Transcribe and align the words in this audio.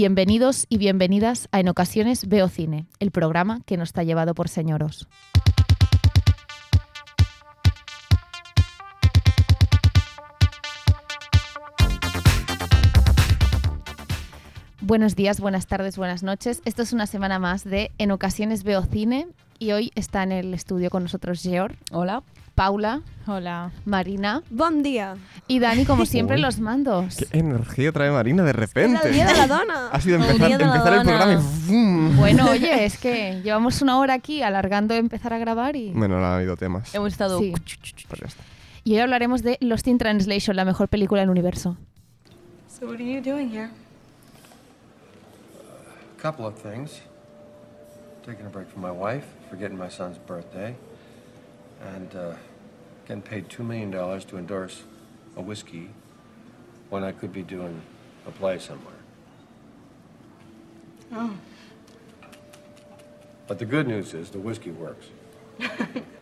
Bienvenidos 0.00 0.64
y 0.70 0.78
bienvenidas 0.78 1.46
a 1.52 1.60
En 1.60 1.68
ocasiones 1.68 2.26
veo 2.26 2.48
cine, 2.48 2.86
el 3.00 3.10
programa 3.10 3.60
que 3.66 3.76
nos 3.76 3.90
está 3.90 4.02
llevado 4.02 4.32
por 4.32 4.48
señoros. 4.48 5.06
Buenos 14.80 15.16
días, 15.16 15.38
buenas 15.38 15.66
tardes, 15.66 15.98
buenas 15.98 16.22
noches. 16.22 16.62
Esto 16.64 16.80
es 16.80 16.94
una 16.94 17.06
semana 17.06 17.38
más 17.38 17.64
de 17.64 17.90
En 17.98 18.10
ocasiones 18.10 18.64
veo 18.64 18.82
cine 18.84 19.28
y 19.58 19.72
hoy 19.72 19.92
está 19.96 20.22
en 20.22 20.32
el 20.32 20.54
estudio 20.54 20.88
con 20.88 21.02
nosotros 21.02 21.42
Georg, 21.42 21.76
Hola. 21.92 22.22
Paula, 22.60 23.00
Hola. 23.26 23.70
Marina 23.86 24.42
Bon 24.50 24.82
día. 24.82 25.16
y 25.48 25.60
Dani, 25.60 25.86
como 25.86 26.04
siempre, 26.04 26.36
Uy. 26.36 26.42
los 26.42 26.60
mandos. 26.60 27.16
¿Qué 27.16 27.38
energía 27.38 27.90
trae 27.90 28.10
Marina 28.10 28.42
de 28.42 28.50
Es 28.50 28.56
repente? 28.56 29.08
el 29.08 29.14
día 29.14 29.26
de 29.28 29.34
la 29.34 29.46
dona. 29.46 29.88
Ha 29.90 29.98
sido 29.98 30.16
empezar, 30.16 30.58
de 30.58 30.64
el 30.96 31.02
programa 31.02 31.32
y 31.32 31.38
¡fum! 31.38 32.16
Bueno, 32.18 32.50
oye, 32.50 32.84
es 32.84 32.98
que 32.98 33.40
llevamos 33.42 33.80
una 33.80 33.98
hora 33.98 34.12
aquí 34.12 34.42
alargando 34.42 34.92
empezar 34.92 35.32
a 35.32 35.38
grabar 35.38 35.74
y, 35.74 35.92
Bueno, 35.92 36.20
no 36.20 36.26
ha 36.26 36.36
habido 36.36 36.54
temas. 36.58 36.94
Hemos 36.94 37.12
estado... 37.12 37.38
Sí. 37.38 37.54
Pues 38.08 38.20
ya 38.20 38.26
está. 38.26 38.42
y 38.84 38.92
hoy 38.92 38.98
hablaremos 38.98 39.42
de 39.42 39.56
Lost 39.62 39.88
in 39.88 39.96
Translation, 39.96 40.54
la 40.54 40.66
mejor 40.66 40.88
película 40.88 41.22
del 41.22 41.30
universo. 41.30 41.78
So 42.68 42.84
what 42.88 42.96
are 42.96 43.04
you 43.10 43.22
doing 43.22 43.48
here? 43.48 43.70
couple 46.20 46.44
of 46.44 46.56
things. 46.60 47.00
Taking 48.26 48.44
a 48.44 48.50
break 48.50 48.68
from 48.68 48.82
my 48.82 48.90
wife, 48.90 49.24
forgetting 49.48 49.78
my 49.78 49.88
son's 49.88 50.18
birthday, 50.18 50.74
and 51.96 52.14
uh, 52.14 52.34
getting 53.10 53.22
paid 53.22 53.48
$2 53.48 53.66
million 53.66 53.90
to 53.90 54.38
endorse 54.38 54.84
a 55.34 55.42
whiskey 55.42 55.90
when 56.90 57.02
I 57.02 57.10
could 57.10 57.32
be 57.32 57.42
doing 57.42 57.82
a 58.24 58.30
play 58.30 58.56
somewhere. 58.60 58.94
Oh. 61.10 61.34
But 63.48 63.58
the 63.58 63.64
good 63.64 63.88
news 63.88 64.14
is 64.14 64.30
the 64.30 64.38
whiskey 64.38 64.70
works. 64.70 65.06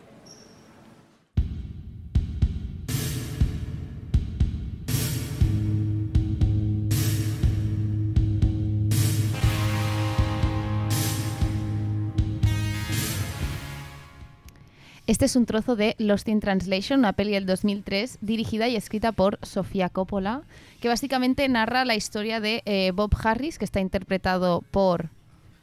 Este 15.09 15.25
es 15.25 15.35
un 15.35 15.47
trozo 15.47 15.75
de 15.75 15.95
Lost 15.97 16.27
in 16.27 16.39
Translation, 16.39 16.99
una 16.99 17.13
peli 17.13 17.31
del 17.31 17.47
2003 17.47 18.19
dirigida 18.21 18.67
y 18.67 18.75
escrita 18.75 19.11
por 19.11 19.39
Sofía 19.41 19.89
Coppola, 19.89 20.43
que 20.81 20.87
básicamente 20.87 21.49
narra 21.49 21.83
la 21.83 21.95
historia 21.95 22.39
de 22.39 22.61
eh, 22.65 22.91
Bob 22.93 23.15
Harris, 23.23 23.57
que 23.57 23.65
está 23.65 23.79
interpretado 23.79 24.63
por, 24.69 25.09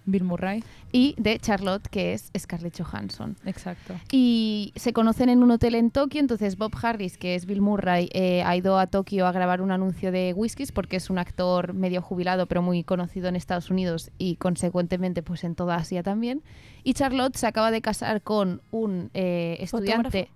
Bill 0.07 0.25
Murray. 0.25 0.63
y 0.93 1.15
de 1.19 1.39
Charlotte, 1.39 1.87
que 1.89 2.15
es 2.15 2.31
Scarlett 2.39 2.81
Johansson. 2.81 3.37
Exacto. 3.45 3.95
Y 4.11 4.73
se 4.77 4.93
conocen 4.93 5.29
en 5.29 5.43
un 5.43 5.51
hotel 5.51 5.75
en 5.75 5.91
Tokio, 5.91 6.21
entonces 6.21 6.57
Bob 6.57 6.73
Harris, 6.81 7.19
que 7.19 7.35
es 7.35 7.45
Bill 7.45 7.61
Murray, 7.61 8.09
eh, 8.13 8.43
ha 8.45 8.57
ido 8.57 8.79
a 8.79 8.87
Tokio 8.87 9.27
a 9.27 9.33
grabar 9.33 9.61
un 9.61 9.73
anuncio 9.73 10.13
de 10.13 10.33
whiskies 10.35 10.73
porque 10.73 10.97
es 10.97 11.11
un 11.11 11.19
actor 11.19 11.75
medio 11.75 12.01
jubilado 12.01 12.47
pero 12.47 12.63
muy 12.63 12.83
conocido 12.85 13.29
en 13.29 13.37
Estados 13.37 13.71
Unidos 13.71 14.11
y 14.17 14.37
consecuentemente 14.37 15.23
pues 15.23 15.45
en 15.45 15.55
toda 15.55 15.77
Asia 15.77 16.03
también. 16.03 16.43
Y 16.83 16.95
Charlotte 16.95 17.37
se 17.37 17.47
acaba 17.47 17.71
de 17.71 17.83
casar 17.83 18.23
con 18.23 18.63
un 18.71 19.11
eh, 19.13 19.57
estudiante, 19.61 20.31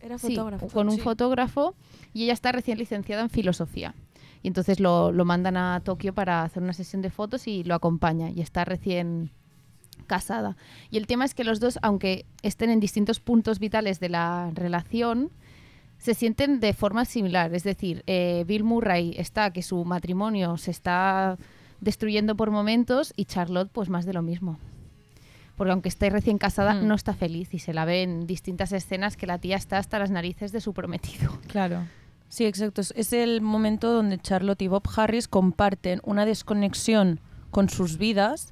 Era 0.00 0.18
sí, 0.18 0.36
fotógrafo. 0.36 0.68
con 0.68 0.88
un 0.88 0.96
Sí. 0.96 1.00
fotógrafo 1.00 1.74
y 2.12 2.24
ella 2.24 2.32
está 2.34 2.52
recién 2.52 2.78
licenciada 2.78 3.22
en 3.22 3.30
filosofía. 3.30 3.94
Y 4.46 4.48
entonces 4.48 4.78
lo, 4.78 5.10
lo 5.10 5.24
mandan 5.24 5.56
a 5.56 5.80
Tokio 5.80 6.14
para 6.14 6.44
hacer 6.44 6.62
una 6.62 6.72
sesión 6.72 7.02
de 7.02 7.10
fotos 7.10 7.48
y 7.48 7.64
lo 7.64 7.74
acompaña 7.74 8.30
y 8.30 8.42
está 8.42 8.64
recién 8.64 9.32
casada. 10.06 10.56
Y 10.88 10.98
el 10.98 11.08
tema 11.08 11.24
es 11.24 11.34
que 11.34 11.42
los 11.42 11.58
dos, 11.58 11.80
aunque 11.82 12.26
estén 12.42 12.70
en 12.70 12.78
distintos 12.78 13.18
puntos 13.18 13.58
vitales 13.58 13.98
de 13.98 14.08
la 14.08 14.52
relación, 14.54 15.32
se 15.98 16.14
sienten 16.14 16.60
de 16.60 16.74
forma 16.74 17.04
similar. 17.06 17.52
Es 17.56 17.64
decir, 17.64 18.04
eh, 18.06 18.44
Bill 18.46 18.62
Murray 18.62 19.16
está 19.18 19.50
que 19.50 19.62
su 19.62 19.84
matrimonio 19.84 20.56
se 20.58 20.70
está 20.70 21.38
destruyendo 21.80 22.36
por 22.36 22.52
momentos 22.52 23.12
y 23.16 23.24
Charlotte 23.24 23.70
pues 23.72 23.88
más 23.88 24.06
de 24.06 24.12
lo 24.12 24.22
mismo. 24.22 24.60
Porque 25.56 25.72
aunque 25.72 25.88
esté 25.88 26.08
recién 26.08 26.38
casada, 26.38 26.74
Mm. 26.74 26.86
no 26.86 26.94
está 26.94 27.14
feliz 27.14 27.52
y 27.52 27.58
se 27.58 27.74
la 27.74 27.84
ve 27.84 28.04
en 28.04 28.28
distintas 28.28 28.70
escenas 28.70 29.16
que 29.16 29.26
la 29.26 29.38
tía 29.38 29.56
está 29.56 29.78
hasta 29.78 29.98
las 29.98 30.12
narices 30.12 30.52
de 30.52 30.60
su 30.60 30.72
prometido. 30.72 31.32
Claro. 31.48 31.82
Sí, 32.28 32.44
exacto. 32.44 32.80
Es- 32.94 33.12
el 33.12 33.40
momento 33.40 33.92
donde 33.92 34.18
Charlotte 34.18 34.62
y 34.62 34.68
Bob 34.68 34.82
Harris 34.96 35.28
comparten 35.28 36.00
una 36.04 36.24
desconexión 36.26 37.20
con 37.50 37.68
sus 37.68 37.96
vidas 37.98 38.50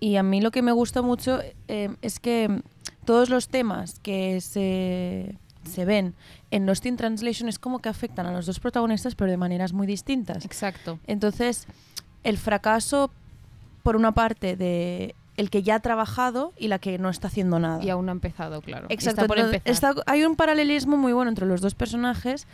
y 0.00 0.16
a 0.16 0.22
mí 0.22 0.40
lo 0.40 0.50
que 0.50 0.62
me 0.62 0.72
gusta 0.72 1.02
mucho 1.02 1.40
eh, 1.68 1.90
es 2.00 2.18
que 2.20 2.62
todos 3.04 3.28
los 3.28 3.48
temas 3.48 3.98
que 4.00 4.40
se, 4.40 5.34
se 5.68 5.84
ven 5.84 6.14
en 6.50 6.64
Lost 6.66 6.86
in 6.86 6.96
Translation 6.96 7.48
es 7.48 7.58
como 7.58 7.80
que 7.80 7.88
afectan 7.88 8.26
a 8.26 8.32
los 8.32 8.46
dos 8.46 8.60
protagonistas 8.60 9.14
pero 9.14 9.30
de 9.30 9.36
maneras 9.36 9.72
muy 9.72 9.86
distintas. 9.86 10.44
Exacto. 10.44 10.98
Entonces, 11.06 11.66
el 12.24 12.38
fracaso, 12.38 13.10
por 13.82 13.96
una 13.96 14.12
parte, 14.12 14.56
de 14.56 15.14
el 15.36 15.50
que 15.50 15.62
ya 15.62 15.74
ha 15.76 15.80
trabajado 15.80 16.52
y 16.58 16.68
la 16.68 16.78
que 16.78 16.98
no 16.98 17.08
está 17.08 17.26
haciendo 17.28 17.58
nada. 17.58 17.82
Y 17.82 17.90
aún 17.90 18.06
no 18.06 18.12
ha 18.12 18.14
empezado, 18.14 18.60
claro. 18.62 18.86
Exacto, 18.90 19.22
Está 19.22 19.26
por 19.28 19.38
entonces, 19.38 19.62
empezar. 19.66 19.90
está- 19.96 20.02
hay 20.12 20.24
un 20.24 20.36
paralelismo 20.36 20.96
muy 20.96 21.12
bueno 21.12 21.30
entre 21.30 21.46
los 21.46 21.60
dos 21.60 21.74
personajes 21.74 22.46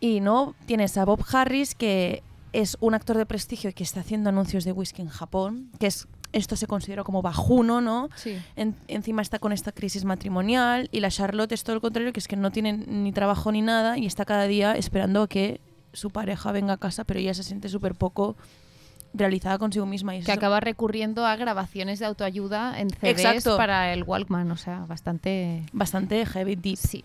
y 0.00 0.20
no 0.20 0.54
tienes 0.66 0.96
a 0.98 1.04
Bob 1.04 1.24
Harris 1.32 1.74
que 1.74 2.22
es 2.52 2.76
un 2.80 2.94
actor 2.94 3.16
de 3.16 3.26
prestigio 3.26 3.72
que 3.74 3.82
está 3.82 4.00
haciendo 4.00 4.30
anuncios 4.30 4.64
de 4.64 4.72
whisky 4.72 5.02
en 5.02 5.08
Japón, 5.08 5.70
que 5.78 5.86
es 5.88 6.08
esto 6.32 6.56
se 6.56 6.66
considera 6.66 7.02
como 7.04 7.22
bajuno, 7.22 7.80
¿no? 7.80 8.08
Sí. 8.16 8.36
En- 8.56 8.74
encima 8.88 9.22
está 9.22 9.38
con 9.38 9.52
esta 9.52 9.72
crisis 9.72 10.04
matrimonial 10.04 10.88
y 10.92 11.00
la 11.00 11.10
Charlotte 11.10 11.52
es 11.52 11.64
todo 11.64 11.76
lo 11.76 11.80
contrario, 11.80 12.12
que 12.12 12.20
es 12.20 12.28
que 12.28 12.36
no 12.36 12.50
tiene 12.50 12.72
ni 12.74 13.12
trabajo 13.12 13.52
ni 13.52 13.62
nada 13.62 13.96
y 13.96 14.06
está 14.06 14.24
cada 14.24 14.46
día 14.46 14.72
esperando 14.76 15.22
a 15.22 15.28
que 15.28 15.60
su 15.92 16.10
pareja 16.10 16.52
venga 16.52 16.74
a 16.74 16.76
casa, 16.76 17.04
pero 17.04 17.20
ella 17.20 17.32
se 17.32 17.42
siente 17.42 17.68
súper 17.70 17.94
poco 17.94 18.36
realizada 19.14 19.56
consigo 19.58 19.86
misma. 19.86 20.14
Y 20.14 20.22
que 20.22 20.32
acaba 20.32 20.60
recurriendo 20.60 21.24
a 21.24 21.36
grabaciones 21.36 22.00
de 22.00 22.04
autoayuda 22.06 22.78
en 22.80 22.90
CDs 22.90 23.10
Exacto. 23.24 23.56
para 23.56 23.92
el 23.94 24.02
Walkman, 24.02 24.50
o 24.50 24.56
sea, 24.58 24.80
bastante... 24.86 25.64
bastante 25.72 26.26
heavy 26.26 26.56
deep. 26.56 26.76
Sí. 26.76 27.02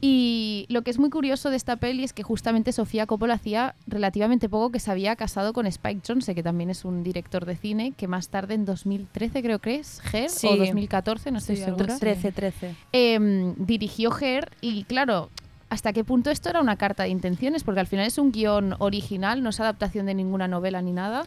Y 0.00 0.66
lo 0.68 0.82
que 0.82 0.90
es 0.90 0.98
muy 0.98 1.08
curioso 1.08 1.48
de 1.50 1.56
esta 1.56 1.76
peli 1.76 2.04
es 2.04 2.12
que 2.12 2.22
justamente 2.22 2.72
Sofía 2.72 3.06
Coppola 3.06 3.34
hacía 3.34 3.74
relativamente 3.86 4.48
poco 4.50 4.70
que 4.70 4.78
se 4.80 4.90
había 4.90 5.16
casado 5.16 5.52
con 5.54 5.66
Spike 5.66 6.02
Jonze, 6.06 6.34
que 6.34 6.42
también 6.42 6.68
es 6.68 6.84
un 6.84 7.02
director 7.02 7.46
de 7.46 7.56
cine, 7.56 7.92
que 7.96 8.06
más 8.06 8.28
tarde 8.28 8.54
en 8.54 8.66
2013 8.66 9.42
creo 9.42 9.58
que 9.60 9.76
es, 9.76 10.02
Her, 10.12 10.28
Sí. 10.28 10.46
o 10.46 10.56
2014, 10.56 11.30
no 11.30 11.38
estoy 11.38 11.56
Sí, 11.56 11.64
segura, 11.64 11.86
así. 11.94 12.00
13, 12.00 12.32
13. 12.32 12.74
em, 12.92 13.54
dirigió 13.56 14.10
Her 14.20 14.50
y 14.60 14.84
claro, 14.84 15.30
¿hasta 15.70 15.92
qué 15.94 16.04
punto 16.04 16.30
esto 16.30 16.50
era 16.50 16.60
una 16.60 16.76
carta 16.76 17.04
de 17.04 17.08
intenciones? 17.08 17.64
Porque 17.64 17.80
al 17.80 17.86
final 17.86 18.06
es 18.06 18.18
un 18.18 18.30
guion 18.30 18.74
original, 18.80 19.42
no 19.42 19.50
es 19.50 19.60
adaptación 19.60 20.04
de 20.06 20.14
ninguna 20.14 20.48
novela 20.48 20.82
ni 20.82 20.92
nada. 20.92 21.24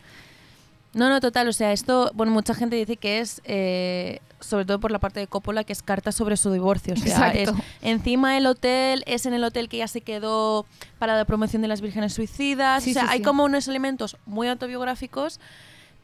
No, 0.93 1.09
no, 1.09 1.19
total. 1.19 1.47
O 1.47 1.53
sea, 1.53 1.73
esto, 1.73 2.11
bueno, 2.13 2.31
mucha 2.31 2.53
gente 2.55 2.75
dice 2.75 2.97
que 2.97 3.19
es, 3.19 3.41
eh, 3.43 4.19
sobre 4.39 4.65
todo 4.65 4.79
por 4.79 4.91
la 4.91 4.99
parte 4.99 5.19
de 5.19 5.27
Coppola, 5.27 5.63
que 5.63 5.73
es 5.73 5.81
carta 5.81 6.11
sobre 6.11 6.37
su 6.37 6.51
divorcio. 6.51 6.93
O 6.93 6.97
sea, 6.97 7.29
es 7.31 7.49
encima 7.81 8.37
el 8.37 8.45
hotel, 8.45 9.03
es 9.07 9.25
en 9.25 9.33
el 9.33 9.43
hotel 9.43 9.67
que 9.69 9.77
ya 9.77 9.87
se 9.87 10.01
quedó 10.01 10.65
para 10.99 11.15
la 11.17 11.25
promoción 11.25 11.61
de 11.61 11.67
las 11.67 11.81
vírgenes 11.81 12.13
suicidas. 12.13 12.83
Sí, 12.83 12.91
o 12.91 12.93
sea, 12.93 13.03
sí, 13.03 13.07
hay 13.11 13.17
sí. 13.19 13.23
como 13.23 13.43
unos 13.43 13.67
elementos 13.67 14.17
muy 14.25 14.47
autobiográficos 14.47 15.39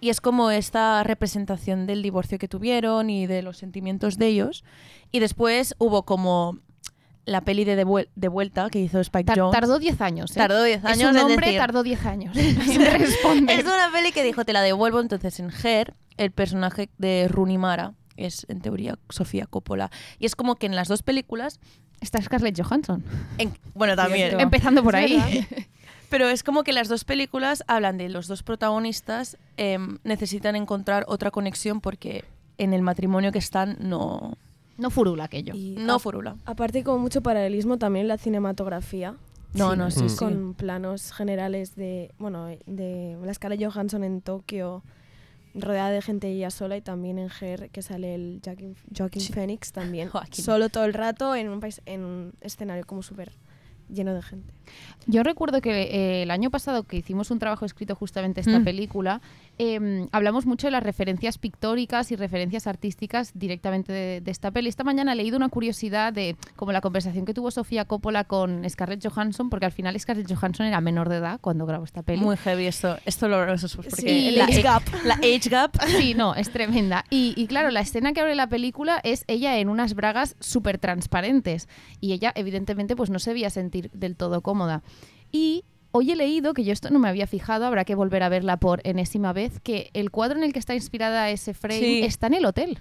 y 0.01 0.09
es 0.09 0.19
como 0.19 0.51
esta 0.51 1.03
representación 1.03 1.85
del 1.85 2.01
divorcio 2.01 2.37
que 2.39 2.47
tuvieron 2.47 3.09
y 3.09 3.25
de 3.27 3.41
los 3.41 3.57
sentimientos 3.57 4.17
de 4.17 4.27
ellos. 4.27 4.63
Y 5.11 5.19
después 5.19 5.75
hubo 5.77 6.03
como 6.03 6.57
la 7.25 7.39
peli 7.39 7.63
de 7.63 7.77
De, 7.77 7.85
Vuel- 7.85 8.09
de 8.15 8.27
Vuelta 8.27 8.69
que 8.69 8.79
hizo 8.79 8.99
Spike 8.99 9.23
Tar- 9.25 9.39
Jonze. 9.39 9.55
tardó 9.57 9.79
10 9.79 10.01
años. 10.01 10.31
¿eh? 10.31 10.33
Tardó 10.35 10.61
10 10.61 10.79
Es 10.79 10.85
años 10.85 11.11
un 11.11 11.17
en 11.17 11.23
hombre, 11.23 11.45
decir- 11.47 11.59
tardó 11.59 11.83
10 11.83 12.05
años. 12.05 12.35
Es 12.37 13.63
una 13.63 13.91
peli 13.93 14.11
que 14.11 14.23
dijo, 14.23 14.43
te 14.43 14.51
la 14.53 14.61
devuelvo. 14.61 14.99
Entonces, 14.99 15.39
en 15.39 15.49
Her, 15.63 15.93
el 16.17 16.31
personaje 16.31 16.89
de 16.97 17.27
Rooney 17.29 17.57
Mara 17.57 17.93
es, 18.17 18.45
en 18.49 18.61
teoría, 18.61 18.97
Sofía 19.09 19.45
Coppola. 19.45 19.91
Y 20.19 20.25
es 20.25 20.35
como 20.35 20.55
que 20.55 20.65
en 20.65 20.75
las 20.75 20.87
dos 20.87 21.03
películas... 21.03 21.59
Está 22.01 22.21
Scarlett 22.21 22.59
Johansson. 22.61 23.01
en- 23.37 23.53
bueno, 23.75 23.95
también. 23.95 24.37
Empezando 24.39 24.83
por 24.83 24.93
ahí. 24.95 25.15
verdad. 25.17 25.47
Pero 26.09 26.27
es 26.27 26.43
como 26.43 26.63
que 26.63 26.73
las 26.73 26.89
dos 26.89 27.05
películas 27.05 27.63
hablan 27.67 27.97
de 27.97 28.09
los 28.09 28.27
dos 28.27 28.43
protagonistas 28.43 29.37
em, 29.55 29.97
necesitan 30.03 30.55
encontrar 30.57 31.05
otra 31.07 31.31
conexión 31.31 31.79
porque 31.79 32.25
en 32.57 32.73
el 32.73 32.81
matrimonio 32.81 33.31
que 33.31 33.39
están 33.39 33.77
no, 33.79 34.37
No 34.77 34.89
furula 34.89 35.23
aquello. 35.23 35.55
Y 35.55 35.75
no 35.79 35.95
a- 35.95 35.99
furula. 35.99 36.35
aparte 36.45 36.83
con 36.83 36.99
mucho 36.99 37.21
paralelismo 37.21 37.77
también 37.77 38.07
la 38.09 38.17
cinematografía. 38.17 39.15
No, 39.53 39.71
Sí. 39.71 39.77
no, 39.77 39.91
sí, 39.91 40.09
sí. 40.09 40.17
Con 40.17 40.55
planos 40.55 41.13
generales 41.13 41.75
de, 41.75 42.11
bueno, 42.19 42.47
de 42.65 43.17
la 43.23 43.33
Scarlett 43.33 43.63
Johansson 43.63 44.03
en 44.03 44.19
Tokio, 44.21 44.83
rodeada 45.55 45.91
de 45.91 46.01
gente 46.01 46.27
ella 46.29 46.49
sola 46.49 46.75
y 46.77 46.81
también 46.81 47.19
en 47.19 47.29
Her, 47.39 47.69
que 47.69 47.81
sale 47.81 48.15
el 48.15 48.41
Joaquin, 48.43 48.75
Joaquin 48.97 49.21
Sí. 49.21 49.33
Phoenix 49.33 49.71
también. 49.71 50.09
Solo 50.31 50.69
todo 50.69 50.85
el 50.85 50.93
rato 50.93 51.35
en 51.35 51.49
un, 51.49 51.59
país, 51.59 51.81
en 51.85 52.03
un 52.03 52.33
escenario 52.41 52.85
como 52.85 53.03
súper 53.03 53.31
lleno 53.89 54.13
de 54.15 54.21
gente. 54.23 54.53
Yo 55.07 55.21
recuerdo 55.23 55.61
que 55.61 55.83
eh, 55.83 56.23
el 56.23 56.31
año 56.31 56.49
pasado 56.49 56.83
que 56.83 56.97
hicimos 56.97 57.29
un 57.31 57.37
trabajo 57.39 57.65
escrito 57.65 57.95
justamente 57.95 58.41
esta 58.41 58.59
Mm. 58.59 58.63
película, 58.63 59.21
em, 59.57 60.07
hablamos 60.11 60.45
mucho 60.45 60.67
de 60.67 60.71
las 60.71 60.83
referencias 60.83 61.37
pictóricas 61.37 62.11
y 62.11 62.15
referencias 62.15 62.67
artísticas 62.67 63.31
directamente 63.33 63.93
de, 63.93 64.21
de 64.21 64.31
esta 64.31 64.51
peli. 64.51 64.69
Esta 64.69 64.83
mañana 64.83 65.13
he 65.13 65.15
leído 65.15 65.37
una 65.37 65.49
curiosidad 65.49 66.13
de 66.13 66.35
como 66.55 66.71
la 66.71 66.81
conversación 66.81 67.25
que 67.25 67.33
tuvo 67.33 67.51
Sofía 67.51 67.85
Coppola 67.85 68.23
con 68.23 68.67
Scarlett 68.69 69.05
Johansson, 69.07 69.49
porque 69.49 69.65
al 69.65 69.71
final 69.71 69.99
Scarlett 69.99 70.33
Johansson 70.33 70.65
era 70.65 70.81
menor 70.81 71.09
de 71.09 71.17
edad 71.17 71.39
cuando 71.41 71.65
grabó 71.65 71.85
esta 71.85 72.03
peli. 72.03 72.21
Muy 72.21 72.37
heavy 72.37 72.67
esto. 72.67 72.97
Esto 73.05 73.27
lo 73.27 73.37
porque 73.75 73.91
Sí, 73.91 74.31
la, 74.31 74.45
age 74.45 74.61
gap. 74.61 74.83
la 75.05 75.15
age 75.15 75.49
gap. 75.49 75.77
Sí, 75.97 76.13
no, 76.13 76.35
es 76.35 76.49
tremenda. 76.49 77.05
Y, 77.09 77.33
y 77.35 77.47
claro, 77.47 77.71
la 77.71 77.81
escena 77.81 78.13
que 78.13 78.21
abre 78.21 78.35
la 78.35 78.47
película 78.47 78.99
es 79.03 79.23
ella 79.27 79.57
en 79.57 79.69
unas 79.69 79.93
bragas 79.93 80.35
súper 80.39 80.77
transparentes. 80.77 81.67
Y 81.99 82.13
ella, 82.13 82.31
evidentemente, 82.35 82.95
pues 82.95 83.09
no 83.09 83.19
se 83.19 83.33
veía 83.33 83.49
sentir 83.49 83.89
del 83.91 84.15
todo 84.15 84.41
cómoda. 84.41 84.83
Y 85.31 85.63
hoy 85.93 86.11
he 86.11 86.15
leído, 86.17 86.53
que 86.53 86.65
yo 86.65 86.73
esto 86.73 86.89
no 86.89 86.99
me 86.99 87.07
había 87.07 87.27
fijado, 87.27 87.65
habrá 87.65 87.85
que 87.85 87.95
volver 87.95 88.23
a 88.23 88.29
verla 88.29 88.57
por 88.57 88.81
enésima 88.83 89.31
vez, 89.31 89.59
que 89.61 89.89
el 89.93 90.11
cuadro 90.11 90.37
en 90.37 90.43
el 90.43 90.51
que 90.51 90.59
está 90.59 90.75
inspirada 90.75 91.29
ese 91.29 91.53
frame 91.53 91.79
Sí. 91.79 92.01
está 92.03 92.27
en 92.27 92.33
el 92.33 92.45
hotel. 92.45 92.79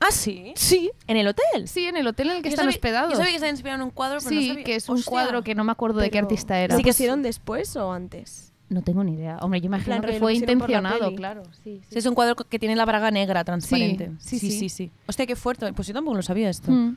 Ah, 0.00 0.10
sí. 0.10 0.52
Sí. 0.56 0.90
¿En 1.06 1.16
el 1.16 1.28
hotel? 1.28 1.68
Sí, 1.68 1.86
en 1.86 1.96
el 1.96 2.06
hotel 2.08 2.30
en 2.30 2.36
el 2.36 2.42
que 2.42 2.48
Yo 2.48 2.54
están 2.54 2.64
sabía- 2.64 2.74
hospedados. 2.76 3.10
Yo 3.12 3.16
sabía 3.16 3.30
que 3.30 3.36
estaba 3.36 3.50
inspirado 3.50 3.80
en 3.80 3.84
un 3.84 3.90
cuadro, 3.92 4.18
pero 4.18 4.34
no 4.34 4.40
Sí, 4.40 4.48
sabía- 4.48 4.64
que 4.64 4.74
es 4.74 4.88
un 4.88 4.96
Hostia. 4.96 5.10
cuadro 5.10 5.42
que 5.42 5.54
no 5.54 5.62
me 5.64 5.70
acuerdo 5.72 6.00
de 6.00 6.10
qué 6.10 6.18
artista 6.18 6.58
era. 6.58 6.74
¿Lo 6.74 6.78
Sí 6.78 6.84
que 6.84 6.90
pusieron 6.90 7.22
después 7.22 7.74
o 7.76 7.92
antes? 7.92 8.52
No 8.68 8.82
tengo 8.82 9.04
ni 9.04 9.12
idea. 9.14 9.36
Hombre, 9.42 9.60
yo 9.60 9.66
imagino 9.66 10.00
plan, 10.00 10.12
que 10.12 10.18
fue 10.18 10.34
intencionado, 10.34 11.14
claro. 11.14 11.42
Sí, 11.62 11.82
Sí, 11.88 11.98
es 11.98 12.06
un 12.06 12.14
cuadro 12.14 12.34
que 12.34 12.58
tiene 12.58 12.74
la 12.74 12.84
braga 12.86 13.10
negra 13.10 13.44
transparente. 13.44 14.10
Sí, 14.18 14.38
sí, 14.38 14.68
sí. 14.68 14.90
Hostia, 15.06 15.26
qué 15.26 15.36
fuerte. 15.36 15.72
Pues 15.74 15.86
yo 15.86 15.94
tampoco 15.94 16.16
lo 16.16 16.22
sabía 16.22 16.48
esto. 16.50 16.72
Mm. 16.72 16.96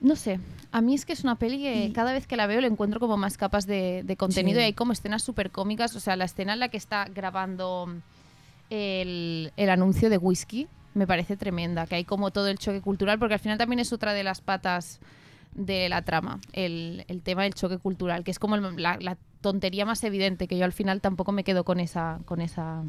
No 0.00 0.16
sé, 0.16 0.38
a 0.70 0.80
mí 0.80 0.94
es 0.94 1.06
que 1.06 1.12
es 1.14 1.24
una 1.24 1.36
peli 1.36 1.62
que 1.62 1.90
cada 1.94 2.12
vez 2.12 2.26
que 2.26 2.36
la 2.36 2.46
veo 2.46 2.60
le 2.60 2.66
encuentro 2.66 3.00
como 3.00 3.16
más 3.16 3.38
capas 3.38 3.66
de, 3.66 4.02
de 4.04 4.16
contenido 4.16 4.58
Sí. 4.58 4.62
y 4.62 4.66
hay 4.66 4.72
como 4.74 4.92
escenas 4.92 5.22
súper 5.22 5.50
cómicas. 5.50 5.96
O 5.96 6.00
sea, 6.00 6.16
la 6.16 6.24
escena 6.26 6.52
en 6.54 6.60
la 6.60 6.68
que 6.68 6.76
está 6.76 7.06
grabando 7.06 7.88
el, 8.70 9.52
el 9.56 9.70
anuncio 9.70 10.10
de 10.10 10.18
whisky 10.18 10.66
me 10.94 11.06
parece 11.06 11.36
tremenda, 11.36 11.86
que 11.86 11.96
hay 11.96 12.04
como 12.04 12.30
todo 12.30 12.48
el 12.48 12.58
choque 12.58 12.80
cultural, 12.80 13.18
porque 13.18 13.34
al 13.34 13.40
final 13.40 13.58
también 13.58 13.80
es 13.80 13.92
otra 13.92 14.12
de 14.12 14.22
las 14.22 14.40
patas 14.40 15.00
de 15.54 15.88
la 15.88 16.02
trama, 16.02 16.40
el, 16.52 17.04
el 17.08 17.20
tema 17.22 17.42
del 17.44 17.54
choque 17.54 17.78
cultural, 17.78 18.22
que 18.24 18.30
es 18.30 18.38
como 18.38 18.54
el- 18.56 18.80
la, 18.82 18.96
la 19.00 19.16
tontería 19.40 19.84
más 19.86 20.02
evidente, 20.04 20.46
que 20.48 20.56
yo 20.58 20.64
al 20.64 20.72
final 20.72 21.00
tampoco 21.00 21.32
me 21.32 21.44
quedo 21.44 21.64
con 21.64 21.80
esa, 21.80 22.20
con 22.26 22.40
esa 22.40 22.82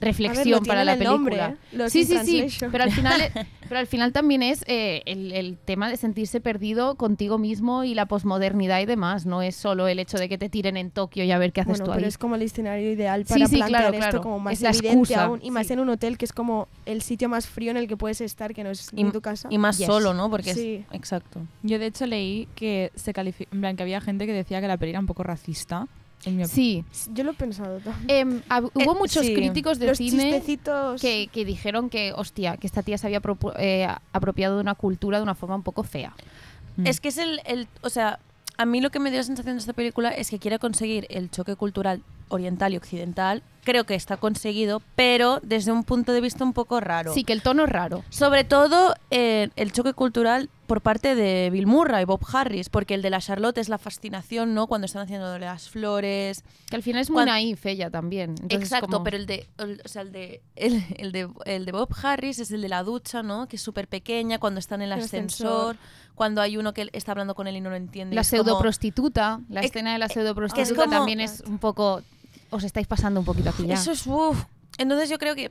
reflexión 0.00 0.64
para 0.64 0.84
la 0.84 0.94
en 0.94 1.02
el 1.02 1.08
nombre, 1.08 1.36
película. 1.36 1.86
¿eh? 1.86 1.90
Sí, 1.90 2.04
sí, 2.04 2.18
sí, 2.48 2.64
pero 2.70 2.84
al 2.84 2.92
final, 2.92 3.20
pero 3.68 3.78
al 3.80 3.86
final 3.86 4.12
también 4.12 4.42
es 4.42 4.62
eh, 4.66 5.02
el, 5.06 5.32
el 5.32 5.56
tema 5.58 5.88
de 5.88 5.96
sentirse 5.96 6.40
perdido 6.40 6.96
contigo 6.96 7.38
mismo 7.38 7.84
y 7.84 7.94
la 7.94 8.06
posmodernidad 8.06 8.80
y 8.80 8.86
demás. 8.86 9.26
No 9.26 9.42
es 9.42 9.56
solo 9.56 9.88
el 9.88 9.98
hecho 9.98 10.18
de 10.18 10.28
que 10.28 10.38
te 10.38 10.48
tiren 10.48 10.76
en 10.76 10.90
Tokio 10.90 11.24
y 11.24 11.30
a 11.32 11.38
ver 11.38 11.52
qué 11.52 11.62
haces 11.62 11.78
Bueno, 11.78 11.84
tú 11.86 11.90
pero 11.92 12.04
ahí. 12.04 12.08
es 12.08 12.18
como 12.18 12.34
el 12.34 12.42
escenario 12.42 12.92
ideal 12.92 13.24
Sí, 13.26 13.32
para 13.34 13.46
sí, 13.46 13.56
plantear 13.56 13.80
claro, 13.82 13.94
esto 13.94 14.00
claro. 14.10 14.20
como 14.22 14.38
más 14.40 14.52
Es 14.54 14.62
evidente 14.62 14.88
excusa, 14.88 15.24
aún. 15.24 15.40
Y 15.42 15.50
más 15.50 15.66
sí. 15.66 15.72
en 15.72 15.80
un 15.80 15.88
hotel 15.88 16.18
que 16.18 16.24
es 16.26 16.32
como 16.32 16.68
el 16.84 17.02
sitio 17.02 17.28
más 17.28 17.46
frío 17.46 17.70
en 17.70 17.76
el 17.78 17.88
que 17.88 17.96
puedes 17.96 18.20
estar, 18.20 18.52
que 18.54 18.64
no 18.64 18.70
es 18.70 18.90
Y, 18.94 19.04
ni 19.04 19.10
tu 19.12 19.20
casa. 19.20 19.48
y 19.50 19.58
más 19.58 19.78
Yes. 19.78 19.86
solo, 19.86 20.14
¿no? 20.14 20.30
Porque 20.30 20.54
Sí. 20.54 20.84
es... 20.90 20.94
Exacto. 20.94 21.40
Yo 21.62 21.78
de 21.78 21.86
hecho 21.86 22.06
leí 22.06 22.48
que 22.54 22.92
se 22.94 23.12
en 23.16 23.60
plan 23.60 23.76
que 23.76 23.82
había 23.82 24.00
gente 24.00 24.26
que 24.26 24.32
decía 24.32 24.60
que 24.60 24.68
la 24.68 24.76
peli 24.76 24.90
era 24.90 25.00
un 25.00 25.06
poco 25.06 25.22
racista. 25.22 25.86
En 26.24 26.36
mi 26.36 26.44
op- 26.44 26.50
Sí. 26.50 26.84
Yo 27.12 27.22
lo 27.24 27.30
he 27.32 27.34
pensado 27.34 27.78
también. 27.78 28.06
Em, 28.08 28.42
hubo 28.74 28.92
Eh, 28.94 28.98
muchos 28.98 29.24
sí. 29.26 29.34
críticos 29.34 29.78
de 29.78 29.86
Los 29.88 29.98
cine 29.98 30.42
que, 31.00 31.28
que 31.32 31.44
dijeron 31.44 31.88
que, 31.90 32.12
hostia, 32.14 32.56
que 32.56 32.66
esta 32.66 32.82
tía 32.82 32.98
se 32.98 33.06
había 33.06 33.20
eh, 33.58 33.88
apropiado 34.12 34.56
de 34.56 34.60
una 34.60 34.74
cultura 34.74 35.18
de 35.18 35.22
una 35.22 35.34
forma 35.34 35.54
un 35.56 35.62
poco 35.62 35.82
fea. 35.82 36.14
Mm. 36.76 36.86
Es 36.86 37.00
que 37.00 37.08
es 37.08 37.18
el, 37.18 37.40
el- 37.46 37.68
O 37.82 37.90
sea, 37.90 38.18
a 38.58 38.64
mí 38.66 38.80
lo 38.80 38.90
que 38.90 38.98
me 38.98 39.10
dio 39.10 39.18
la 39.20 39.24
sensación 39.24 39.54
de 39.56 39.60
esta 39.60 39.72
película 39.72 40.10
es 40.10 40.30
que 40.30 40.38
quiere 40.38 40.58
conseguir 40.58 41.06
el 41.10 41.30
choque 41.30 41.54
cultural 41.56 42.02
oriental 42.28 42.72
y 42.72 42.76
occidental. 42.76 43.42
Creo 43.62 43.84
que 43.84 43.94
está 43.94 44.16
conseguido, 44.16 44.82
pero 44.96 45.40
desde 45.42 45.70
un 45.72 45.84
punto 45.84 46.12
de 46.12 46.20
vista 46.20 46.42
un 46.42 46.52
poco 46.54 46.80
raro. 46.80 47.12
Sí, 47.14 47.22
que 47.22 47.32
el 47.32 47.42
tono 47.42 47.64
es 47.64 47.70
raro. 47.70 48.02
Sobre 48.10 48.42
todo 48.44 48.94
eh, 49.10 49.50
el 49.56 49.72
choque 49.72 49.92
cultural 49.92 50.48
por 50.66 50.80
parte 50.82 51.14
de 51.14 51.48
Bill 51.50 51.66
Murray 51.66 52.02
y 52.02 52.04
Bob 52.04 52.20
Harris, 52.32 52.68
porque 52.68 52.94
el 52.94 53.02
de 53.02 53.10
la 53.10 53.20
Charlotte 53.20 53.58
es 53.58 53.68
la 53.68 53.78
fascinación, 53.78 54.54
¿no? 54.54 54.66
Cuando 54.66 54.84
están 54.86 55.02
haciendo 55.02 55.38
las 55.38 55.68
flores. 55.70 56.44
Que 56.68 56.76
al 56.76 56.82
final 56.82 57.00
es 57.02 57.08
muy 57.10 57.16
Cuan- 57.18 57.26
naif 57.28 57.64
ella 57.66 57.90
también. 57.90 58.30
Entonces, 58.42 58.62
Exacto, 58.62 58.86
como- 58.88 59.04
pero 59.04 59.16
el 59.16 59.26
de, 59.26 59.46
el- 59.58 59.80
o 59.84 59.88
sea, 59.88 60.02
el 60.02 60.12
de, 60.12 60.42
el, 60.56 60.82
el 60.98 61.12
de, 61.12 61.28
el 61.44 61.64
de 61.64 61.72
Bob 61.72 61.88
Harris 62.02 62.38
es 62.38 62.50
el 62.50 62.60
de 62.62 62.68
la 62.68 62.82
ducha, 62.82 63.22
¿no? 63.22 63.48
Que 63.48 63.56
es 63.56 63.62
súper 63.62 63.88
pequeña, 63.88 64.38
cuando 64.38 64.58
está 64.60 64.74
en 64.74 64.82
el 64.82 64.92
ascensor, 64.92 65.76
ascensor. 65.76 65.76
cuando 66.14 66.40
hay 66.42 66.56
uno 66.56 66.74
que 66.74 66.88
está 66.92 67.12
hablando 67.12 67.34
con 67.34 67.46
él 67.46 67.56
y 67.56 67.60
no 67.60 67.70
lo 67.70 67.76
entiende. 67.76 68.14
La 68.14 68.20
es 68.22 68.30
como- 68.30 68.42
pseudo 68.44 68.58
prostituta, 68.58 69.40
la 69.48 69.60
Es- 69.60 69.66
escena 69.66 69.92
de 69.92 69.98
la 69.98 70.06
es 70.06 70.12
pseudo 70.12 70.34
prostituta 70.34 70.74
como- 70.84 70.90
también 70.96 71.20
es 71.20 71.42
un 71.46 71.58
poco. 71.58 72.02
Os 72.50 72.64
estáis 72.64 72.86
pasando 72.86 73.20
un 73.20 73.26
poquito 73.26 73.50
aquí 73.50 73.66
ya. 73.66 73.74
Eso 73.74 73.92
es 73.92 74.06
uf. 74.06 74.44
Entonces 74.78 75.08
yo 75.08 75.18
creo 75.18 75.34
que 75.34 75.50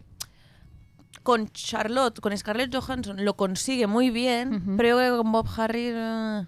con 1.25 1.49
Charlotte, 1.49 2.21
con 2.21 2.37
Scarlett 2.37 2.73
Johansson 2.73 3.25
lo 3.25 3.35
consigue 3.35 3.87
muy 3.87 4.11
bien, 4.11 4.53
Ujú. 4.55 4.77
pero 4.77 4.89
yo 4.89 4.95
creo 4.97 5.11
que 5.13 5.17
con 5.23 5.31
Bob 5.31 5.47
Harris 5.57 5.91
eh, 5.93 6.45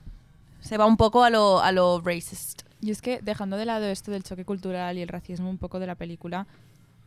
se 0.62 0.78
va 0.78 0.86
un 0.86 0.96
poco 0.98 1.24
a 1.24 1.30
lo, 1.30 1.60
a 1.60 1.72
lo 1.72 2.00
racist. 2.00 2.62
Y 2.80 2.92
es 2.92 3.02
que 3.02 3.20
dejando 3.24 3.58
de 3.58 3.66
lado 3.66 3.86
esto 3.88 4.12
del 4.12 4.22
choque 4.24 4.46
cultural 4.46 4.98
y 4.98 5.02
el 5.02 5.08
racismo 5.10 5.50
un 5.50 5.58
poco 5.58 5.80
de 5.80 5.88
la 5.88 5.96
película, 5.96 6.46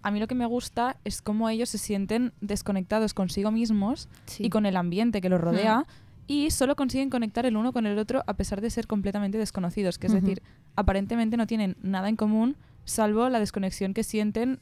a 0.02 0.10
mí 0.10 0.18
lo 0.18 0.26
que 0.26 0.34
me 0.34 0.46
gusta 0.46 0.96
es 1.04 1.22
cómo 1.22 1.48
ellos 1.48 1.68
se 1.68 1.78
sienten 1.78 2.32
desconectados 2.40 3.14
consigo 3.14 3.50
mismos 3.52 4.08
Sí. 4.26 4.44
y 4.46 4.50
con 4.50 4.66
el 4.66 4.76
ambiente 4.76 5.20
que 5.20 5.28
los 5.28 5.40
rodea 5.40 5.86
y 6.26 6.50
solo 6.50 6.74
consiguen 6.74 7.08
conectar 7.08 7.46
el 7.46 7.56
uno 7.56 7.72
con 7.72 7.86
el 7.86 7.98
otro 7.98 8.24
a 8.26 8.34
pesar 8.34 8.60
de 8.60 8.70
ser 8.70 8.86
completamente 8.88 9.38
desconocidos, 9.38 9.98
que 9.98 10.08
es 10.08 10.12
decir, 10.12 10.42
aparentemente 10.74 11.36
no 11.36 11.46
tienen 11.46 11.76
nada 11.82 12.08
en 12.08 12.16
común 12.16 12.56
salvo 12.84 13.28
la 13.28 13.38
desconexión 13.38 13.94
que 13.94 14.02
sienten 14.02 14.58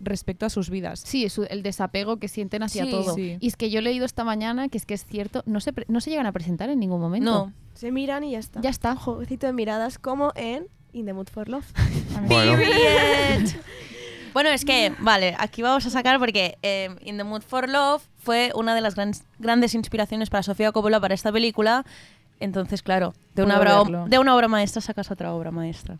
respecto 0.00 0.46
a 0.46 0.50
sus 0.50 0.70
vidas. 0.70 1.00
Sí, 1.04 1.24
es 1.24 1.38
el 1.38 1.62
desapego 1.62 2.16
que 2.18 2.28
sienten 2.28 2.62
hacia 2.62 2.84
Sí. 2.84 2.90
todo. 2.90 3.14
Sí. 3.14 3.36
Y 3.40 3.46
es 3.46 3.56
que 3.56 3.70
yo 3.70 3.78
he 3.80 3.82
leído 3.82 4.04
esta 4.04 4.24
mañana 4.24 4.68
que 4.68 4.78
es 4.78 4.86
que 4.86 4.94
es 4.94 5.04
cierto, 5.04 5.42
no 5.46 5.60
se, 5.60 5.72
no 5.88 6.00
se 6.00 6.10
llegan 6.10 6.26
a 6.26 6.32
presentar 6.32 6.70
en 6.70 6.78
ningún 6.80 7.00
momento. 7.00 7.30
No. 7.30 7.52
Se 7.74 7.90
miran 7.92 8.24
y 8.24 8.32
ya 8.32 8.38
está. 8.38 8.60
Ya 8.60 8.70
está. 8.70 8.96
Jueguecito 8.96 9.46
de 9.46 9.52
miradas 9.52 9.98
como 9.98 10.32
en 10.34 10.66
In 10.92 11.06
the 11.06 11.12
Mood 11.12 11.28
for 11.28 11.48
Love. 11.48 11.66
Bueno, 12.26 12.52
Period. 12.56 13.50
bueno, 14.34 14.50
es 14.50 14.64
que, 14.64 14.92
vale, 14.98 15.34
aquí 15.38 15.62
vamos 15.62 15.86
a 15.86 15.90
sacar 15.90 16.18
porque 16.18 16.58
eh, 16.62 16.90
In 17.02 17.16
the 17.16 17.24
Mood 17.24 17.42
for 17.42 17.68
Love 17.68 18.02
fue 18.18 18.52
una 18.54 18.74
de 18.74 18.80
las 18.80 18.94
gran- 18.94 19.12
grandes 19.38 19.74
inspiraciones 19.74 20.28
para 20.30 20.42
Sofía 20.42 20.72
Coppola 20.72 21.00
para 21.00 21.14
esta 21.14 21.32
película. 21.32 21.84
Entonces, 22.40 22.82
claro, 22.82 23.12
de 23.34 23.42
una, 23.42 23.58
obra, 23.60 24.06
de 24.06 24.18
una 24.18 24.34
obra 24.34 24.48
maestra 24.48 24.80
sacas 24.80 25.10
otra 25.10 25.32
obra 25.34 25.50
maestra. 25.50 25.98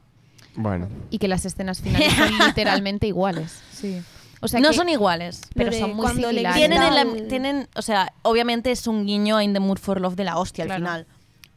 Bueno. 0.55 0.89
Y 1.11 1.19
que 1.19 1.29
las 1.29 1.45
escenas 1.45 1.81
finales 1.81 2.13
son 2.15 2.31
literalmente 2.47 3.07
iguales. 3.07 3.61
Sí. 3.73 4.01
O 4.43 4.49
sea 4.49 4.59
no 4.61 4.71
que- 4.71 4.75
son 4.77 4.89
iguales. 4.89 5.43
pero 5.55 5.73
son 5.73 5.95
muy 5.95 6.09
similares. 6.09 6.55
Tienen, 6.57 6.83
el, 6.83 7.29
tienen, 7.29 7.69
o 7.77 7.83
sea, 7.83 8.13
obviamente 8.23 8.71
es 8.71 8.87
un 8.87 9.05
guiño 9.07 9.37
a 9.37 9.45
In 9.45 9.53
the 9.53 9.61
Mood 9.61 9.79
for 9.79 10.01
Love 10.01 10.17
de 10.17 10.25
la 10.25 10.39
hostia 10.39 10.65
Claro. 10.65 10.77
al 10.87 10.91
final. 11.05 11.07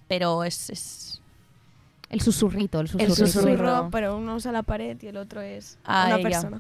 Pero 0.07 0.43
es, 0.43 0.69
es- 0.69 1.21
El 2.09 2.19
susurrito, 2.21 2.79
el 2.81 2.87
susurrito. 2.87 3.15
susurro. 3.15 3.51
Susurro, 3.51 3.89
pero 3.89 4.17
uno 4.17 4.35
usa 4.35 4.51
la 4.51 4.63
pared 4.63 4.97
y 5.01 5.07
el 5.07 5.17
otro 5.17 5.41
es 5.41 5.77
Ah, 5.85 6.03
una 6.07 6.15
ella. 6.17 6.23
persona. 6.23 6.59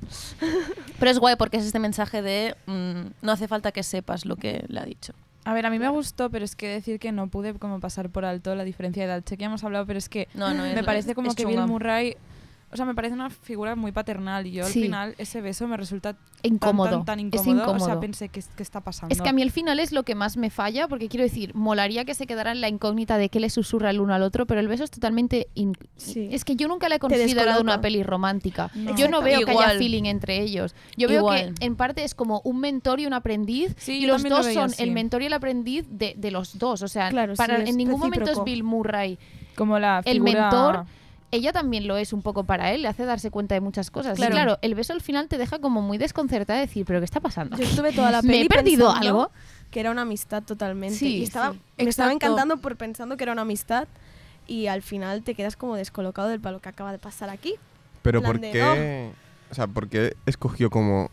Pero 0.97 1.11
es 1.11 1.19
guay 1.19 1.35
porque 1.35 1.57
es 1.57 1.65
este 1.65 1.77
mensaje 1.79 2.21
de 2.21 2.55
mm, 2.65 3.01
no 3.21 3.31
hace 3.31 3.47
falta 3.47 3.71
que 3.71 3.83
sepas 3.83 4.25
lo 4.25 4.37
que 4.37 4.63
le 4.69 4.79
ha 4.79 4.85
dicho. 4.85 5.13
A 5.45 5.53
ver, 5.53 5.65
a 5.65 5.69
mí 5.69 5.77
me 5.79 5.89
gustó, 5.89 6.29
pero 6.29 6.45
es 6.45 6.55
que 6.55 6.67
decir 6.67 6.99
que 6.99 7.11
no 7.11 7.27
pude 7.27 7.53
como 7.55 7.79
pasar 7.79 8.09
por 8.09 8.23
alto 8.25 8.55
la 8.55 8.63
diferencia 8.63 9.03
de 9.03 9.09
edad. 9.09 9.23
Sé 9.25 9.35
que 9.37 9.41
ya 9.41 9.47
hemos 9.47 9.63
hablado, 9.63 9.85
pero 9.85 9.99
es 9.99 10.07
que 10.09 10.27
No, 10.33 10.53
no, 10.53 10.65
es- 10.65 10.75
me 10.75 10.83
parece 10.83 11.15
como 11.15 11.29
es 11.29 11.35
que 11.35 11.43
chunga. 11.43 11.61
Bill 11.63 11.71
Murray... 11.71 12.17
O 12.73 12.75
sea, 12.75 12.85
me 12.85 12.95
parece 12.95 13.13
una 13.13 13.29
figura 13.29 13.75
muy 13.75 13.91
paternal 13.91 14.45
y 14.47 14.51
yo 14.51 14.65
Sí. 14.65 14.79
al 14.79 14.85
final 14.85 15.15
ese 15.17 15.41
beso 15.41 15.67
me 15.67 15.77
resulta 15.77 16.13
tan, 16.13 16.21
Incómodo. 16.41 16.89
tan, 16.89 17.05
tan 17.05 17.19
Es 17.19 17.25
incómodo. 17.25 17.63
O 17.63 17.65
sea, 17.65 17.75
incómodo. 17.75 17.99
pensé, 18.01 18.29
¿qué, 18.29 18.43
qué 18.57 18.63
está 18.63 18.81
pasando? 18.81 19.13
Es 19.13 19.21
que 19.21 19.29
a 19.29 19.33
mí 19.33 19.41
el 19.41 19.51
final 19.51 19.79
es 19.79 19.91
lo 19.91 20.03
que 20.03 20.15
más 20.15 20.35
me 20.37 20.49
falla, 20.49 20.87
porque 20.87 21.07
quiero 21.07 21.23
decir, 21.23 21.53
molaría 21.55 22.03
que 22.05 22.13
se 22.15 22.27
quedara 22.27 22.51
en 22.51 22.61
la 22.61 22.67
incógnita 22.69 23.17
de 23.17 23.29
qué 23.29 23.39
le 23.39 23.49
susurra 23.49 23.89
el 23.91 24.01
uno 24.01 24.13
al 24.13 24.23
otro, 24.23 24.45
pero 24.45 24.59
el 24.59 24.67
beso 24.67 24.83
es 24.83 24.91
totalmente... 24.91 25.47
in- 25.55 25.77
Sí. 25.95 26.27
Es 26.31 26.43
que 26.43 26.55
yo 26.55 26.67
nunca 26.67 26.89
la 26.89 26.95
he 26.95 26.99
considerado 26.99 27.61
una 27.61 27.79
peli 27.79 28.03
romántica. 28.03 28.69
No. 28.75 28.95
Yo 28.95 29.07
no 29.07 29.21
veo 29.21 29.45
que 29.45 29.51
haya 29.51 29.77
feeling 29.77 30.03
entre 30.05 30.41
ellos. 30.41 30.75
Yo 30.97 31.07
veo 31.07 31.19
Igual. 31.19 31.53
que 31.59 31.65
en 31.65 31.75
parte 31.75 32.03
es 32.03 32.13
como 32.15 32.41
un 32.43 32.59
mentor 32.59 32.99
y 32.99 33.05
un 33.05 33.13
aprendiz, 33.13 33.73
Sí, 33.77 33.99
y 33.99 34.05
los 34.05 34.23
lo 34.23 34.29
dos 34.29 34.47
son 34.53 34.65
así. 34.65 34.83
el 34.83 34.91
mentor 34.91 35.21
y 35.21 35.25
el 35.27 35.33
aprendiz 35.33 35.85
de, 35.89 36.13
de 36.17 36.31
los 36.31 36.57
dos. 36.57 36.81
O 36.81 36.87
sea, 36.87 37.09
Claro, 37.09 37.35
para, 37.35 37.63
en 37.63 37.77
ningún 37.77 37.99
momento 37.99 38.31
es. 38.31 38.43
Bill 38.43 38.63
Murray 38.63 39.17
Como 39.55 39.77
la 39.79 40.01
el 40.05 40.15
figura... 40.15 40.41
mentor, 40.41 40.85
ella 41.33 41.51
también 41.51 41.87
lo 41.87 41.97
es 41.97 42.13
un 42.13 42.21
poco 42.21 42.43
para 42.43 42.71
él, 42.71 42.83
le 42.83 42.87
hace 42.87 43.05
darse 43.05 43.31
cuenta 43.31 43.55
de 43.55 43.61
muchas 43.61 43.89
cosas. 43.89 44.15
Claro. 44.17 44.33
Y 44.33 44.35
claro, 44.35 44.59
el 44.61 44.75
beso 44.75 44.93
al 44.93 45.01
final 45.01 45.27
te 45.27 45.39
deja 45.39 45.57
como 45.57 45.81
muy 45.81 45.97
desconcertada 45.97 46.59
de 46.59 46.67
decir, 46.67 46.85
¿pero 46.85 46.99
qué 46.99 47.05
está 47.05 47.19
pasando? 47.19 47.57
Yo 47.57 47.63
estuve 47.63 47.91
toda 47.91 48.11
la 48.11 48.21
¿Me 48.21 48.33
peli 48.33 48.45
he 48.45 48.49
perdido 48.49 48.91
algo? 48.91 49.31
Que 49.71 49.79
era 49.79 49.89
una 49.89 50.03
amistad 50.03 50.43
totalmente. 50.43 50.95
Sí, 50.95 51.17
y 51.17 51.23
estaba, 51.23 51.53
sí. 51.53 51.59
me 51.77 51.89
estaba 51.89 52.11
encantando 52.11 52.57
por 52.57 52.77
pensando 52.77 53.17
que 53.17 53.23
era 53.23 53.33
una 53.33 53.41
amistad 53.41 53.87
y 54.45 54.67
al 54.67 54.83
final 54.83 55.23
te 55.23 55.33
quedas 55.33 55.55
como 55.55 55.75
descolocado 55.75 56.27
del 56.27 56.39
palo 56.39 56.59
que 56.59 56.69
acaba 56.69 56.91
de 56.91 56.99
pasar 56.99 57.31
aquí. 57.31 57.55
Pero 58.03 58.21
¿por 58.21 58.39
de, 58.39 58.51
qué? 58.51 59.11
O 59.49 59.55
sea, 59.55 59.65
¿por 59.65 59.89
qué 59.89 60.15
escogió 60.27 60.69
como 60.69 61.09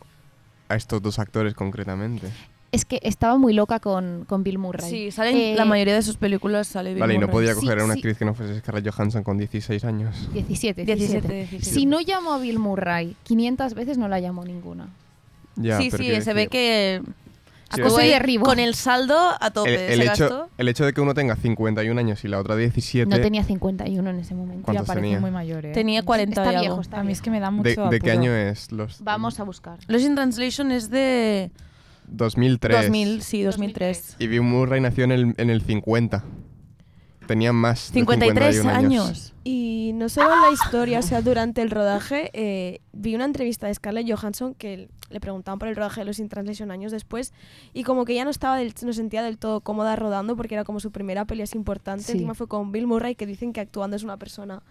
a 0.69 0.77
estos 0.77 1.01
dos 1.01 1.19
actores 1.19 1.55
concretamente? 1.55 2.31
Es 2.73 2.85
que 2.85 3.01
estaba 3.03 3.37
muy 3.37 3.53
loca 3.53 3.81
con, 3.81 4.25
con 4.29 4.45
Bill 4.45 4.59
Murray. 4.59 4.89
Sí, 4.89 5.11
salen, 5.11 5.37
Eh, 5.37 5.55
la 5.57 5.65
mayoría 5.65 5.95
de 5.95 6.03
sus 6.03 6.17
películas 6.17 6.69
sale 6.69 6.91
Bill 6.95 7.01
Vale, 7.01 7.15
y 7.15 7.19
no 7.19 7.27
Murray. 7.27 7.33
podía 7.33 7.55
Sí, 7.55 7.61
coger 7.61 7.81
a 7.81 7.85
una 7.85 7.95
sí. 7.95 7.99
actriz 8.01 8.19
que 8.19 8.25
no 8.25 8.35
fuese 8.35 8.59
Scarlett 8.61 8.89
Johansson 8.95 9.25
con 9.25 9.39
16 9.39 9.85
años. 9.85 10.29
17, 10.33 10.85
17, 10.85 10.85
17. 10.87 11.29
17. 11.51 11.65
Si 11.65 11.87
no 11.87 12.01
llamó 12.01 12.33
a 12.35 12.39
Bill 12.39 12.59
Murray 12.61 13.17
500 13.25 13.75
veces, 13.75 13.99
no 13.99 14.07
la 14.09 14.21
llamó 14.21 14.45
ninguna. 14.45 14.89
Ya, 15.57 15.79
sí, 15.79 15.91
sí, 15.91 16.21
se 16.23 16.33
ve 16.33 16.47
que 16.47 17.03
Sí, 17.73 17.81
y 18.27 18.39
con 18.39 18.59
el 18.59 18.75
saldo 18.75 19.17
a 19.41 19.51
tope. 19.53 19.93
el, 19.93 20.01
el 20.01 20.09
hecho, 20.09 20.49
el 20.59 20.67
hecho 20.69 20.85
de 20.85 20.93
que 20.93 21.01
uno 21.01 21.15
tenga 21.15 21.37
51 21.37 22.01
años 22.01 22.25
y 22.25 22.29
la 22.29 22.41
otra 22.41 22.57
17, 22.57 23.09
No 23.09 23.21
tenía 23.21 23.45
51 23.45 24.11
en 24.11 24.19
ese 24.19 24.35
momento. 24.35 24.63
Ya 24.63 24.65
¿Cuántos 24.65 24.87
parece 24.89 25.05
tenía? 25.05 25.21
muy 25.21 25.31
mayor, 25.31 25.67
¿eh? 25.67 25.73
Tenía 25.73 26.03
40 26.03 26.41
Está 26.41 26.53
y 26.53 26.57
viejo, 26.59 26.73
algo. 26.75 26.83
está 26.83 26.99
A 27.01 27.05
mí 27.05 27.13
es 27.13 27.23
que 27.23 27.31
me 27.31 27.39
da 27.39 27.53
mucho 27.53 27.85
¿de, 27.85 27.91
de 27.91 28.01
qué 28.01 28.11
año 28.11 28.35
es? 28.35 28.73
Los 28.73 29.03
Vamos 29.05 29.39
a 29.39 29.45
buscar. 29.45 29.79
Los 29.87 30.03
in 30.03 30.17
Translation 30.17 30.73
es 30.73 30.91
de 30.91 31.53
2003. 32.11 32.83
2000, 32.83 33.23
sí, 33.23 33.43
2003. 33.43 34.17
Y 34.19 34.27
Bill 34.27 34.43
Murray 34.43 34.81
nació 34.81 35.05
en 35.05 35.13
el, 35.13 35.35
en 35.37 35.51
el 35.51 35.63
50. 35.63 36.25
Tenía 37.27 37.53
más 37.53 37.93
de 37.93 38.01
53 38.01 38.57
51 38.57 38.71
años. 38.71 39.35
Y 39.45 39.93
no 39.95 40.09
solo 40.09 40.35
en 40.35 40.41
la 40.41 40.51
historia, 40.51 40.99
o 40.99 41.03
sea, 41.03 41.23
durante 41.23 41.63
el 41.63 41.71
rodaje, 41.71 42.31
eh, 42.33 42.81
vi 42.93 43.15
una 43.15 43.25
entrevista 43.25 43.69
de 43.69 43.75
Scarlett 43.75 44.11
Johansson 44.11 44.55
que 44.55 44.89
le 45.11 45.21
preguntaban 45.21 45.59
por 45.59 45.69
el 45.69 45.77
rodaje 45.77 46.01
de 46.01 46.07
los 46.07 46.19
In 46.19 46.29
Translation 46.29 46.71
años 46.71 46.93
después 46.93 47.33
y 47.73 47.85
como 47.85 48.05
que 48.05 48.15
ya 48.15 48.25
no 48.25 48.31
estaba 48.31 48.57
del, 48.57 48.75
no 48.85 48.93
sentía 48.93 49.23
del 49.23 49.39
todo 49.39 49.61
cómoda 49.61 49.97
rodando 49.97 50.37
porque 50.37 50.55
era 50.55 50.65
como 50.65 50.81
su 50.81 50.91
primera 50.91 51.25
peli 51.25 51.43
así 51.43 51.57
importante. 51.57 52.05
Sí. 52.05 52.13
Encima 52.13 52.35
fue 52.35 52.49
con 52.49 52.73
Bill 52.73 52.87
Murray 52.87 53.15
que 53.15 53.27
dicen 53.27 53.53
que 53.53 53.61
actuando 53.61 53.97
es 53.97 54.03
una 54.03 54.17
persona 54.17 54.63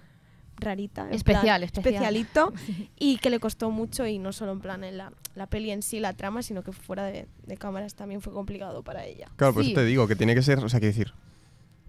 rarita, 0.58 1.08
en 1.08 1.13
Especial, 1.13 1.43
plan, 1.43 1.63
especial. 1.63 1.96
especialito 1.96 2.53
y 3.00 3.17
que 3.17 3.29
le 3.29 3.39
costó 3.39 3.72
mucho 3.72 4.05
y 4.05 4.19
no 4.19 4.34
solo 4.34 4.51
en 4.51 4.60
plan 4.60 4.84
en 4.84 4.98
la, 4.98 5.13
la 5.39 5.48
peli 5.48 5.72
en 5.72 5.81
sí, 5.81 6.00
la 6.00 6.13
trama, 6.13 6.43
sino 6.43 6.62
que 6.63 6.72
fuera 6.72 7.05
de, 7.05 7.25
de 7.48 7.58
cámaras 7.58 7.96
también 7.96 8.22
fue 8.22 8.31
complicado 8.31 8.84
para 8.84 9.05
ella. 9.05 9.27
Claro, 9.38 9.53
por 9.55 9.63
Sí. 9.63 9.72
eso 9.72 9.79
te 9.81 9.86
digo 9.88 10.08
que 10.08 10.15
tiene 10.15 10.36
que 10.36 10.43
ser, 10.43 10.60
o 10.60 10.69
sea, 10.69 10.79
que 10.79 10.86
decir, 10.88 11.13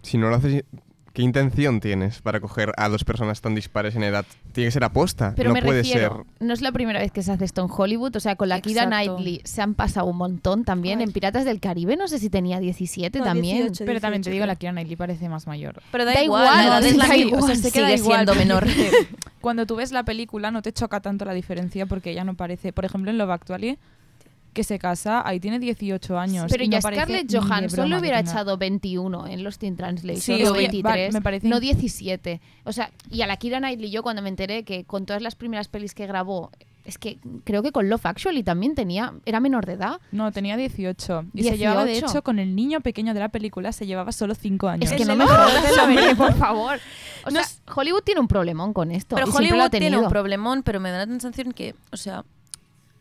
si 0.02 0.16
no 0.16 0.30
lo 0.30 0.36
haces, 0.36 0.64
¿qué 1.12 1.22
intención 1.22 1.80
tienes 1.80 2.22
para 2.22 2.38
coger 2.40 2.72
a 2.76 2.88
dos 2.88 3.04
personas 3.04 3.40
tan 3.40 3.54
dispares 3.54 3.96
en 3.96 4.04
edad? 4.04 4.24
Tiene 4.52 4.68
que 4.68 4.72
ser 4.72 4.84
aposta, 4.84 5.34
Pero 5.36 5.50
no 5.50 5.54
me 5.54 5.62
puede 5.62 5.82
refiero, 5.82 6.24
ser. 6.38 6.46
no 6.46 6.54
es 6.54 6.60
la 6.62 6.70
primera 6.72 7.00
vez 7.00 7.10
que 7.12 7.22
se 7.22 7.32
hace 7.32 7.44
esto 7.44 7.62
en 7.62 7.68
Hollywood. 7.70 8.14
O 8.16 8.20
sea, 8.20 8.36
con 8.36 8.48
la 8.48 8.60
Kira 8.60 8.84
Exacto. 8.84 9.16
Knightley 9.16 9.40
se 9.44 9.60
han 9.60 9.74
pasado 9.74 10.06
un 10.06 10.16
montón 10.16 10.64
también. 10.64 11.00
Ay. 11.00 11.04
En 11.04 11.12
Piratas 11.12 11.44
del 11.44 11.58
Caribe 11.60 11.96
no 11.96 12.06
sé 12.08 12.18
si 12.20 12.30
tenía 12.30 12.60
17 12.60 13.18
No, 13.18 13.24
también. 13.24 13.56
18. 13.58 13.84
Pero 13.84 14.00
también 14.00 14.22
te 14.22 14.30
18, 14.30 14.34
digo, 14.34 14.46
la. 14.46 14.54
Kira 14.56 14.72
Knightley 14.72 14.96
parece 14.96 15.28
más 15.28 15.46
mayor. 15.48 15.82
Pero 15.90 16.04
da, 16.04 16.12
Da 16.14 16.22
igual, 16.22 16.44
igual, 16.44 16.56
la 16.56 16.64
edad 16.78 16.84
es 16.86 16.96
la 16.96 17.06
da 17.08 17.16
igual, 17.16 17.42
o 17.42 17.46
sea, 17.46 17.56
se 17.56 17.72
queda 17.72 17.88
sigue 17.88 17.98
igual, 17.98 18.16
siendo 18.24 18.34
menor. 18.36 18.66
Cuando 19.40 19.66
tú 19.66 19.76
ves 19.76 19.92
la 19.92 20.04
película 20.04 20.50
no 20.50 20.62
te 20.62 20.72
choca 20.72 21.00
tanto 21.00 21.24
la 21.24 21.32
diferencia 21.34 21.86
porque 21.86 22.10
ella 22.10 22.24
no 22.24 22.34
parece. 22.34 22.72
Por 22.72 22.84
ejemplo, 22.84 23.10
en 23.10 23.18
Love 23.18 23.30
Actually, 23.30 23.78
que 24.52 24.64
se 24.64 24.78
casa, 24.78 25.26
ahí 25.26 25.38
tiene 25.40 25.58
18 25.60 26.18
años. 26.18 26.46
Pero 26.50 26.64
y 26.64 26.68
ya 26.68 26.78
no 26.78 26.82
Scarlett 26.82 27.32
Johansson 27.32 27.88
le 27.88 27.98
hubiera 27.98 28.18
echado 28.20 28.56
21 28.58 29.28
en 29.28 29.44
los 29.44 29.58
Teen 29.58 29.76
Translation, 29.76 30.20
Sí, 30.20 30.42
o 30.44 30.52
oye, 30.52 30.62
23, 30.68 30.82
vale, 30.82 31.12
me 31.12 31.22
parece 31.22 31.48
no 31.48 31.56
in- 31.56 31.62
17. 31.62 32.40
O 32.64 32.72
sea, 32.72 32.90
y 33.10 33.22
a 33.22 33.26
la 33.28 33.36
Kira 33.36 33.58
Knightley 33.60 33.90
yo 33.90 34.02
cuando 34.02 34.22
me 34.22 34.28
enteré 34.28 34.64
que 34.64 34.84
con 34.84 35.06
todas 35.06 35.22
las 35.22 35.36
primeras 35.36 35.68
pelis 35.68 35.94
que 35.94 36.06
grabó, 36.06 36.50
es 36.84 36.98
que 36.98 37.18
creo 37.44 37.62
que 37.62 37.72
con 37.72 37.88
Love 37.88 38.06
Actually 38.06 38.42
también 38.42 38.74
tenía, 38.74 39.12
era 39.26 39.38
menor 39.40 39.66
de 39.66 39.74
edad. 39.74 40.00
No, 40.12 40.32
tenía 40.32 40.56
18. 40.56 41.26
Y 41.34 41.42
se 41.44 41.58
llevaba, 41.58 41.84
de 41.84 41.92
18. 41.92 42.10
hecho, 42.12 42.22
con 42.22 42.38
el 42.38 42.56
niño 42.56 42.80
pequeño 42.80 43.14
de 43.14 43.20
la 43.20 43.28
película, 43.28 43.72
se 43.72 43.86
llevaba 43.86 44.12
solo 44.12 44.34
5 44.34 44.68
años. 44.68 44.90
Es 44.90 44.96
que 44.96 45.04
no 45.04 45.14
me 45.16 45.26
jodas, 45.26 46.16
por 46.16 46.34
favor. 46.34 46.78
O 47.24 47.30
No 47.30 47.32
sea, 47.32 47.42
es- 47.42 47.62
Hollywood 47.74 48.02
tiene 48.02 48.20
un 48.20 48.28
problemón 48.28 48.72
con 48.72 48.90
esto. 48.90 49.14
Pero 49.16 49.28
y 49.28 49.30
siempre 49.30 49.48
lo 49.58 49.64
ha 49.64 49.66
Hollywood 49.66 49.78
tiene 49.78 49.98
un 49.98 50.08
problemón, 50.08 50.62
pero 50.62 50.80
me 50.80 50.90
da 50.90 50.98
la 50.98 51.06
sensación 51.06 51.52
que, 51.52 51.74
o 51.92 51.96
sea, 51.96 52.24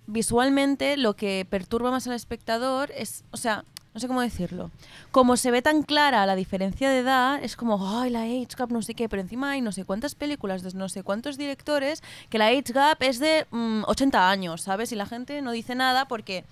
visualmente 0.08 0.98
lo 0.98 1.16
que 1.16 1.46
perturba 1.50 1.92
más 1.92 2.08
al 2.08 2.14
espectador 2.14 2.92
es, 2.96 3.24
o 3.32 3.38
sea, 3.38 3.64
no 3.93 4.00
sé 4.00 4.08
cómo 4.08 4.22
decirlo. 4.22 4.72
Como 5.12 5.36
se 5.36 5.51
ve 5.51 5.62
tan 5.62 5.84
clara 5.84 6.25
la 6.25 6.36
diferencia 6.36 6.89
de 6.89 7.00
edad, 7.00 7.43
es 7.43 7.55
como, 7.55 8.00
ay, 8.00 8.12
la 8.12 8.22
age 8.22 8.48
gap, 8.58 8.72
no 8.72 8.81
sé 8.81 8.93
qué, 8.93 9.10
pero 9.10 9.22
encima 9.22 9.51
hay 9.51 9.62
no 9.62 9.72
sé 9.72 9.84
cuántas 9.86 10.15
películas 10.15 10.62
de 10.62 10.74
no 10.74 10.89
sé 10.89 11.03
cuántos 11.03 11.38
directores 11.38 12.03
que 12.29 12.38
la 12.38 12.48
age 12.48 12.74
gap 12.74 13.01
es 13.01 13.19
de 13.19 13.48
mm, 13.50 13.84
80 13.88 14.29
años, 14.29 14.62
¿sabes? 14.62 14.91
Y 14.91 14.96
la 14.96 15.05
gente 15.05 15.41
no 15.41 15.51
dice 15.51 15.75
nada 15.75 16.08
porque, 16.08 16.46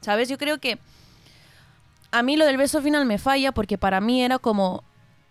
¿sabes? 0.00 0.28
Yo 0.28 0.38
creo 0.38 0.58
que 0.58 0.78
a 2.10 2.22
mí 2.22 2.36
lo 2.36 2.46
del 2.46 2.56
beso 2.56 2.82
final 2.82 3.04
me 3.06 3.18
falla 3.18 3.52
porque 3.52 3.78
para 3.78 4.00
mí 4.00 4.22
era 4.22 4.38
como 4.38 4.82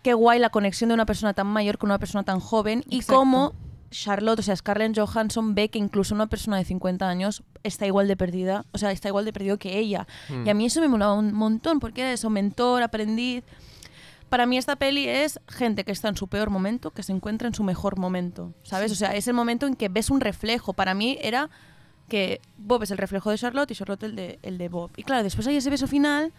qué 0.04 0.14
guay 0.14 0.40
la 0.40 0.50
conexión 0.50 0.90
de 0.90 0.94
una 0.94 1.06
persona 1.06 1.34
tan 1.34 1.48
mayor 1.48 1.78
con 1.78 1.90
una 1.90 2.00
persona 2.00 2.24
tan 2.24 2.40
joven 2.40 2.84
y 2.90 3.02
cómo 3.04 3.54
Charlotte, 3.94 4.40
o 4.40 4.44
sea, 4.44 4.56
Scarlett 4.56 4.98
Johansson 4.98 5.56
ve 5.56 5.70
que 5.70 5.80
incluso 5.80 6.14
una 6.14 6.28
persona 6.28 6.58
de 6.58 6.66
50 6.66 7.08
años 7.08 7.44
está 7.64 7.86
igual 7.86 8.08
de 8.08 8.18
perdida, 8.18 8.66
o 8.72 8.78
sea, 8.78 8.92
está 8.92 9.08
igual 9.08 9.26
de 9.26 9.34
perdido 9.34 9.58
que 9.58 9.78
ella. 9.78 10.08
Mm. 10.30 10.48
Y 10.48 10.50
a 10.50 10.54
mí 10.54 10.66
eso 10.66 10.82
me 10.82 10.88
molaba 10.88 11.14
un 11.14 11.34
montón 11.34 11.80
porque 11.80 12.02
era 12.02 12.12
eso, 12.12 12.30
mentor, 12.30 12.84
aprendiz. 12.84 13.44
Para 14.30 14.46
mí 14.46 14.58
esta 14.58 14.76
peli 14.76 15.08
es 15.08 15.40
gente 15.48 15.84
que 15.84 15.92
está 15.92 16.10
en 16.10 16.18
su 16.18 16.28
peor 16.28 16.50
momento, 16.50 16.92
que 16.92 17.04
se 17.04 17.12
encuentra 17.12 17.48
en 17.48 17.54
su 17.54 17.64
mejor 17.64 17.98
momento, 18.00 18.54
¿sabes? 18.64 18.92
O 18.92 18.96
sea, 18.96 19.16
es 19.16 19.28
el 19.28 19.36
momento 19.36 19.68
en 19.68 19.76
que 19.76 19.90
ves 19.90 20.10
un 20.10 20.22
reflejo. 20.22 20.74
Para 20.74 20.94
mí 20.96 21.18
era 21.22 21.50
que 22.10 22.42
Bob 22.58 22.84
es 22.84 22.92
el 22.92 22.98
reflejo 22.98 23.30
de 23.30 23.38
Charlotte 23.38 23.72
y 23.72 23.76
Charlotte 23.76 24.04
el 24.04 24.16
de, 24.16 24.40
el 24.42 24.58
de 24.58 24.70
Bob. 24.70 24.92
Y 24.98 25.04
claro, 25.04 25.24
después 25.24 25.46
hay 25.48 25.58
ese 25.58 25.70
beso 25.70 25.88
final 25.88 26.34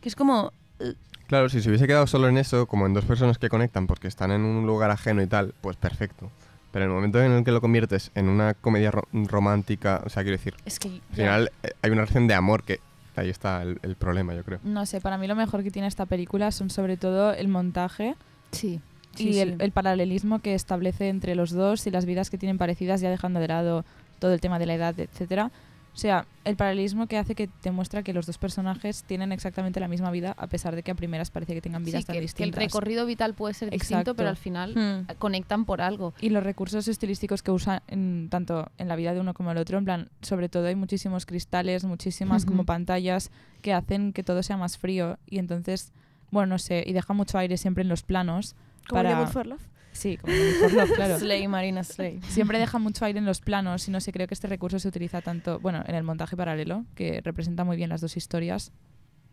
que 0.00 0.08
es 0.08 0.14
como... 0.14 0.52
eh, 0.78 0.94
Claro, 1.26 1.50
si 1.50 1.60
se 1.60 1.68
hubiese 1.68 1.86
quedado 1.86 2.06
solo 2.06 2.28
en 2.28 2.38
eso, 2.38 2.66
como 2.66 2.86
en 2.86 2.94
dos 2.94 3.04
personas 3.04 3.36
que 3.36 3.50
conectan 3.50 3.86
porque 3.86 4.08
están 4.08 4.30
en 4.30 4.42
un 4.46 4.66
lugar 4.66 4.90
ajeno 4.90 5.20
y 5.22 5.26
tal, 5.26 5.54
pues 5.60 5.76
perfecto. 5.76 6.30
Pero 6.72 6.84
en 6.84 6.90
el 6.90 6.94
momento 6.96 7.22
en 7.22 7.32
el 7.32 7.44
que 7.44 7.50
lo 7.50 7.60
conviertes 7.60 8.10
en 8.14 8.28
una 8.28 8.54
comedia 8.54 8.90
ro- 8.90 9.08
romántica, 9.12 10.02
o 10.04 10.08
sea, 10.08 10.22
quiero 10.22 10.36
decir, 10.36 10.54
Es 10.64 10.78
que... 10.78 10.88
al 11.10 11.16
final 11.16 11.52
eh, 11.62 11.70
hay 11.82 11.90
una 11.90 12.02
relación 12.02 12.26
de 12.26 12.34
amor 12.34 12.62
que 12.62 12.80
ahí 13.16 13.30
está 13.30 13.62
el, 13.62 13.78
el 13.82 13.96
problema, 13.96 14.34
yo 14.34 14.44
creo. 14.44 14.58
No 14.62 14.84
sé, 14.86 15.00
para 15.00 15.18
mí 15.18 15.26
lo 15.26 15.34
mejor 15.34 15.62
que 15.62 15.70
tiene 15.70 15.88
esta 15.88 16.06
película 16.06 16.52
son 16.52 16.70
sobre 16.70 16.96
todo 16.96 17.32
el 17.32 17.48
montaje 17.48 18.14
Sí. 18.52 18.80
y 19.16 19.32
Sí, 19.32 19.40
el, 19.40 19.50
sí. 19.52 19.56
el 19.60 19.72
paralelismo 19.72 20.38
que 20.40 20.54
establece 20.54 21.08
entre 21.08 21.34
los 21.34 21.50
dos 21.50 21.86
y 21.86 21.90
las 21.90 22.04
vidas 22.04 22.30
que 22.30 22.38
tienen 22.38 22.58
parecidas, 22.58 23.00
ya 23.00 23.10
dejando 23.10 23.40
de 23.40 23.48
lado 23.48 23.84
todo 24.18 24.32
el 24.34 24.40
tema 24.40 24.58
de 24.58 24.66
la 24.66 24.74
edad, 24.74 24.98
etcétera. 25.00 25.50
O 25.98 26.00
sea, 26.00 26.26
el 26.44 26.54
paralelismo 26.54 27.08
que 27.08 27.18
hace 27.18 27.34
que 27.34 27.48
te 27.48 27.72
muestra 27.72 28.04
que 28.04 28.12
los 28.12 28.24
dos 28.24 28.38
personajes 28.38 29.02
tienen 29.02 29.32
exactamente 29.32 29.80
la 29.80 29.88
misma 29.88 30.12
vida, 30.12 30.32
a 30.38 30.46
pesar 30.46 30.76
de 30.76 30.84
que 30.84 30.92
a 30.92 30.94
primeras 30.94 31.32
parece 31.32 31.54
que 31.54 31.60
tengan 31.60 31.82
vidas 31.82 32.02
Sí, 32.02 32.06
tan 32.06 32.12
que, 32.14 32.18
que 32.20 32.22
el 32.22 32.26
distintas. 32.28 32.62
recorrido 32.62 33.04
vital 33.04 33.34
puede 33.34 33.52
ser 33.54 33.70
distinto, 33.70 33.94
Exacto. 34.02 34.14
pero 34.14 34.28
al 34.28 34.36
final 34.36 34.76
Hmm. 34.76 35.12
conectan 35.18 35.64
por 35.64 35.80
algo. 35.80 36.14
Y 36.20 36.28
los 36.30 36.44
recursos 36.44 36.86
estilísticos 36.86 37.42
que 37.42 37.50
usan 37.50 37.82
en- 37.88 38.28
tanto 38.30 38.70
en 38.78 38.86
la 38.86 38.94
vida 38.94 39.12
de 39.12 39.18
uno 39.18 39.34
como 39.34 39.50
el 39.50 39.58
otro, 39.58 39.76
en 39.76 39.84
plan, 39.86 40.08
sobre 40.22 40.48
todo 40.48 40.68
hay 40.68 40.76
muchísimos 40.76 41.26
cristales, 41.26 41.82
muchísimas 41.84 42.44
como 42.44 42.58
Ujú. 42.60 42.66
pantallas 42.66 43.32
que 43.60 43.72
hacen 43.74 44.12
que 44.12 44.22
todo 44.22 44.44
sea 44.44 44.56
más 44.56 44.78
frío 44.78 45.18
y 45.26 45.40
entonces, 45.40 45.92
bueno, 46.30 46.46
no 46.46 46.58
sé, 46.60 46.84
y 46.86 46.92
deja 46.92 47.12
mucho 47.12 47.38
aire 47.38 47.56
siempre 47.56 47.82
en 47.82 47.88
los 47.88 48.04
planos. 48.04 48.54
Como 48.88 49.02
para... 49.02 49.26
for 49.26 49.48
Love. 49.48 49.60
Sí, 49.98 50.16
como 50.16 50.32
Love, 50.32 50.92
claro. 50.94 51.18
Slay, 51.18 51.48
Marina 51.48 51.82
Slay. 51.82 52.20
Siempre 52.28 52.60
deja 52.60 52.78
mucho 52.78 53.04
aire 53.04 53.18
en 53.18 53.24
los 53.24 53.40
planos 53.40 53.88
y 53.88 53.90
no 53.90 54.00
sé, 54.00 54.12
creo 54.12 54.28
que 54.28 54.34
este 54.34 54.46
recurso 54.46 54.78
se 54.78 54.86
utiliza 54.86 55.22
tanto, 55.22 55.58
bueno, 55.58 55.82
en 55.88 55.96
el 55.96 56.04
montaje 56.04 56.36
paralelo, 56.36 56.84
que 56.94 57.20
representa 57.20 57.64
muy 57.64 57.76
bien 57.76 57.90
las 57.90 58.00
dos 58.00 58.16
historias 58.16 58.70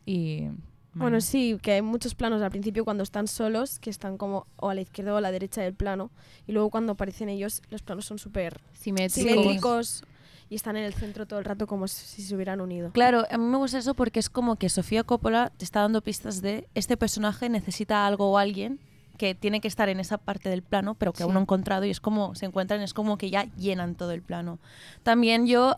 y... 0.07 0.47
Bueno, 0.95 1.19
sí, 1.19 1.59
que 1.61 1.73
hay 1.73 1.81
muchos 1.81 2.15
planos 2.15 2.41
al 2.41 2.49
principio 2.49 2.85
cuando 2.85 3.03
están 3.03 3.27
solos, 3.27 3.79
que 3.79 3.89
están 3.89 4.17
como 4.17 4.47
o 4.55 4.69
a 4.69 4.75
la 4.75 4.81
izquierda 4.81 5.13
o 5.13 5.17
a 5.17 5.21
la 5.21 5.29
derecha 5.29 5.61
del 5.61 5.73
plano, 5.73 6.09
y 6.47 6.53
luego 6.53 6.69
cuando 6.69 6.93
aparecen 6.93 7.27
ellos, 7.27 7.61
los 7.69 7.83
planos 7.83 8.05
son 8.05 8.17
súper 8.17 8.61
Simétricos. 8.73 9.13
simétricos 9.13 10.03
y 10.49 10.55
están 10.55 10.77
en 10.77 10.85
el 10.85 10.93
centro 10.93 11.27
todo 11.27 11.37
el 11.37 11.45
rato 11.45 11.67
como 11.67 11.87
si 11.87 12.21
se 12.23 12.33
hubieran 12.33 12.61
unido. 12.61 12.91
Claro, 12.91 13.25
a 13.29 13.37
mí 13.37 13.43
me 13.43 13.57
gusta 13.57 13.77
eso 13.77 13.93
porque 13.93 14.19
es 14.19 14.29
como 14.29 14.55
que 14.55 14.69
Sofía 14.69 15.03
Coppola 15.03 15.51
te 15.57 15.65
está 15.65 15.81
dando 15.81 16.01
pistas 16.01 16.41
de 16.41 16.67
este 16.75 16.97
personaje 16.97 17.49
necesita 17.49 18.07
algo 18.07 18.31
o 18.31 18.37
alguien 18.37 18.79
que 19.17 19.35
tiene 19.35 19.61
que 19.61 19.67
estar 19.67 19.89
en 19.89 19.99
esa 19.99 20.17
parte 20.17 20.49
del 20.49 20.61
plano, 20.61 20.95
pero 20.95 21.13
que 21.13 21.23
aún 21.23 21.33
no 21.33 21.39
ha 21.39 21.43
encontrado 21.43 21.85
y 21.85 21.89
es 21.89 21.99
como 21.99 22.35
se 22.35 22.45
encuentran, 22.45 22.81
es 22.81 22.93
como 22.93 23.17
que 23.17 23.29
ya 23.29 23.45
llenan 23.57 23.95
todo 23.95 24.11
el 24.11 24.21
plano. 24.21 24.59
También 25.03 25.47
yo 25.47 25.77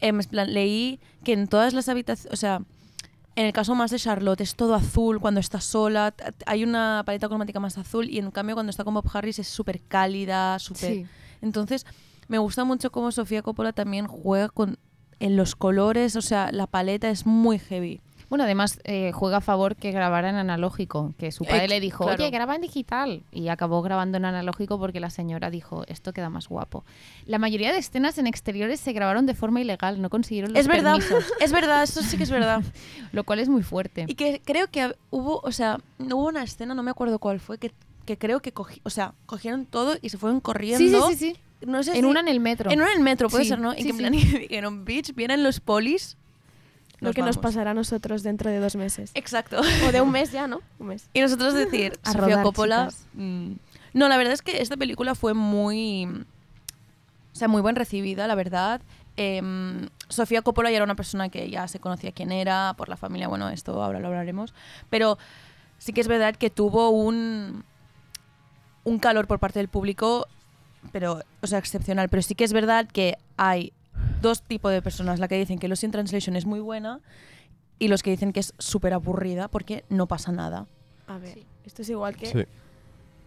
em, 0.00 0.20
leí 0.30 1.00
que 1.24 1.32
en 1.32 1.48
todas 1.48 1.74
las 1.74 1.88
habitaciones, 1.88 2.32
o 2.32 2.36
sea, 2.36 2.62
en 3.34 3.46
el 3.46 3.52
caso 3.52 3.74
más 3.74 3.90
de 3.90 3.98
Charlotte 3.98 4.40
es 4.40 4.54
todo 4.54 4.74
azul 4.74 5.20
cuando 5.20 5.40
está 5.40 5.60
sola, 5.60 6.14
hay 6.46 6.64
una 6.64 7.02
paleta 7.06 7.28
cromática 7.28 7.60
más 7.60 7.78
azul 7.78 8.08
y 8.10 8.18
en 8.18 8.30
cambio 8.30 8.54
cuando 8.54 8.70
está 8.70 8.84
con 8.84 8.94
Bob 8.94 9.08
Harris 9.12 9.38
es 9.38 9.48
súper 9.48 9.80
cálida, 9.80 10.58
súper... 10.58 10.92
Sí. 10.92 11.06
Entonces, 11.40 11.86
me 12.28 12.38
gusta 12.38 12.64
mucho 12.64 12.92
cómo 12.92 13.10
Sofía 13.10 13.42
Coppola 13.42 13.72
también 13.72 14.06
juega 14.06 14.48
con 14.48 14.78
en 15.22 15.36
los 15.36 15.54
colores, 15.54 16.16
o 16.16 16.22
sea, 16.22 16.50
la 16.50 16.66
paleta 16.66 17.08
es 17.08 17.26
muy 17.26 17.60
heavy. 17.60 18.00
Bueno, 18.32 18.44
además 18.44 18.80
eh, 18.84 19.12
juega 19.12 19.36
a 19.36 19.40
favor 19.42 19.76
que 19.76 19.90
grabara 19.90 20.30
en 20.30 20.36
analógico, 20.36 21.12
que 21.18 21.32
su 21.32 21.44
padre 21.44 21.64
Ex- 21.64 21.68
le 21.68 21.80
dijo, 21.80 22.04
claro. 22.04 22.22
oye, 22.24 22.30
graba 22.30 22.54
en 22.54 22.62
digital. 22.62 23.24
Y 23.30 23.48
acabó 23.48 23.82
grabando 23.82 24.16
en 24.16 24.24
analógico 24.24 24.78
porque 24.78 25.00
la 25.00 25.10
señora 25.10 25.50
dijo, 25.50 25.84
esto 25.86 26.14
queda 26.14 26.30
más 26.30 26.48
guapo. 26.48 26.82
La 27.26 27.36
mayoría 27.38 27.72
de 27.72 27.78
escenas 27.78 28.16
en 28.16 28.26
exteriores 28.26 28.80
se 28.80 28.94
grabaron 28.94 29.26
de 29.26 29.34
forma 29.34 29.60
ilegal, 29.60 30.00
no 30.00 30.08
consiguieron 30.08 30.54
los 30.54 30.60
Es 30.60 30.66
verdad, 30.66 30.94
permisos, 30.94 31.26
es 31.40 31.52
verdad, 31.52 31.82
eso 31.82 32.00
sí 32.02 32.16
que 32.16 32.22
es 32.22 32.30
verdad. 32.30 32.62
lo 33.12 33.24
cual 33.24 33.38
es 33.38 33.50
muy 33.50 33.62
fuerte. 33.62 34.06
Y 34.08 34.14
que 34.14 34.40
creo 34.42 34.66
que 34.68 34.94
hubo, 35.10 35.40
o 35.44 35.52
sea, 35.52 35.78
hubo 35.98 36.26
una 36.26 36.42
escena, 36.42 36.74
no 36.74 36.82
me 36.82 36.90
acuerdo 36.90 37.18
cuál 37.18 37.38
fue, 37.38 37.58
que, 37.58 37.70
que 38.06 38.16
creo 38.16 38.40
que 38.40 38.52
cogí, 38.52 38.80
o 38.84 38.88
sea, 38.88 39.12
cogieron 39.26 39.66
todo 39.66 39.96
y 40.00 40.08
se 40.08 40.16
fueron 40.16 40.40
corriendo. 40.40 41.08
Sí, 41.10 41.14
sí, 41.16 41.18
sí, 41.18 41.34
sí. 41.34 41.66
No 41.66 41.82
sé 41.82 41.90
En 41.90 41.96
si- 42.00 42.04
una 42.06 42.20
en 42.20 42.28
el 42.28 42.40
metro. 42.40 42.70
En 42.70 42.80
una 42.80 42.90
en 42.92 42.96
el 42.96 43.04
metro, 43.04 43.28
puede 43.28 43.44
Sí, 43.44 43.50
ser, 43.50 43.58
¿no? 43.60 43.74
Y 43.74 43.76
sí, 43.76 43.82
que 43.84 43.90
en 43.90 43.96
plan 43.98 44.12
dijeron, 44.40 44.84
bitch, 44.86 45.14
vienen 45.14 45.42
los 45.44 45.60
polis 45.60 46.16
Lo 47.02 47.08
nos 47.08 47.14
que 47.14 47.22
nos 47.22 47.36
pasará 47.38 47.72
a 47.72 47.74
nosotros 47.74 48.22
dentro 48.22 48.50
de 48.50 48.58
dos 48.58 48.76
meses. 48.76 49.10
Exacto. 49.14 49.60
O 49.86 49.92
de 49.92 50.00
un 50.00 50.10
mes 50.10 50.32
ya, 50.32 50.46
¿no? 50.46 50.60
Un 50.78 50.88
mes. 50.88 51.08
Y 51.12 51.20
nosotros 51.20 51.52
decir, 51.54 51.98
A 52.04 52.12
Sofía 52.12 52.28
rodar, 52.28 52.42
Coppola. 52.44 52.88
mm, 53.14 53.52
No, 53.94 54.08
la 54.08 54.16
verdad 54.16 54.32
es 54.32 54.42
que 54.42 54.62
esta 54.62 54.76
película 54.76 55.14
fue 55.14 55.34
muy. 55.34 56.06
O 56.06 57.34
sea, 57.34 57.48
muy 57.48 57.62
bien 57.62 57.76
recibida, 57.76 58.26
la 58.26 58.34
verdad. 58.34 58.80
Em, 59.16 59.88
Sofía 60.08 60.42
Coppola 60.42 60.70
ya 60.70 60.76
era 60.76 60.84
una 60.84 60.94
persona 60.94 61.28
que 61.28 61.50
ya 61.50 61.68
se 61.68 61.78
conocía 61.80 62.12
quién 62.12 62.32
era, 62.32 62.74
por 62.78 62.88
la 62.88 62.96
familia, 62.96 63.28
bueno, 63.28 63.48
esto 63.50 63.82
ahora 63.82 64.00
lo 64.00 64.08
hablaremos. 64.08 64.54
Pero 64.88 65.18
sí 65.78 65.92
que 65.92 66.00
es 66.00 66.08
verdad 66.08 66.34
que 66.36 66.50
tuvo 66.50 66.90
un. 66.90 67.64
un 68.84 68.98
calor 68.98 69.26
por 69.26 69.38
parte 69.38 69.58
del 69.58 69.68
público, 69.68 70.26
pero, 70.92 71.20
o 71.40 71.46
sea, 71.46 71.58
excepcional. 71.58 72.08
Pero 72.08 72.22
sí 72.22 72.34
que 72.34 72.44
es 72.44 72.52
verdad 72.52 72.86
que 72.90 73.16
hay 73.36 73.72
dos 74.22 74.42
tipos 74.42 74.72
de 74.72 74.80
personas, 74.80 75.18
la 75.18 75.28
que 75.28 75.36
dicen 75.36 75.58
que 75.58 75.68
Lost 75.68 75.84
in 75.84 75.90
Translation 75.90 76.36
es 76.36 76.46
muy 76.46 76.60
buena 76.60 77.00
y 77.78 77.88
los 77.88 78.02
que 78.02 78.10
dicen 78.10 78.32
que 78.32 78.40
es 78.40 78.54
súper 78.58 78.94
aburrida 78.94 79.48
porque 79.48 79.84
no 79.88 80.06
pasa 80.06 80.32
nada. 80.32 80.66
A 81.06 81.18
ver, 81.18 81.40
esto 81.66 81.82
es 81.82 81.90
igual 81.90 82.16
que... 82.16 82.26
Sí. 82.26 82.44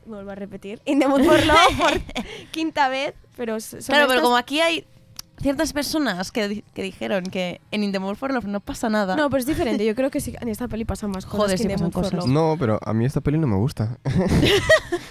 Vuelvo 0.06 0.32
a 0.32 0.36
repetir. 0.36 0.82
In 0.86 1.00
the 1.00 1.08
Mood 1.08 1.24
for 1.24 1.44
Love 1.46 1.78
por 1.78 2.00
quinta 2.52 2.90
vez, 2.90 3.16
pero 3.36 3.58
Claro, 3.86 4.08
pero 4.08 4.22
como 4.22 4.38
aquí 4.38 4.62
hay 4.62 4.86
ciertas 5.42 5.74
personas 5.74 6.32
que, 6.32 6.48
di- 6.48 6.64
que 6.74 6.82
dijeron 6.84 7.26
que 7.26 7.62
en 7.72 7.84
In 7.84 7.92
the 7.92 8.00
Mood 8.00 8.16
for 8.16 8.34
Love 8.34 8.46
no 8.46 8.60
pasa 8.62 8.90
nada. 8.90 9.16
No, 9.16 9.30
pero 9.30 9.40
es 9.42 9.46
diferente. 9.46 9.86
Yo 9.86 9.94
creo 9.96 10.10
que 10.10 10.20
sí, 10.22 10.34
en 10.40 10.48
esta 10.50 10.68
peli 10.68 10.86
pasan 10.86 11.12
más 11.12 11.26
cosas 11.26 11.38
Joder, 11.40 11.52
que 11.54 11.58
sí 11.58 11.64
in 11.64 11.70
the 11.70 11.74
pasan 11.76 11.86
Mood 11.88 11.94
for 11.94 12.04
cosas. 12.04 12.18
Love. 12.26 12.28
No, 12.34 12.56
pero 12.60 12.80
a 12.84 12.94
mí 12.94 13.06
esta 13.06 13.22
peli 13.22 13.38
no 13.38 13.48
me 13.48 13.56
gusta. 13.58 13.98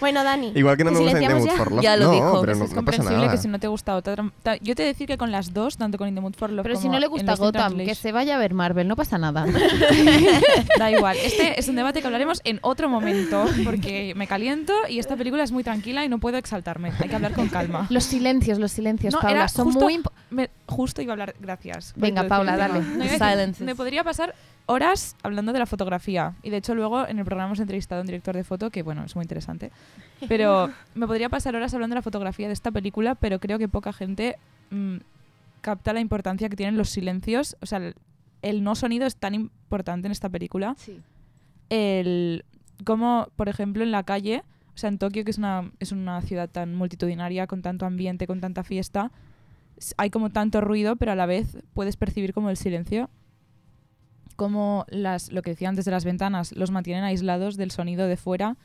Bueno, 0.00 0.23
Dani. 0.25 0.52
Igual 0.54 0.76
que 0.76 0.85
no 0.85 0.90
¿te 0.90 0.97
me 0.99 1.02
gusta 1.02 1.19
In 1.23 1.28
the 1.28 1.35
silenciamos 1.35 1.47
Mood 1.47 1.50
ya? 1.50 1.57
for 1.64 1.73
Love. 1.73 1.83
Ya 1.83 1.97
lo 1.97 2.04
no, 2.07 2.11
dijo. 2.12 2.40
pero 2.40 2.40
Pues 2.40 2.47
no, 2.47 2.52
es 2.52 2.59
no 2.59 2.64
pasa 2.66 2.75
comprensible 2.76 3.16
nada. 3.19 3.31
que 3.31 3.38
si 3.38 3.49
no 3.49 3.59
te 3.59 3.69
gusta 3.69 3.97
otra... 3.97 4.16
ta- 4.43 4.57
Yo 4.57 4.75
te 4.75 4.83
he 4.83 4.87
de 4.87 4.93
decir 4.93 5.07
que 5.07 5.16
con 5.16 5.31
las 5.33 5.54
dos, 5.54 5.76
tanto 5.78 5.97
con 5.97 6.09
In 6.09 6.14
the 6.14 6.21
Mood 6.21 6.35
for 6.35 6.50
Love 6.50 6.62
Pero 6.64 6.76
si 6.76 6.83
como 6.83 6.95
no 6.95 6.99
le 7.00 7.07
en 7.07 7.12
gusta 7.12 7.31
Lost 7.33 7.40
in 7.40 7.47
Gotham, 7.47 7.52
que 7.52 7.75
Translation, 7.76 7.95
se 8.02 8.12
vaya 8.12 8.35
a 8.35 8.38
ver 8.38 8.52
Marvel, 8.54 8.87
no 8.88 8.97
pasa 8.97 9.16
nada. 9.19 9.47
Da 10.78 10.90
igual. 10.90 11.16
Este 11.23 11.59
es 11.59 11.69
un 11.69 11.76
debate 11.76 12.00
que 12.00 12.07
hablaremos 12.07 12.40
en 12.45 12.59
otro 12.62 12.88
momento 12.88 13.47
porque 13.64 14.12
me 14.16 14.26
caliento 14.26 14.73
y 14.88 14.99
esta 14.99 15.16
película 15.16 15.43
es 15.43 15.52
muy 15.52 15.62
tranquila 15.64 16.04
y 16.04 16.09
no 16.09 16.19
puedo 16.19 16.37
exaltarme. 16.37 16.93
Hay 17.00 17.09
que 17.09 17.14
hablar 17.16 17.33
con 17.33 17.49
calma. 17.49 17.87
Los 17.90 18.04
silencios, 18.04 18.59
los 18.59 18.73
silencios, 18.73 19.14
No, 19.14 19.21
Paula, 19.21 19.37
era 19.37 19.49
son 19.49 19.66
justo- 19.66 19.85
muy 19.85 19.95
Me- 20.30 20.50
justo 20.66 21.02
iba 21.02 21.12
a 21.12 21.14
hablar, 21.14 21.35
gracias. 21.40 21.92
Venga, 21.97 22.25
Paula, 22.26 22.56
dale. 22.56 22.80
No, 22.80 23.04
Silences. 23.04 23.61
me 23.64 23.75
podría 23.75 24.02
pasar 24.04 24.35
horas 24.66 25.16
hablando 25.23 25.52
de 25.52 25.59
la 25.59 25.66
fotografía. 25.66 26.35
Y 26.42 26.50
de 26.50 26.56
hecho 26.59 26.75
luego 26.75 27.06
en 27.06 27.18
el 27.18 27.25
programa 27.25 27.49
hemos 27.49 27.61
entrevistado 27.61 28.00
a 28.00 28.02
un 28.02 28.06
director 28.06 28.35
de 28.35 28.44
foto 28.44 28.71
que, 28.71 28.83
bueno, 28.83 29.04
es 29.04 29.14
muy 29.14 29.23
interesante. 29.25 29.71
Pero 30.28 30.71
me 30.94 31.06
podría 31.06 31.28
pasar 31.28 31.54
horas 31.54 31.75
hablando 31.75 31.94
de 31.94 31.99
la 31.99 32.02
fotografía 32.02 32.47
de 32.47 32.54
esta 32.54 32.71
película, 32.71 33.14
pero 33.14 33.38
creo 33.40 33.59
que 33.59 33.68
poca 33.68 33.92
gente 33.92 34.37
mm, 34.71 34.97
capta 35.61 35.92
la 35.92 36.00
importancia 36.00 36.49
que 36.49 36.56
tienen 36.56 36.76
los 36.78 36.88
silencios. 36.90 37.56
O 37.61 37.66
sea, 37.66 37.78
el, 37.78 37.94
el 38.42 38.64
no 38.64 38.75
sonido 38.75 39.06
es 39.06 39.16
tan 39.16 39.35
importante 39.35 40.06
en 40.09 40.12
esta 40.12 40.28
película. 40.28 40.76
El 41.71 42.44
como, 42.85 43.28
por 43.37 43.49
ejemplo, 43.49 43.83
en 43.83 43.92
la 43.92 44.02
calle, 44.02 44.42
o 44.75 44.78
sea, 44.78 44.88
en 44.88 44.99
Tokio, 44.99 45.25
que 45.25 45.30
es 45.30 45.38
una, 45.38 45.71
es 45.78 45.92
una 45.92 46.21
ciudad 46.23 46.49
tan 46.50 46.75
multitudinaria, 46.75 47.47
con 47.47 47.62
tanto 47.62 47.87
ambiente, 47.87 48.26
con 48.26 48.40
tanta 48.40 48.64
fiesta, 48.64 49.11
hay 49.97 50.11
como 50.11 50.31
tanto 50.31 50.61
ruido, 50.61 50.97
pero 50.97 51.12
a 51.12 51.16
la 51.16 51.26
vez 51.26 51.59
puedes 51.73 51.97
percibir 51.97 52.33
como 52.33 52.50
el 52.50 52.57
silencio. 52.57 53.11
Como 54.37 54.85
las, 54.88 55.31
lo 55.31 55.43
que 55.43 55.50
decía 55.50 55.69
antes 55.69 55.85
de 55.85 55.93
las 55.93 56.04
ventanas, 56.04 56.52
los 56.57 56.71
mantienen 56.73 57.04
aislados 57.04 57.57
del 57.57 57.71
sonido 57.71 58.07
de 58.07 58.16
fuera. 58.16 58.57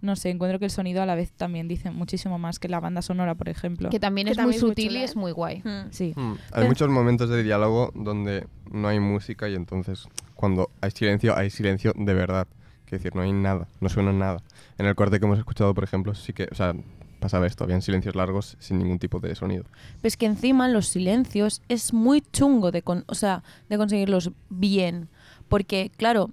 No 0.00 0.16
sé, 0.16 0.30
encuentro 0.30 0.58
que 0.58 0.64
el 0.64 0.70
sonido 0.70 1.02
a 1.02 1.06
la 1.06 1.14
vez 1.14 1.30
también 1.32 1.68
dice 1.68 1.90
muchísimo 1.90 2.38
más 2.38 2.58
que 2.58 2.68
la 2.70 2.80
banda 2.80 3.02
sonora, 3.02 3.34
por 3.34 3.50
ejemplo. 3.50 3.90
que 3.90 4.00
también 4.00 4.26
Que 4.26 4.30
es 4.30 4.36
también 4.38 4.48
muy 4.48 4.56
es 4.56 4.62
muy 4.62 4.70
sutil 4.70 4.92
y 4.92 5.00
¿eh? 5.00 5.04
es 5.04 5.14
muy 5.16 5.32
guay. 5.32 5.58
Mm. 5.62 5.90
Sí. 5.90 6.14
Mm, 6.16 6.30
Hay 6.32 6.38
Pero- 6.54 6.66
muchos 6.68 6.88
momentos 6.88 7.28
de 7.28 7.42
diálogo 7.42 7.92
donde 7.94 8.46
no 8.70 8.88
hay 8.88 8.98
música 8.98 9.46
y 9.50 9.54
entonces 9.54 10.08
cuando 10.34 10.70
hay 10.80 10.90
silencio, 10.92 11.36
hay 11.36 11.50
silencio 11.50 11.92
de 11.94 12.14
verdad. 12.14 12.48
Es 12.86 12.92
decir, 12.92 13.14
no 13.14 13.20
hay 13.22 13.32
nada, 13.32 13.68
no 13.80 13.88
suena 13.90 14.12
nada. 14.12 14.42
En 14.78 14.86
el 14.86 14.94
corte 14.96 15.20
que 15.20 15.26
hemos 15.26 15.38
escuchado, 15.38 15.74
por 15.74 15.84
ejemplo, 15.84 16.12
sí 16.14 16.32
que, 16.32 16.48
o 16.50 16.54
sea, 16.56 16.74
pasaba 17.20 17.46
esto, 17.46 17.62
habían 17.62 17.82
silencios 17.82 18.16
largos 18.16 18.56
sin 18.58 18.78
ningún 18.78 18.98
tipo 18.98 19.20
de 19.20 19.34
sonido. 19.36 19.64
Pues 20.00 20.16
que 20.16 20.26
encima 20.26 20.66
los 20.68 20.88
silencios 20.88 21.62
es 21.68 21.92
muy 21.92 22.20
chungo 22.32 22.72
de, 22.72 22.82
con- 22.82 23.04
o 23.06 23.14
sea, 23.14 23.44
de 23.68 23.76
conseguirlos 23.78 24.32
bien. 24.48 25.08
Porque, 25.48 25.92
claro, 25.96 26.30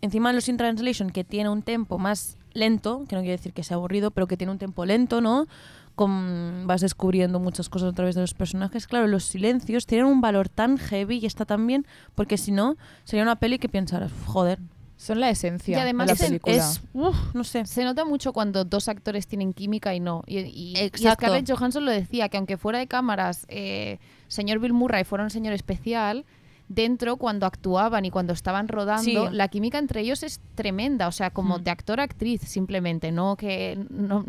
encima 0.00 0.32
los 0.32 0.48
in 0.48 0.56
translation 0.56 1.10
que 1.10 1.24
tiene 1.24 1.50
un 1.50 1.62
tempo 1.62 1.98
más 1.98 2.38
lento, 2.54 3.04
que 3.08 3.14
no 3.16 3.20
quiere 3.22 3.36
decir 3.36 3.52
que 3.52 3.62
sea 3.62 3.76
aburrido, 3.76 4.10
pero 4.10 4.26
que 4.26 4.36
tiene 4.36 4.52
un 4.52 4.58
tempo 4.58 4.86
lento, 4.86 5.20
¿no? 5.20 5.46
Con, 5.94 6.64
vas 6.66 6.80
descubriendo 6.80 7.40
muchas 7.40 7.68
cosas 7.68 7.90
a 7.90 7.94
través 7.94 8.14
de 8.14 8.22
los 8.22 8.32
personajes. 8.32 8.86
Claro, 8.86 9.06
los 9.06 9.24
silencios 9.24 9.86
tienen 9.86 10.06
un 10.06 10.20
valor 10.20 10.48
tan 10.48 10.78
heavy 10.78 11.18
y 11.18 11.26
está 11.26 11.44
tan 11.44 11.66
bien, 11.66 11.86
porque 12.14 12.38
si 12.38 12.52
no, 12.52 12.76
sería 13.04 13.22
una 13.22 13.36
peli 13.36 13.58
que 13.58 13.68
pensaras, 13.68 14.10
joder, 14.26 14.58
Son 15.00 15.18
la 15.18 15.30
esencia 15.30 15.78
Y 15.78 15.80
además 15.80 16.08
de 16.08 16.12
la 16.12 16.14
es- 16.14 16.26
película. 16.26 16.56
es, 16.56 16.82
uf, 16.92 17.16
no 17.34 17.42
sé. 17.42 17.64
Se 17.64 17.84
nota 17.84 18.04
mucho 18.04 18.34
cuando 18.34 18.66
dos 18.66 18.86
actores 18.88 19.26
tienen 19.26 19.54
química 19.54 19.94
y 19.94 20.00
no. 20.00 20.22
Y, 20.26 20.40
y- 20.40 20.72
y 20.72 20.76
Exacto. 20.78 21.24
Scarlett 21.26 21.50
Johansson 21.50 21.86
lo 21.86 21.90
decía, 21.90 22.28
que 22.28 22.36
aunque 22.36 22.58
fuera 22.58 22.78
de 22.80 22.86
cámaras, 22.86 23.46
eh, 23.48 23.98
señor 24.28 24.58
Bill 24.58 24.74
Murray 24.74 25.04
fuera 25.04 25.24
un 25.24 25.30
señor 25.30 25.54
especial, 25.54 26.26
dentro 26.68 27.16
cuando 27.16 27.46
actuaban 27.46 28.04
y 28.04 28.10
cuando 28.10 28.34
estaban 28.34 28.68
rodando, 28.68 29.02
Sí. 29.30 29.34
la 29.34 29.48
química 29.48 29.78
entre 29.78 30.02
ellos 30.02 30.22
es 30.22 30.38
tremenda. 30.54 31.08
O 31.08 31.12
sea, 31.12 31.30
como 31.30 31.58
Mm. 31.58 31.62
de 31.62 31.70
actor 31.70 31.98
a 32.00 32.02
actriz, 32.02 32.42
simplemente, 32.42 33.10
no 33.10 33.36
que. 33.36 33.78
No, 33.88 34.24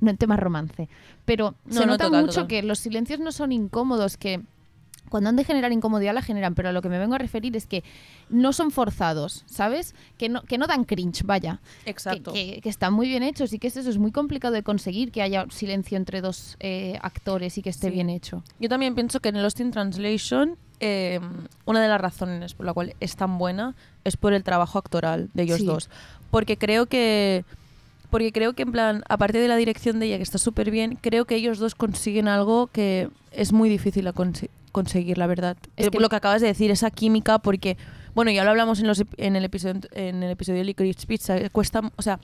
no 0.00 0.10
en 0.10 0.16
temas 0.16 0.40
romance. 0.40 0.88
Pero 1.26 1.56
No, 1.66 1.72
se 1.74 1.80
no, 1.80 1.86
nota 1.92 2.04
total, 2.06 2.22
mucho 2.22 2.34
total. 2.36 2.46
que 2.48 2.62
los 2.62 2.78
silencios 2.78 3.20
no 3.20 3.32
son 3.32 3.52
incómodos, 3.52 4.16
que 4.16 4.40
cuando 5.10 5.28
han 5.28 5.36
de 5.36 5.44
generar 5.44 5.70
incomodidad 5.72 6.14
la 6.14 6.22
generan, 6.22 6.54
pero 6.54 6.70
a 6.70 6.72
lo 6.72 6.80
que 6.80 6.88
me 6.88 6.98
vengo 6.98 7.14
a 7.14 7.18
referir 7.18 7.54
es 7.56 7.66
que 7.66 7.84
no 8.30 8.54
son 8.54 8.70
forzados, 8.70 9.44
¿sabes? 9.46 9.94
Que 10.16 10.28
no, 10.30 10.42
que 10.42 10.56
no 10.56 10.66
dan 10.66 10.84
cringe, 10.84 11.24
vaya 11.24 11.60
que, 11.84 11.90
Exacto. 11.90 12.32
que- 12.32 12.60
que 12.62 12.68
están 12.70 12.94
muy 12.94 13.08
bien 13.08 13.22
hechos 13.22 13.52
y 13.52 13.58
que 13.58 13.66
es 13.66 13.76
eso, 13.76 13.90
es 13.90 13.98
muy 13.98 14.12
complicado 14.12 14.54
de 14.54 14.62
conseguir 14.62 15.12
que 15.12 15.20
haya 15.20 15.44
silencio 15.50 15.98
entre 15.98 16.20
dos 16.22 16.56
eh, 16.60 16.98
actores 17.02 17.58
y 17.58 17.62
que 17.62 17.68
esté 17.70 17.88
Sí. 17.88 17.92
bien 17.92 18.08
hecho. 18.08 18.42
Yo 18.58 18.68
también 18.70 18.94
pienso 18.94 19.20
que 19.20 19.28
en 19.28 19.42
Lost 19.42 19.60
in 19.60 19.70
Translation 19.72 20.56
eh, 20.82 21.20
una 21.66 21.82
de 21.82 21.88
las 21.88 22.00
razones 22.00 22.54
por 22.54 22.64
la 22.64 22.72
cual 22.72 22.94
es 23.00 23.14
tan 23.14 23.36
buena 23.36 23.74
es 24.04 24.16
por 24.16 24.32
el 24.32 24.42
trabajo 24.42 24.78
actoral 24.78 25.28
de 25.34 25.42
ellos 25.42 25.58
Sí. 25.58 25.66
dos. 25.66 25.90
Porque 26.30 26.56
creo 26.56 26.86
que 26.86 27.44
porque 28.08 28.32
creo 28.32 28.54
que 28.54 28.62
en 28.62 28.72
plan, 28.72 29.04
aparte 29.08 29.38
de 29.38 29.46
la 29.46 29.54
dirección 29.56 30.00
de 30.00 30.06
ella 30.06 30.16
que 30.16 30.22
está 30.24 30.38
súper 30.38 30.70
bien, 30.72 30.98
creo 31.00 31.26
que 31.26 31.36
ellos 31.36 31.58
dos 31.58 31.74
consiguen 31.76 32.26
algo 32.28 32.66
que 32.68 33.08
es 33.30 33.52
muy 33.52 33.68
difícil 33.68 34.06
a 34.08 34.12
conse- 34.14 34.50
conseguir, 34.72 35.18
la 35.18 35.26
verdad. 35.26 35.56
Es 35.76 35.90
que- 35.90 35.98
lo 36.00 36.08
que 36.08 36.16
acabas 36.16 36.40
de 36.40 36.46
decir, 36.48 36.70
esa 36.70 36.90
química, 36.90 37.38
porque 37.38 37.76
bueno, 38.14 38.30
ya 38.30 38.44
lo 38.44 38.50
hablamos 38.50 38.80
en, 38.80 38.86
los, 38.88 39.02
en 39.16 39.36
el 39.36 39.44
episodio 39.44 39.80
en 39.92 40.22
el 40.22 40.30
episodio 40.30 40.58
de 40.58 40.64
Licorice 40.64 41.06
Pizza, 41.06 41.36
cuesta, 41.50 41.80
o 41.96 42.02
sea, 42.02 42.18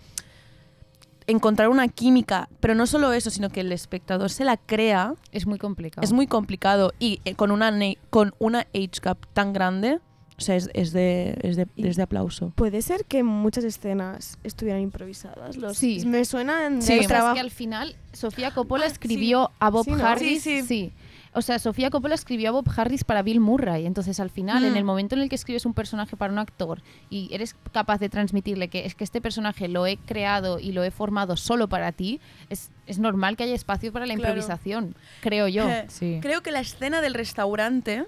encontrar 1.27 1.69
una 1.69 1.89
química, 1.89 2.49
pero 2.61 2.75
no 2.75 2.87
solo 2.87 3.13
eso, 3.13 3.31
sino 3.31 3.51
que 3.51 3.61
el 3.61 3.73
espectador 3.73 4.31
se 4.31 4.45
la 4.45 4.57
crea 4.57 5.15
Es 5.33 5.47
muy 5.47 5.59
complicado. 5.59 6.05
es 6.05 6.13
muy 6.13 6.27
complicado 6.29 6.93
y 7.01 7.21
eh, 7.25 7.35
con 7.35 7.51
una 7.51 7.73
con 8.11 8.33
una 8.39 8.61
age 8.75 9.01
gap 9.03 9.19
tan 9.33 9.53
grande, 9.53 9.99
o 10.39 10.41
sea, 10.41 10.57
es, 10.57 10.69
es 10.75 10.93
de, 10.93 11.39
es, 11.43 11.57
de, 11.57 11.67
es 11.77 11.97
de 11.97 12.03
aplauso. 12.03 12.53
Puede 12.57 12.83
ser 12.83 13.05
que 13.07 13.23
muchas 13.23 13.65
escenas 13.65 14.39
estuvieran 14.45 14.83
improvisadas. 14.83 15.57
Los, 15.57 15.79
Sí. 15.79 16.03
Me 16.07 16.25
suenan 16.25 16.83
Sí. 16.83 16.89
de 16.89 16.95
O 16.95 16.97
sea, 16.99 17.01
es 17.03 17.07
trabajo. 17.09 17.35
que 17.35 17.41
al 17.41 17.51
final 17.51 17.97
Sofía 18.13 18.51
Coppola 18.53 18.85
Ah, 18.85 18.89
escribió 18.89 19.51
a 19.59 19.71
Bob 19.71 19.85
Sí, 19.85 19.93
¿no? 19.93 20.05
Harris. 20.07 20.43
Sí, 20.43 20.63
sí. 20.63 20.93
O 21.33 21.43
sea, 21.43 21.59
Sofía 21.59 21.91
Coppola 21.91 22.15
escribió 22.15 22.49
a 22.49 22.53
Bob 22.53 22.67
Harris 22.75 23.05
para 23.05 23.21
Bill 23.23 23.41
Murray. 23.41 23.85
Entonces, 23.85 24.21
al 24.21 24.31
final, 24.31 24.65
en 24.65 24.73
Mm. 24.73 24.77
el 24.77 24.85
momento 24.85 25.15
en 25.17 25.21
el 25.21 25.29
que 25.29 25.35
escribes 25.35 25.67
un 25.67 25.75
personaje 25.75 26.17
para 26.17 26.33
un 26.33 26.39
actor 26.39 26.81
y 27.11 27.29
eres 27.31 27.55
capaz 27.73 27.99
de 27.99 28.09
transmitirle 28.09 28.69
que 28.69 28.87
es 28.87 28.95
que 28.95 29.05
este 29.05 29.21
personaje 29.21 29.69
lo 29.69 29.87
he 29.87 29.99
creado 29.99 30.59
y 30.59 30.73
lo 30.73 30.83
he 30.83 30.91
formado 30.91 31.37
solo 31.37 31.69
para 31.69 31.93
ti, 31.93 32.21
es, 32.49 32.71
es 32.87 32.99
normal 32.99 33.37
que 33.37 33.45
haya 33.45 33.55
espacio 33.55 33.93
para 33.93 34.07
la 34.07 34.15
Claro. 34.15 34.31
improvisación, 34.31 34.95
creo 35.21 35.47
yo. 35.49 35.67
Sí. 35.89 36.21
Creo 36.23 36.43
que 36.43 36.53
la 36.53 36.61
escena 36.61 37.03
del 37.03 37.13
restaurante, 37.13 38.05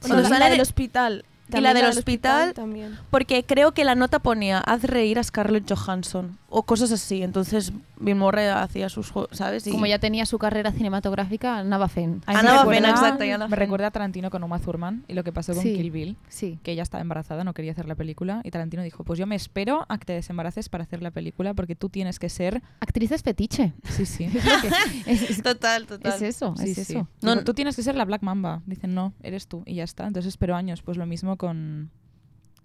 Sí, 0.00 0.06
cuando 0.08 0.22
la, 0.22 0.28
sale 0.28 0.50
del 0.50 0.60
hospital. 0.60 1.24
Y 1.58 1.60
la 1.60 1.74
del 1.74 1.86
hospital, 1.86 2.54
también. 2.54 2.98
porque 3.10 3.44
creo 3.44 3.72
que 3.72 3.84
la 3.84 3.94
nota 3.94 4.18
ponía 4.18 4.58
haz 4.58 4.84
reír 4.84 5.18
a 5.18 5.22
Scarlett 5.22 5.70
Johansson 5.70 6.39
o 6.52 6.64
cosas 6.64 6.90
así, 6.92 7.22
entonces 7.22 7.72
Bill 7.98 8.16
Murray 8.16 8.46
hacía 8.48 8.88
sus 8.88 9.10
juegos, 9.10 9.30
¿sabes? 9.36 9.66
Y- 9.66 9.70
Como 9.70 9.86
ya 9.86 9.98
tenía 10.00 10.26
su 10.26 10.36
carrera 10.38 10.72
cinematográfica, 10.72 11.62
Nava 11.64 11.88
Fen. 11.88 12.22
A 12.26 12.38
Ana 12.40 12.58
recuerda- 12.58 12.90
exacto, 12.90 13.24
Me 13.48 13.56
recuerda 13.56 13.86
a 13.86 13.90
Tarantino 13.92 14.30
con 14.30 14.42
Uma 14.42 14.58
Thurman 14.58 15.04
y 15.08 15.14
lo 15.14 15.22
que 15.24 15.32
pasó 15.32 15.54
con 15.54 15.62
Sí. 15.62 15.74
Kill 15.74 15.90
Bill, 15.90 16.16
Sí. 16.28 16.58
que 16.62 16.72
ella 16.72 16.82
estaba 16.82 17.00
embarazada, 17.02 17.44
no 17.44 17.54
quería 17.54 17.72
hacer 17.72 17.86
la 17.86 17.94
película 17.94 18.40
y 18.44 18.50
Tarantino 18.50 18.82
dijo, 18.82 19.04
pues 19.04 19.18
yo 19.18 19.26
me 19.26 19.36
espero 19.36 19.86
a 19.88 19.98
que 19.98 20.04
te 20.06 20.12
desembaraces 20.12 20.68
para 20.68 20.82
hacer 20.84 21.02
la 21.02 21.10
película 21.12 21.54
porque 21.54 21.76
tú 21.76 21.88
tienes 21.88 22.18
que 22.18 22.28
ser... 22.28 22.62
Actrices 22.80 23.22
fetiche. 23.22 23.72
Sí, 23.88 24.04
sí. 24.04 24.26
Es, 25.06 25.42
Total, 25.42 25.86
total. 25.86 26.12
es 26.12 26.22
eso, 26.22 26.54
Sí, 26.56 26.70
es 26.70 26.74
sí. 26.86 26.94
eso. 26.94 27.08
No, 27.22 27.42
tú 27.44 27.54
tienes 27.54 27.76
que 27.76 27.82
ser 27.82 27.94
la 27.94 28.04
Black 28.04 28.22
Mamba. 28.22 28.62
Dicen, 28.66 28.94
no, 28.94 29.14
eres 29.22 29.46
tú 29.46 29.62
y 29.66 29.74
ya 29.76 29.84
está. 29.84 30.06
Entonces 30.06 30.28
espero 30.30 30.56
años. 30.56 30.82
Pues 30.82 30.96
lo 30.96 31.06
mismo 31.06 31.36
con, 31.36 31.90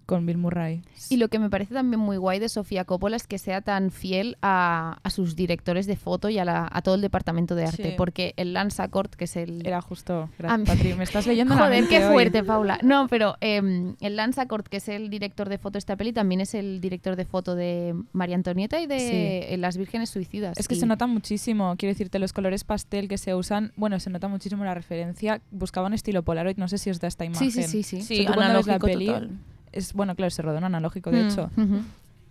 con 0.06 0.24
Bill 0.24 0.38
Murray. 0.38 0.82
Y 1.10 1.16
lo 1.16 1.28
que 1.28 1.38
me 1.38 1.50
parece 1.50 1.74
también 1.74 2.00
muy 2.00 2.16
guay 2.16 2.38
de 2.38 2.48
Sofía 2.48 2.84
Coppola 2.84 3.16
es 3.16 3.26
que 3.26 3.38
sea 3.38 3.60
tan 3.60 3.90
fiel 3.90 4.38
a, 4.40 4.98
a 5.02 5.10
sus 5.10 5.34
directores 5.36 5.86
de 5.86 5.96
foto 5.96 6.28
y 6.28 6.38
a, 6.38 6.44
la- 6.44 6.68
a 6.70 6.80
todo 6.82 6.94
el 6.94 7.00
departamento 7.00 7.54
de 7.56 7.64
arte. 7.64 7.82
Sí. 7.90 7.94
Porque 7.96 8.32
el 8.36 8.52
Lance 8.52 8.80
Accord, 8.82 9.10
que 9.10 9.24
es 9.24 9.36
el... 9.36 9.66
Era 9.66 9.80
justo. 9.82 10.30
Gracias, 10.38 10.68
Patri. 10.68 10.94
Me 10.94 11.04
estás 11.04 11.26
leyendo 11.26 11.54
la 11.56 11.62
Joder, 11.66 11.88
qué 11.88 12.04
hoy. 12.06 12.12
fuerte, 12.12 12.42
Paula. 12.44 12.78
No, 12.82 13.08
pero 13.08 13.36
em, 13.40 13.96
el 14.00 14.16
Lance 14.16 14.40
Accord, 14.40 14.64
que 14.68 14.76
es 14.78 14.88
el 14.88 15.10
director 15.10 15.48
de 15.48 15.58
foto 15.58 15.72
de 15.72 15.78
esta 15.80 15.96
peli, 15.96 16.12
también 16.12 16.40
es 16.40 16.54
el 16.54 16.80
director 16.80 17.16
de 17.16 17.24
foto 17.24 17.54
de 17.56 17.94
María 18.12 18.36
Antonieta 18.36 18.80
y 18.80 18.86
de 18.86 18.98
Sí. 19.00 19.52
eh, 19.52 19.56
Las 19.58 19.76
Vírgenes 19.76 20.10
Suicidas. 20.10 20.56
Es 20.58 20.68
que 20.68 20.74
Y- 20.76 20.78
se 20.80 20.86
nota 20.86 21.06
muchísimo, 21.06 21.74
quiero 21.76 21.92
decirte, 21.92 22.18
los 22.18 22.32
colores 22.32 22.62
pastel 22.64 23.08
que 23.08 23.18
se 23.18 23.34
usan, 23.34 23.72
bueno, 23.76 23.98
se 24.00 24.10
nota 24.10 24.28
muchísimo 24.28 24.64
la 24.64 24.74
referencia. 24.74 25.40
Buscaba 25.50 25.86
un 25.88 25.94
estilo 25.94 26.22
Polaroid, 26.22 26.56
no 26.58 26.68
sé 26.68 26.78
si 26.78 26.90
os 26.90 27.00
da 27.00 27.08
esta 27.08 27.24
imagen. 27.24 27.50
Sí, 27.50 27.62
sí, 27.62 27.68
sí, 27.68 27.82
sí. 27.82 28.02
Sí, 28.02 28.18
ves 28.26 28.36
la 28.36 28.46
analógico 28.46 28.86
peli, 28.86 29.06
total. 29.06 29.30
Es 29.76 29.92
bueno, 29.92 30.14
claro, 30.14 30.30
se 30.30 30.42
rodó 30.42 30.58
en 30.58 30.64
analógico, 30.64 31.10
de 31.10 31.22
Mm, 31.22 31.26
hecho. 31.28 31.50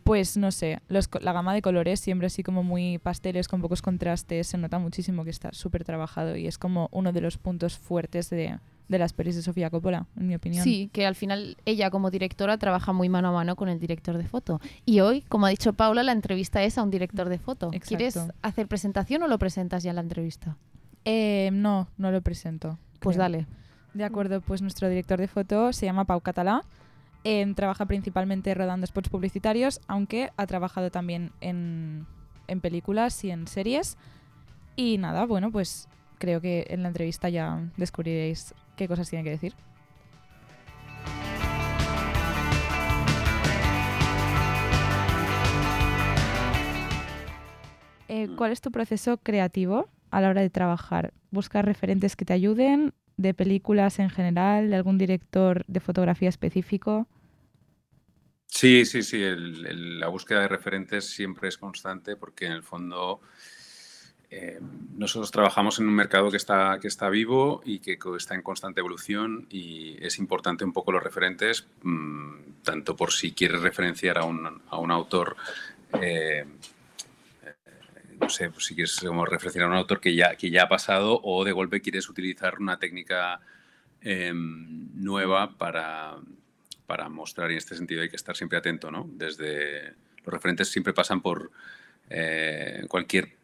Pues 0.03 0.37
no 0.37 0.51
sé, 0.51 0.79
los 0.87 1.09
la 1.21 1.33
gama 1.33 1.53
de 1.55 1.63
colores 1.63 1.99
siempre 1.99 2.27
así 2.27 2.43
como 2.43 2.61
muy 2.61 2.99
pasteles, 2.99 3.47
con 3.47 3.59
pocos 3.61 3.81
contrastes, 3.81 4.45
se 4.45 4.57
nota 4.59 4.77
muchísimo 4.77 5.23
que 5.23 5.31
está 5.31 5.51
súper 5.51 5.83
trabajado 5.83 6.35
y 6.37 6.45
es 6.45 6.59
como 6.59 6.89
uno 6.91 7.11
de 7.11 7.21
los 7.21 7.39
puntos 7.39 7.75
fuertes 7.79 8.29
de, 8.29 8.59
de 8.87 8.99
las 8.99 9.13
pelis 9.13 9.35
de 9.35 9.41
Sofía 9.41 9.71
Coppola, 9.71 10.05
en 10.15 10.27
mi 10.27 10.35
opinión. 10.35 10.63
Sí, 10.63 10.91
que 10.93 11.07
al 11.07 11.15
final 11.15 11.57
ella 11.65 11.89
como 11.89 12.11
directora 12.11 12.59
trabaja 12.59 12.93
muy 12.93 13.09
mano 13.09 13.29
a 13.29 13.31
mano 13.31 13.55
con 13.55 13.67
el 13.67 13.79
director 13.79 14.15
de 14.19 14.27
foto. 14.27 14.61
Y 14.85 14.99
hoy, 14.99 15.21
como 15.21 15.47
ha 15.47 15.49
dicho 15.49 15.73
Paula, 15.73 16.03
la 16.03 16.11
entrevista 16.11 16.61
es 16.63 16.77
a 16.77 16.83
un 16.83 16.91
director 16.91 17.27
de 17.27 17.39
foto. 17.39 17.69
Exacto. 17.73 17.87
¿Quieres 17.87 18.19
hacer 18.43 18.67
presentación 18.67 19.23
o 19.23 19.27
lo 19.27 19.39
presentas 19.39 19.81
ya 19.81 19.89
en 19.89 19.95
la 19.95 20.01
entrevista? 20.03 20.55
Eh, 21.03 21.49
no, 21.51 21.87
no 21.97 22.11
lo 22.11 22.21
presento. 22.21 22.77
Pues 22.99 23.15
creo. 23.15 23.23
dale. 23.23 23.47
De 23.95 24.03
acuerdo, 24.03 24.39
pues 24.41 24.61
nuestro 24.61 24.87
director 24.87 25.19
de 25.19 25.27
foto 25.27 25.73
se 25.73 25.87
llama 25.87 26.05
Pau 26.05 26.21
Catalá. 26.21 26.61
Trabaja 27.55 27.87
principalmente 27.87 28.53
rodando 28.53 28.85
spots 28.85 29.09
publicitarios, 29.09 29.81
aunque 29.87 30.29
ha 30.37 30.45
trabajado 30.45 30.91
también 30.91 31.31
en, 31.41 32.05
en 32.47 32.61
películas 32.61 33.23
y 33.23 33.31
en 33.31 33.47
series. 33.47 33.97
Y 34.75 34.99
nada, 34.99 35.25
bueno, 35.25 35.51
pues 35.51 35.87
creo 36.19 36.39
que 36.39 36.67
en 36.69 36.83
la 36.83 36.89
entrevista 36.89 37.29
ya 37.29 37.71
descubriréis 37.77 38.53
qué 38.75 38.87
cosas 38.87 39.09
tiene 39.09 39.23
que 39.23 39.31
decir. 39.31 39.55
Eh, 48.07 48.29
¿Cuál 48.37 48.51
es 48.51 48.61
tu 48.61 48.71
proceso 48.71 49.17
creativo 49.17 49.89
a 50.11 50.21
la 50.21 50.29
hora 50.29 50.41
de 50.41 50.49
trabajar? 50.51 51.11
¿Buscas 51.31 51.65
referentes 51.65 52.15
que 52.15 52.23
te 52.23 52.33
ayuden? 52.33 52.93
¿De 53.17 53.33
películas 53.33 53.99
en 53.99 54.09
general? 54.09 54.69
¿De 54.69 54.75
algún 54.75 54.97
director 54.97 55.63
de 55.67 55.79
fotografía 55.79 56.29
específico? 56.29 57.07
Sí, 58.47 58.85
sí, 58.85 59.03
sí. 59.03 59.21
la 59.21 60.07
búsqueda 60.07 60.41
de 60.41 60.47
referentes 60.47 61.09
siempre 61.09 61.49
es 61.49 61.57
constante 61.57 62.15
porque 62.15 62.45
en 62.45 62.53
el 62.53 62.63
fondo 62.63 63.19
eh, 64.29 64.59
nosotros 64.97 65.31
trabajamos 65.31 65.79
en 65.79 65.87
un 65.87 65.93
mercado 65.93 66.31
que 66.31 66.37
está, 66.37 66.77
que 66.81 66.87
está 66.87 67.09
vivo 67.09 67.61
y 67.65 67.79
que 67.79 67.97
está 68.17 68.35
en 68.35 68.41
constante 68.41 68.79
evolución 68.79 69.47
y 69.49 69.97
es 70.03 70.19
importante 70.19 70.63
un 70.63 70.73
poco 70.73 70.91
los 70.91 71.03
referentes, 71.03 71.67
mm, 71.83 72.63
tanto 72.63 72.95
por 72.95 73.11
si 73.11 73.33
quieres 73.33 73.61
referenciar 73.61 74.17
a 74.17 74.23
un, 74.23 74.61
a 74.69 74.77
un 74.77 74.91
autor. 74.91 75.35
eh, 76.01 76.45
no 78.25 78.29
sé, 78.29 78.49
pues 78.49 78.65
si 78.65 78.73
quieres 78.73 78.99
como 78.99 79.23
referenciar 79.23 79.65
a 79.65 79.67
un 79.67 79.75
autor 79.75 79.99
que 79.99 80.15
ya, 80.15 80.35
que 80.35 80.49
ya 80.49 80.63
ha 80.63 80.67
pasado 80.67 81.19
o 81.23 81.43
de 81.43 81.51
golpe 81.51 81.79
quieres 81.79 82.09
utilizar 82.09 82.55
una 82.59 82.79
técnica 82.79 83.39
em, 84.01 84.89
nueva 84.95 85.55
para, 85.55 86.15
para 86.87 87.07
mostrar 87.07 87.51
y 87.51 87.53
en 87.53 87.59
este 87.59 87.75
sentido 87.75 88.01
hay 88.01 88.09
que 88.09 88.15
estar 88.15 88.35
siempre 88.35 88.57
atento, 88.57 88.89
¿no? 88.89 89.07
Desde 89.13 89.93
los 90.23 90.33
referentes 90.33 90.69
siempre 90.69 90.91
pasan 90.91 91.21
por 91.21 91.51
eh, 92.09 92.85
cualquier 92.87 93.35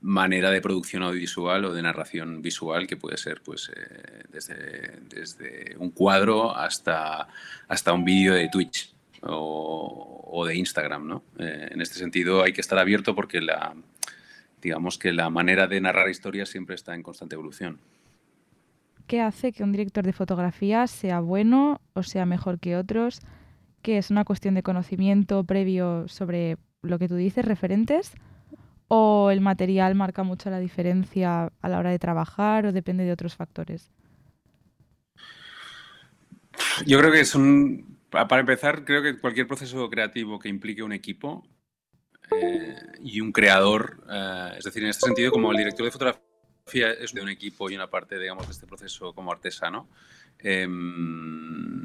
manera 0.00 0.50
de 0.50 0.62
producción 0.62 1.02
audiovisual 1.02 1.66
o 1.66 1.74
de 1.74 1.82
narración 1.82 2.40
visual 2.40 2.86
que 2.86 2.96
puede 2.96 3.18
ser 3.18 3.42
pues 3.42 3.70
eh, 3.76 4.24
desde, 4.30 5.00
desde 5.02 5.76
un 5.76 5.90
cuadro 5.90 6.56
hasta, 6.56 7.28
hasta 7.68 7.92
un 7.92 8.06
vídeo 8.06 8.32
de 8.32 8.48
Twitch 8.48 8.90
o, 9.20 10.30
o 10.32 10.46
de 10.46 10.56
Instagram, 10.56 11.06
¿no? 11.06 11.24
Eh, 11.38 11.68
en 11.72 11.82
este 11.82 11.98
sentido 11.98 12.42
hay 12.42 12.54
que 12.54 12.62
estar 12.62 12.78
abierto 12.78 13.14
porque 13.14 13.42
la 13.42 13.74
digamos 14.64 14.98
que 14.98 15.12
la 15.12 15.30
manera 15.30 15.68
de 15.68 15.80
narrar 15.80 16.08
historias 16.10 16.48
siempre 16.48 16.74
está 16.74 16.94
en 16.94 17.02
constante 17.04 17.36
evolución. 17.36 17.80
¿Qué 19.06 19.20
hace 19.20 19.52
que 19.52 19.62
un 19.62 19.72
director 19.72 20.04
de 20.04 20.12
fotografía 20.14 20.86
sea 20.86 21.20
bueno 21.20 21.80
o 21.94 22.02
sea 22.02 22.26
mejor 22.26 22.58
que 22.58 22.76
otros? 22.76 23.20
¿Qué 23.82 23.98
es 23.98 24.10
una 24.10 24.24
cuestión 24.24 24.54
de 24.54 24.62
conocimiento 24.62 25.44
previo 25.44 26.08
sobre 26.08 26.56
lo 26.82 26.98
que 26.98 27.08
tú 27.08 27.16
dices, 27.16 27.44
referentes? 27.44 28.12
¿O 28.88 29.30
el 29.30 29.40
material 29.42 29.94
marca 29.94 30.22
mucho 30.24 30.50
la 30.50 30.60
diferencia 30.60 31.52
a 31.60 31.68
la 31.68 31.78
hora 31.78 31.90
de 31.90 31.98
trabajar 31.98 32.66
o 32.66 32.72
depende 32.72 33.04
de 33.04 33.12
otros 33.12 33.36
factores? 33.36 33.90
Yo 36.86 36.98
creo 36.98 37.12
que 37.12 37.24
son, 37.24 37.98
pa- 38.10 38.28
para 38.28 38.40
empezar, 38.40 38.84
creo 38.84 39.02
que 39.02 39.18
cualquier 39.18 39.46
proceso 39.46 39.88
creativo 39.90 40.38
que 40.38 40.48
implique 40.48 40.82
un 40.82 40.92
equipo 40.92 41.46
eh, 42.30 42.76
y 43.02 43.20
un 43.20 43.32
creador, 43.32 44.04
eh, 44.10 44.54
es 44.58 44.64
decir, 44.64 44.82
en 44.82 44.90
este 44.90 45.06
sentido, 45.06 45.30
como 45.30 45.50
el 45.52 45.58
director 45.58 45.84
de 45.84 45.90
fotografía 45.92 46.92
es 46.92 47.12
de 47.12 47.20
un 47.22 47.28
equipo 47.28 47.68
y 47.70 47.74
una 47.76 47.88
parte, 47.90 48.18
digamos, 48.18 48.46
de 48.46 48.52
este 48.52 48.66
proceso 48.66 49.12
como 49.12 49.30
artesano, 49.32 49.88
em, 50.38 51.84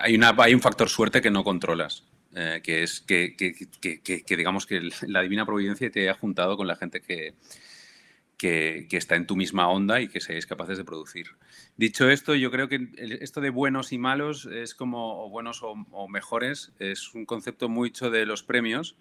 hay, 0.00 0.14
una, 0.14 0.34
hay 0.38 0.54
un 0.54 0.60
factor 0.60 0.88
suerte 0.88 1.20
que 1.20 1.30
no 1.30 1.44
controlas, 1.44 2.04
eh, 2.34 2.60
que 2.62 2.82
es 2.82 3.00
que, 3.00 3.34
que- 3.36 3.54
que- 3.80 4.22
que- 4.22 4.36
digamos 4.36 4.66
que 4.66 4.88
la 5.06 5.22
divina 5.22 5.44
providencia 5.46 5.90
te 5.90 6.08
ha 6.08 6.14
juntado 6.14 6.56
con 6.56 6.66
la 6.66 6.76
gente 6.76 7.00
que, 7.00 7.34
que, 8.40 8.86
está 8.92 9.16
en 9.16 9.26
tu 9.26 9.36
misma 9.36 9.68
onda 9.68 10.00
y 10.00 10.08
que 10.08 10.22
seáis 10.22 10.46
capaces 10.46 10.78
de 10.78 10.84
producir. 10.84 11.26
Dicho 11.76 12.08
esto, 12.08 12.34
yo 12.34 12.50
creo 12.50 12.70
que 12.70 12.88
esto 12.96 13.42
de 13.42 13.50
buenos 13.50 13.92
y 13.92 13.98
malos 13.98 14.46
es 14.46 14.74
como, 14.74 15.28
buenos 15.28 15.60
o, 15.62 16.08
mejores, 16.08 16.72
es 16.78 17.12
un 17.12 17.26
concepto 17.26 17.68
mucho 17.68 18.10
de 18.10 18.24
los 18.24 18.42
premios. 18.42 18.96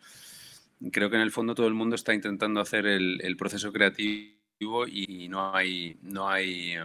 Creo 0.92 1.10
que 1.10 1.16
en 1.16 1.22
el 1.22 1.32
fondo 1.32 1.56
todo 1.56 1.68
el 1.68 1.74
mundo 1.74 1.96
está 1.96 2.14
intentando 2.14 2.60
hacer 2.60 2.86
el, 2.86 3.38
proceso 3.38 3.72
creativo 3.72 4.88
y 4.88 5.30
no 5.30 5.56
hay, 5.56 5.98
no 6.02 6.28
hay 6.28 6.76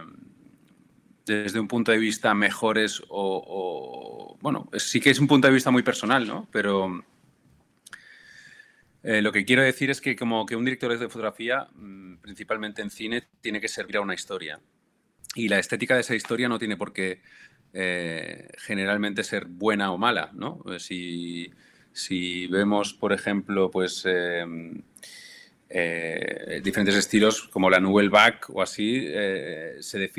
desde 1.25 1.59
un 1.59 1.67
punto 1.67 1.91
de 1.91 1.97
vista 1.97 2.33
mejores 2.33 3.01
o, 3.09 3.43
o- 3.45 4.37
bueno, 4.39 4.69
sí 4.77 5.01
que 5.01 5.09
es 5.09 5.19
un 5.19 5.27
punto 5.27 5.49
de 5.49 5.53
vista 5.53 5.71
muy 5.71 5.83
personal, 5.83 6.25
¿no? 6.25 6.47
Pero 6.53 7.03
eh, 9.05 9.21
lo 9.21 9.31
que 9.31 9.45
quiero 9.45 9.61
decir 9.61 9.89
es 9.91 10.01
que 10.01 10.15
como 10.15 10.45
que 10.45 10.55
un 10.55 10.65
director 10.65 10.97
de 10.97 11.07
fotografía, 11.09 11.67
mm, 11.75 12.17
principalmente 12.17 12.81
en 12.81 12.89
cine, 12.89 13.23
tiene 13.41 13.61
que 13.61 13.67
servir 13.67 13.97
a 13.97 14.01
una 14.01 14.13
historia. 14.15 14.59
Y 15.35 15.49
la 15.49 15.59
estética 15.59 15.95
de 15.95 16.01
esa 16.01 16.15
historia 16.15 16.47
no 16.49 16.59
tiene 16.59 16.77
por 16.77 16.93
qué 16.93 17.21
eh, 17.73 18.47
generalmente 18.59 19.23
ser 19.23 19.45
buena 19.45 19.91
o 19.91 19.97
mala, 19.97 20.31
¿no? 20.33 20.63
Eh, 20.71 20.79
Si, 20.79 21.51
si 21.91 22.47
vemos, 22.47 22.93
por 22.93 23.11
ejemplo, 23.13 23.69
pues 23.71 24.03
em, 24.05 24.81
eh, 25.69 26.61
diferentes 26.63 26.95
estilos 26.95 27.43
como 27.49 27.69
la 27.69 27.79
Nouvelle 27.79 28.09
Vague 28.09 28.39
o 28.49 28.61
así, 28.61 29.07
se, 29.81 30.09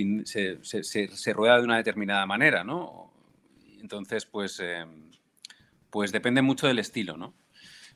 se- 0.63 0.85
se- 0.85 1.09
se 1.09 1.33
rueda 1.33 1.59
de 1.59 1.65
una 1.65 1.77
determinada 1.79 2.27
manera, 2.27 2.65
¿no? 2.65 3.13
Entonces, 3.81 4.27
pues, 4.27 4.61
em, 4.61 5.11
pues 5.91 6.13
depende 6.13 6.43
mucho 6.43 6.67
del 6.67 6.79
estilo, 6.79 7.17
¿no? 7.17 7.35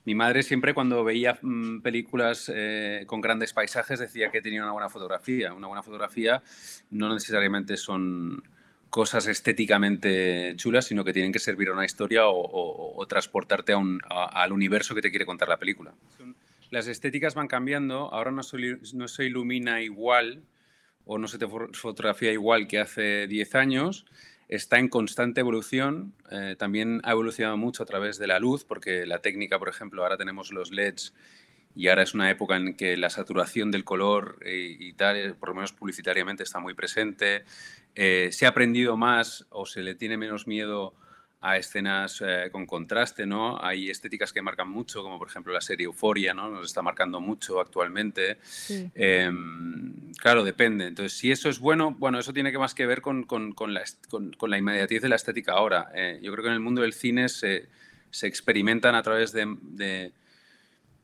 Mi 0.04 0.14
madre 0.14 0.42
siempre 0.42 0.72
cuando 0.74 1.04
veía 1.04 1.38
mm, 1.42 1.80
películas 1.80 2.50
eh, 2.54 3.04
con 3.06 3.20
grandes 3.20 3.52
paisajes 3.52 3.98
decía 3.98 4.30
que 4.30 4.40
tenía 4.40 4.62
una 4.62 4.72
buena 4.72 4.88
fotografía. 4.88 5.52
Una 5.52 5.66
buena 5.66 5.82
fotografía 5.82 6.42
no 6.90 7.12
necesariamente 7.12 7.76
son 7.76 8.42
cosas 8.88 9.26
estéticamente 9.28 10.54
chulas, 10.56 10.86
sino 10.86 11.04
que 11.04 11.12
tienen 11.12 11.32
que 11.32 11.38
servir 11.38 11.68
a 11.68 11.72
una 11.74 11.84
historia 11.84 12.26
o, 12.26 12.34
o- 12.40 13.00
o 13.00 13.06
transportarte 13.06 13.72
a 13.72 13.76
un- 13.76 14.00
a- 14.08 14.42
al 14.42 14.52
universo 14.52 14.94
que 14.94 15.02
te 15.02 15.10
quiere 15.10 15.26
contar 15.26 15.48
la 15.48 15.58
película. 15.58 15.92
Las 16.70 16.86
estéticas 16.88 17.34
van 17.34 17.46
cambiando, 17.46 18.12
ahora 18.12 18.30
no, 18.30 18.42
se, 18.42 18.56
no 18.94 19.06
se 19.08 19.24
ilumina 19.26 19.82
igual 19.82 20.42
o 21.04 21.18
no 21.18 21.28
se 21.28 21.38
te 21.38 21.46
fo- 21.46 21.72
fotografía 21.74 22.32
igual 22.32 22.66
que 22.68 22.78
hace 22.80 23.26
10 23.26 23.54
años, 23.54 24.06
está 24.50 24.80
en 24.80 24.88
constante 24.88 25.40
evolución, 25.40 26.12
eh, 26.28 26.56
también 26.58 27.00
ha 27.04 27.12
evolucionado 27.12 27.56
mucho 27.56 27.84
a 27.84 27.86
través 27.86 28.18
de 28.18 28.26
la 28.26 28.40
luz, 28.40 28.64
porque 28.64 29.06
la 29.06 29.20
técnica, 29.20 29.60
por 29.60 29.68
ejemplo, 29.68 30.02
ahora 30.02 30.16
tenemos 30.16 30.52
los 30.52 30.72
LEDs 30.72 31.14
y 31.76 31.86
ahora 31.86 32.02
es 32.02 32.14
una 32.14 32.28
época 32.28 32.56
en 32.56 32.74
que 32.74 32.96
la 32.96 33.10
saturación 33.10 33.70
del 33.70 33.84
color 33.84 34.38
eh, 34.44 34.76
y 34.76 34.92
tal, 34.94 35.16
eh, 35.16 35.34
por 35.34 35.50
lo 35.50 35.54
menos 35.54 35.72
publicitariamente, 35.72 36.42
está 36.42 36.58
muy 36.58 36.74
presente. 36.74 37.44
Se 37.94 38.46
ha 38.46 38.48
aprendido 38.48 38.96
más 38.96 39.46
o 39.50 39.66
se 39.66 39.82
le 39.82 39.94
tiene 39.94 40.16
menos 40.16 40.46
miedo 40.46 40.94
a 41.42 41.56
escenas 41.56 42.22
eh, 42.24 42.50
con 42.52 42.66
contraste, 42.66 43.24
¿no? 43.24 43.62
Hay 43.62 43.88
estéticas 43.88 44.32
que 44.32 44.42
marcan 44.42 44.68
mucho, 44.68 45.02
como 45.02 45.18
por 45.18 45.28
ejemplo 45.28 45.52
la 45.52 45.62
serie 45.62 45.86
Euforia, 45.86 46.34
¿no? 46.34 46.50
Nos 46.50 46.66
está 46.66 46.82
marcando 46.82 47.20
mucho 47.20 47.60
actualmente. 47.60 48.38
Em, 48.94 50.12
claro, 50.18 50.44
depende. 50.44 50.86
Entonces, 50.86 51.16
si 51.16 51.32
eso 51.32 51.48
es 51.48 51.58
bueno, 51.58 51.92
bueno, 51.92 52.18
eso 52.18 52.34
tiene 52.34 52.52
que 52.52 52.58
más 52.58 52.74
que 52.74 52.84
ver 52.84 53.00
con, 53.00 53.24
con, 53.24 53.52
con, 53.52 53.72
la, 53.72 53.82
con 54.10 54.50
la, 54.50 54.58
inmediatez 54.58 55.00
de 55.00 55.08
la 55.08 55.16
estética 55.16 55.52
ahora. 55.52 55.90
Eh, 55.94 56.20
yo 56.22 56.30
creo 56.32 56.42
que 56.42 56.48
en 56.48 56.54
el 56.54 56.60
mundo 56.60 56.82
del 56.82 56.92
cine 56.92 57.30
se, 57.30 57.68
se 58.10 58.26
experimentan 58.26 58.94
a 58.94 59.02
través 59.02 59.32
de, 59.32 59.56
de, 59.62 60.12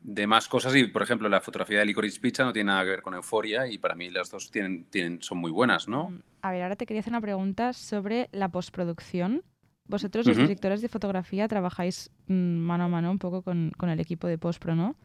de, 0.02 0.26
más 0.26 0.48
cosas 0.48 0.76
y, 0.76 0.84
por 0.84 1.02
ejemplo, 1.02 1.30
la 1.30 1.40
fotografía 1.40 1.78
de 1.78 1.86
Licorice 1.86 2.20
Pizza 2.20 2.44
no 2.44 2.52
tiene 2.52 2.68
nada 2.72 2.84
que 2.84 2.90
ver 2.90 3.02
con 3.02 3.14
Euforia 3.14 3.66
y 3.68 3.78
para 3.78 3.94
mí 3.94 4.10
las 4.10 4.30
dos 4.30 4.50
tienen, 4.50 4.84
tienen, 4.90 5.22
son 5.22 5.38
muy 5.38 5.50
buenas, 5.50 5.88
¿no? 5.88 6.10
Mm, 6.10 6.22
a 6.42 6.50
ver, 6.50 6.62
ahora 6.62 6.76
te 6.76 6.84
quería 6.84 7.00
hacer 7.00 7.12
una 7.12 7.22
pregunta 7.22 7.72
sobre 7.72 8.28
la 8.32 8.50
postproducción 8.50 9.42
vosotros, 9.88 10.26
los 10.26 10.36
directores 10.36 10.82
de 10.82 10.88
fotografía, 10.88 11.48
trabajáis 11.48 12.10
mm, 12.26 12.34
mano 12.34 12.84
a 12.84 12.88
mano 12.88 13.10
un 13.10 13.18
poco 13.18 13.42
con, 13.42 13.72
el 13.80 14.00
equipo 14.00 14.26
de 14.26 14.38
Postpro, 14.38 14.74
¿no? 14.74 14.96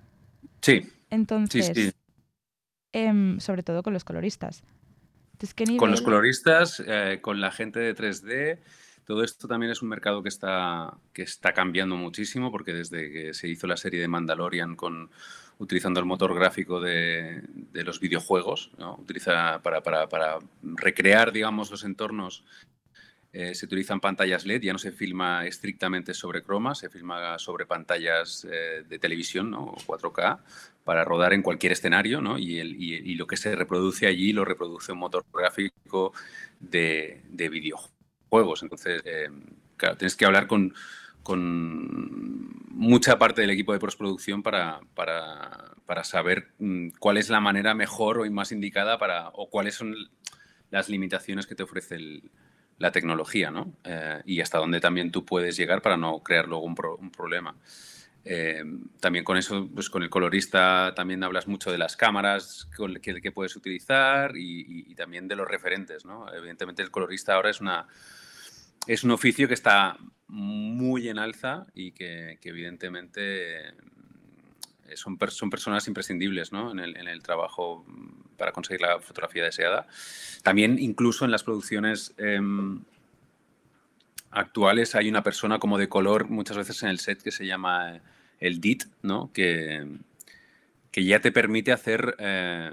Sí. 0.61 0.87
Entonces, 1.09 1.95
em, 2.91 3.39
sobre 3.39 3.63
todo 3.63 3.83
con 3.83 3.93
los 3.93 4.03
coloristas. 4.03 4.63
Con 5.77 5.89
los 5.89 6.01
coloristas, 6.01 6.83
eh, 6.85 7.19
con 7.19 7.41
la 7.41 7.51
gente 7.51 7.79
de 7.79 7.95
3D. 7.95 8.59
Todo 9.05 9.23
esto 9.23 9.47
también 9.47 9.71
es 9.71 9.81
un 9.81 9.89
mercado 9.89 10.21
que 10.21 10.29
está, 10.29 10.95
que 11.13 11.23
está 11.23 11.53
cambiando 11.53 11.95
muchísimo 11.95 12.51
porque 12.51 12.73
desde 12.73 13.11
que 13.11 13.33
se 13.33 13.47
hizo 13.47 13.65
la 13.65 13.75
serie 13.75 13.99
de 13.99 14.07
Mandalorian 14.07 14.75
con, 14.75 15.09
utilizando 15.57 15.99
el 15.99 16.05
motor 16.05 16.35
gráfico 16.35 16.79
de, 16.79 17.41
los 17.73 17.99
videojuegos, 17.99 18.71
¿no? 18.77 18.95
utiliza 18.95 19.59
para, 19.63 19.81
para, 19.81 20.07
para, 20.07 20.37
recrear 20.61 21.31
digamos, 21.31 21.71
los 21.71 21.83
entornos 21.83 22.43
eh, 23.33 23.55
se 23.55 23.65
utilizan 23.65 24.01
pantallas 24.01 24.45
LED, 24.45 24.61
ya 24.63 24.73
no 24.73 24.79
se 24.79 24.91
filma 24.91 25.45
estrictamente 25.45 26.13
sobre 26.13 26.43
croma, 26.43 26.75
se 26.75 26.89
filma 26.89 27.39
sobre 27.39 27.65
pantallas 27.65 28.45
eh, 28.51 28.83
de 28.85 28.99
televisión 28.99 29.49
¿no? 29.49 29.73
4K 29.87 30.39
para 30.83 31.05
rodar 31.05 31.31
en 31.31 31.41
cualquier 31.41 31.71
escenario 31.71 32.19
¿no? 32.19 32.37
y, 32.37 32.59
el, 32.59 32.75
y, 32.75 33.15
lo 33.15 33.27
que 33.27 33.37
se 33.37 33.55
reproduce 33.55 34.05
allí 34.05 34.33
lo 34.33 34.43
reproduce 34.43 34.91
un 34.91 34.97
motor 34.97 35.23
gráfico 35.33 36.11
de, 36.59 37.21
de 37.29 37.47
videojuegos. 37.47 38.63
Entonces, 38.63 39.01
eh, 39.05 39.29
claro, 39.77 39.95
tienes 39.95 40.17
que 40.17 40.25
hablar 40.25 40.47
con, 40.47 40.73
con 41.23 42.67
mucha 42.69 43.17
parte 43.17 43.41
del 43.41 43.51
equipo 43.51 43.71
de 43.71 43.79
postproducción 43.79 44.43
para, 44.43 44.81
para, 44.93 45.71
para, 45.85 46.03
saber 46.03 46.49
mm, 46.59 46.89
cuál 46.99 47.15
es 47.15 47.29
la 47.29 47.39
manera 47.39 47.75
mejor 47.75 48.19
o 48.19 48.29
más 48.29 48.51
indicada 48.51 48.97
para, 48.97 49.29
o 49.29 49.49
cuáles 49.49 49.75
son 49.75 49.95
las 50.69 50.89
limitaciones 50.89 51.47
que 51.47 51.55
te 51.55 51.63
ofrece 51.63 51.95
el, 51.95 52.31
la 52.81 52.91
tecnología, 52.91 53.51
¿no? 53.51 53.73
Eh, 53.83 54.21
y 54.25 54.41
hasta 54.41 54.57
dónde 54.57 54.79
también 54.79 55.11
tú 55.11 55.23
puedes 55.23 55.55
llegar 55.55 55.81
para 55.81 55.97
no 55.97 56.23
crear 56.23 56.47
luego 56.47 56.65
un, 56.65 57.11
problema. 57.11 57.55
Eh, 58.25 58.63
también 58.99 59.23
con 59.23 59.37
eso, 59.37 59.69
pues 59.73 59.89
con 59.89 60.03
el 60.03 60.09
colorista 60.09 60.93
también 60.95 61.23
hablas 61.23 61.47
mucho 61.47 61.71
de 61.71 61.77
las 61.77 61.95
cámaras 61.95 62.67
que, 63.01 63.21
que 63.21 63.31
puedes 63.31 63.55
utilizar 63.55 64.33
y, 64.35 64.93
también 64.95 65.27
de 65.27 65.35
los 65.35 65.47
referentes, 65.47 66.05
¿no? 66.05 66.31
Evidentemente 66.33 66.81
el 66.81 66.91
colorista 66.91 67.35
ahora 67.35 67.51
es, 67.51 67.61
una, 67.61 67.87
es 68.87 69.03
un 69.03 69.11
oficio 69.11 69.47
que 69.47 69.53
está 69.53 69.97
muy 70.27 71.09
en 71.09 71.19
alza 71.19 71.67
y 71.73 71.91
que, 71.91 72.39
evidentemente 72.43 73.73
son, 74.95 75.17
son 75.29 75.49
personas 75.49 75.87
imprescindibles 75.87 76.51
¿no? 76.51 76.71
en, 76.71 76.79
el, 76.79 77.23
trabajo 77.23 77.85
para 78.37 78.51
conseguir 78.51 78.81
la 78.81 78.99
fotografía 78.99 79.43
deseada. 79.43 79.87
También 80.43 80.77
incluso 80.79 81.25
en 81.25 81.31
las 81.31 81.43
producciones 81.43 82.13
em, 82.17 82.83
actuales 84.31 84.95
hay 84.95 85.09
una 85.09 85.23
persona 85.23 85.59
como 85.59 85.77
de 85.77 85.89
color 85.89 86.29
muchas 86.29 86.57
veces 86.57 86.81
en 86.83 86.89
el 86.89 86.99
set 86.99 87.21
que 87.21 87.31
se 87.31 87.45
llama 87.45 87.95
eh, 87.95 88.01
el 88.39 88.59
DIT, 88.59 88.85
¿no? 89.03 89.31
que, 89.33 89.85
que 90.91 91.05
ya 91.05 91.19
te 91.19 91.31
permite 91.31 91.71
hacer 91.71 92.15
eh, 92.19 92.71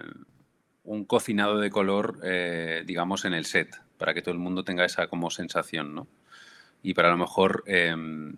un 0.84 1.04
cocinado 1.04 1.58
de 1.58 1.70
color, 1.70 2.20
eh, 2.24 2.82
digamos, 2.86 3.24
en 3.24 3.34
el 3.34 3.44
set, 3.44 3.76
para 3.98 4.14
que 4.14 4.22
todo 4.22 4.32
el 4.32 4.40
mundo 4.40 4.64
tenga 4.64 4.84
esa 4.84 5.08
como 5.08 5.30
sensación. 5.30 5.94
¿no? 5.94 6.08
Y 6.82 6.94
para 6.94 7.10
lo 7.10 7.18
mejor 7.18 7.62
em, 7.66 8.36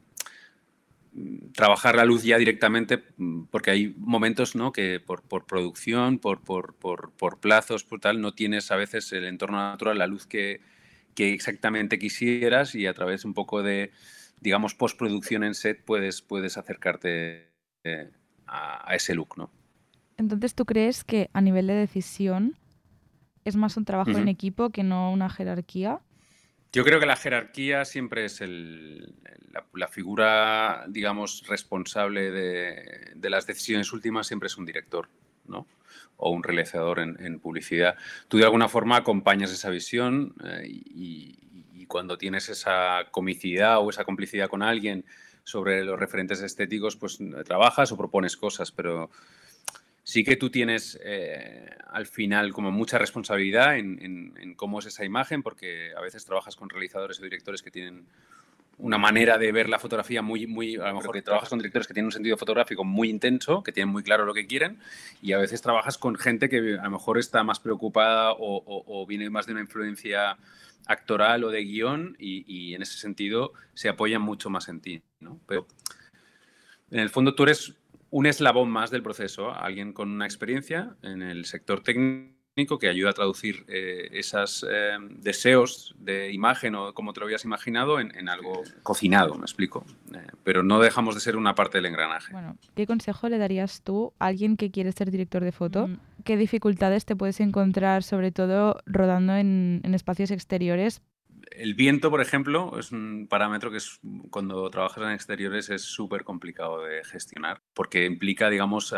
trabajar 1.54 1.96
la 1.96 2.04
luz 2.04 2.22
ya 2.22 2.38
directamente, 2.38 3.02
porque 3.50 3.70
hay 3.70 3.94
momentos 3.98 4.54
¿no? 4.54 4.72
que 4.72 5.00
por, 5.00 5.22
producción, 5.44 6.18
por, 6.18 6.42
por, 6.42 6.74
por, 6.74 7.40
plazos, 7.40 7.84
por 7.84 8.00
tal, 8.00 8.20
no 8.20 8.32
tienes 8.32 8.70
a 8.70 8.76
veces 8.76 9.12
el 9.12 9.24
entorno 9.24 9.58
natural, 9.58 9.98
la 9.98 10.06
luz 10.06 10.26
que, 10.26 10.60
que 11.14 11.32
exactamente 11.32 11.98
quisieras 11.98 12.74
y 12.74 12.86
a 12.86 12.94
través 12.94 13.24
un 13.24 13.34
poco 13.34 13.62
de, 13.62 13.90
digamos, 14.40 14.74
postproducción 14.74 15.44
en 15.44 15.54
set 15.54 15.84
puedes, 15.84 16.22
puedes 16.22 16.56
acercarte 16.56 17.50
eh, 17.84 18.10
a, 18.46 18.94
ese 18.94 19.14
look, 19.14 19.36
¿no? 19.36 19.50
Entonces, 20.16 20.54
¿tú 20.54 20.64
crees 20.64 21.02
que 21.02 21.30
a 21.32 21.40
nivel 21.40 21.66
de 21.66 21.74
decisión 21.74 22.56
es 23.44 23.56
más 23.56 23.76
un 23.76 23.84
trabajo 23.84 24.10
en 24.10 24.28
equipo 24.28 24.70
que 24.70 24.82
no 24.82 25.10
una 25.12 25.30
jerarquía? 25.30 26.00
Yo 26.72 26.84
creo 26.84 27.00
que 27.00 27.06
la 27.06 27.16
jerarquía 27.16 27.84
siempre 27.84 28.24
es 28.24 28.40
la, 28.40 29.88
figura, 29.88 30.84
digamos, 30.88 31.44
responsable 31.48 32.30
de, 32.30 33.28
las 33.28 33.46
decisiones 33.46 33.92
últimas, 33.92 34.28
siempre 34.28 34.46
es 34.46 34.56
un 34.56 34.66
director, 34.66 35.08
¿no? 35.46 35.66
O 36.16 36.30
un 36.30 36.44
realizador 36.44 37.00
en, 37.00 37.40
publicidad. 37.40 37.96
Tú 38.28 38.38
de 38.38 38.44
alguna 38.44 38.68
forma 38.68 38.96
acompañas 38.96 39.50
esa 39.50 39.70
visión 39.70 40.34
eh, 40.44 40.66
y, 40.66 41.36
cuando 41.88 42.16
tienes 42.16 42.48
esa 42.48 43.06
comicidad 43.10 43.80
o 43.80 43.90
esa 43.90 44.04
complicidad 44.04 44.48
con 44.48 44.62
alguien 44.62 45.04
sobre 45.42 45.84
los 45.84 45.98
referentes 45.98 46.40
estéticos, 46.40 46.94
pues 46.94 47.18
trabajas 47.44 47.90
o 47.90 47.96
propones 47.96 48.36
cosas, 48.36 48.70
pero 48.70 49.10
sí 50.10 50.24
que 50.24 50.34
tú 50.34 50.50
tienes 50.50 50.98
eh, 51.04 51.70
al 51.86 52.04
final 52.04 52.52
como 52.52 52.72
mucha 52.72 52.98
responsabilidad 52.98 53.78
en, 53.78 54.54
cómo 54.56 54.80
es 54.80 54.86
esa 54.86 55.04
imagen, 55.04 55.40
porque 55.40 55.92
a 55.96 56.00
veces 56.00 56.24
trabajas 56.24 56.56
con 56.56 56.68
realizadores 56.68 57.20
o 57.20 57.22
directores 57.22 57.62
que 57.62 57.70
tienen 57.70 58.06
una 58.78 58.98
manera 58.98 59.38
de 59.38 59.52
ver 59.52 59.68
la 59.68 59.78
fotografía 59.78 60.20
muy, 60.20 60.48
muy, 60.48 60.74
a 60.74 60.88
lo 60.88 60.94
mejor 60.96 61.12
que 61.12 61.22
trabajas 61.22 61.48
con 61.48 61.60
directores 61.60 61.86
que 61.86 61.94
tienen 61.94 62.06
un 62.06 62.12
sentido 62.12 62.36
fotográfico 62.36 62.82
muy 62.82 63.08
intenso, 63.08 63.62
que 63.62 63.70
tienen 63.70 63.92
muy 63.92 64.02
claro 64.02 64.24
lo 64.24 64.34
que 64.34 64.48
quieren, 64.48 64.80
y 65.22 65.32
a 65.32 65.38
veces 65.38 65.62
trabajas 65.62 65.96
con 65.96 66.16
gente 66.16 66.48
que 66.48 66.76
a 66.80 66.82
lo 66.82 66.90
mejor 66.90 67.16
está 67.16 67.44
más 67.44 67.60
preocupada 67.60 68.34
o, 68.36 69.06
viene 69.06 69.30
más 69.30 69.46
de 69.46 69.52
una 69.52 69.60
influencia 69.60 70.36
actoral 70.86 71.44
o 71.44 71.50
de 71.50 71.62
guion, 71.62 72.16
y, 72.18 72.74
en 72.74 72.82
ese 72.82 72.98
sentido 72.98 73.52
se 73.74 73.88
apoyan 73.88 74.22
mucho 74.22 74.50
más 74.50 74.68
en 74.68 74.80
ti, 74.80 75.02
¿no? 75.20 75.38
Pero 75.46 75.68
en 76.90 76.98
el 76.98 77.10
fondo 77.10 77.36
tú 77.36 77.44
eres 77.44 77.76
un 78.10 78.26
eslabón 78.26 78.70
más 78.70 78.90
del 78.90 79.02
proceso, 79.02 79.54
alguien 79.54 79.92
con 79.92 80.10
una 80.10 80.26
experiencia 80.26 80.96
en 81.02 81.22
el 81.22 81.44
sector 81.44 81.82
técnico 81.82 82.78
que 82.78 82.88
ayuda 82.88 83.10
a 83.10 83.12
traducir 83.14 83.64
eh, 83.68 84.08
esos 84.12 84.66
eh, 84.68 84.98
deseos 85.18 85.94
de 85.98 86.32
imagen 86.32 86.74
o 86.74 86.92
como 86.92 87.12
te 87.12 87.20
lo 87.20 87.26
habías 87.26 87.44
imaginado 87.44 88.00
en, 88.00 88.28
algo 88.28 88.62
cocinado, 88.82 89.36
me 89.36 89.44
explico. 89.44 89.84
Eh, 90.14 90.26
pero 90.44 90.62
no 90.62 90.80
dejamos 90.80 91.14
de 91.14 91.20
ser 91.20 91.36
una 91.36 91.54
parte 91.54 91.78
del 91.78 91.86
engranaje. 91.86 92.32
Bueno, 92.32 92.58
¿qué 92.74 92.86
consejo 92.86 93.28
le 93.28 93.38
darías 93.38 93.82
tú 93.82 94.12
a 94.18 94.26
alguien 94.26 94.56
que 94.56 94.70
quiere 94.70 94.92
ser 94.92 95.10
director 95.10 95.42
de 95.42 95.52
foto? 95.52 95.88
Mm. 95.88 95.98
¿Qué 96.24 96.36
dificultades 96.36 97.06
te 97.06 97.16
puedes 97.16 97.40
encontrar, 97.40 98.02
sobre 98.02 98.30
todo 98.30 98.82
rodando 98.84 99.36
en 99.36 99.94
espacios 99.94 100.30
exteriores 100.30 101.00
el 101.50 101.74
viento, 101.74 102.10
por 102.10 102.20
ejemplo, 102.20 102.78
es 102.78 102.92
un 102.92 103.26
parámetro 103.28 103.70
que 103.70 103.78
es, 103.78 104.00
cuando 104.30 104.68
trabajas 104.70 105.04
en 105.04 105.10
exteriores 105.10 105.70
es 105.70 105.82
súper 105.82 106.24
complicado 106.24 106.82
de 106.82 107.04
gestionar, 107.04 107.60
porque 107.74 108.04
implica, 108.04 108.50
digamos, 108.50 108.94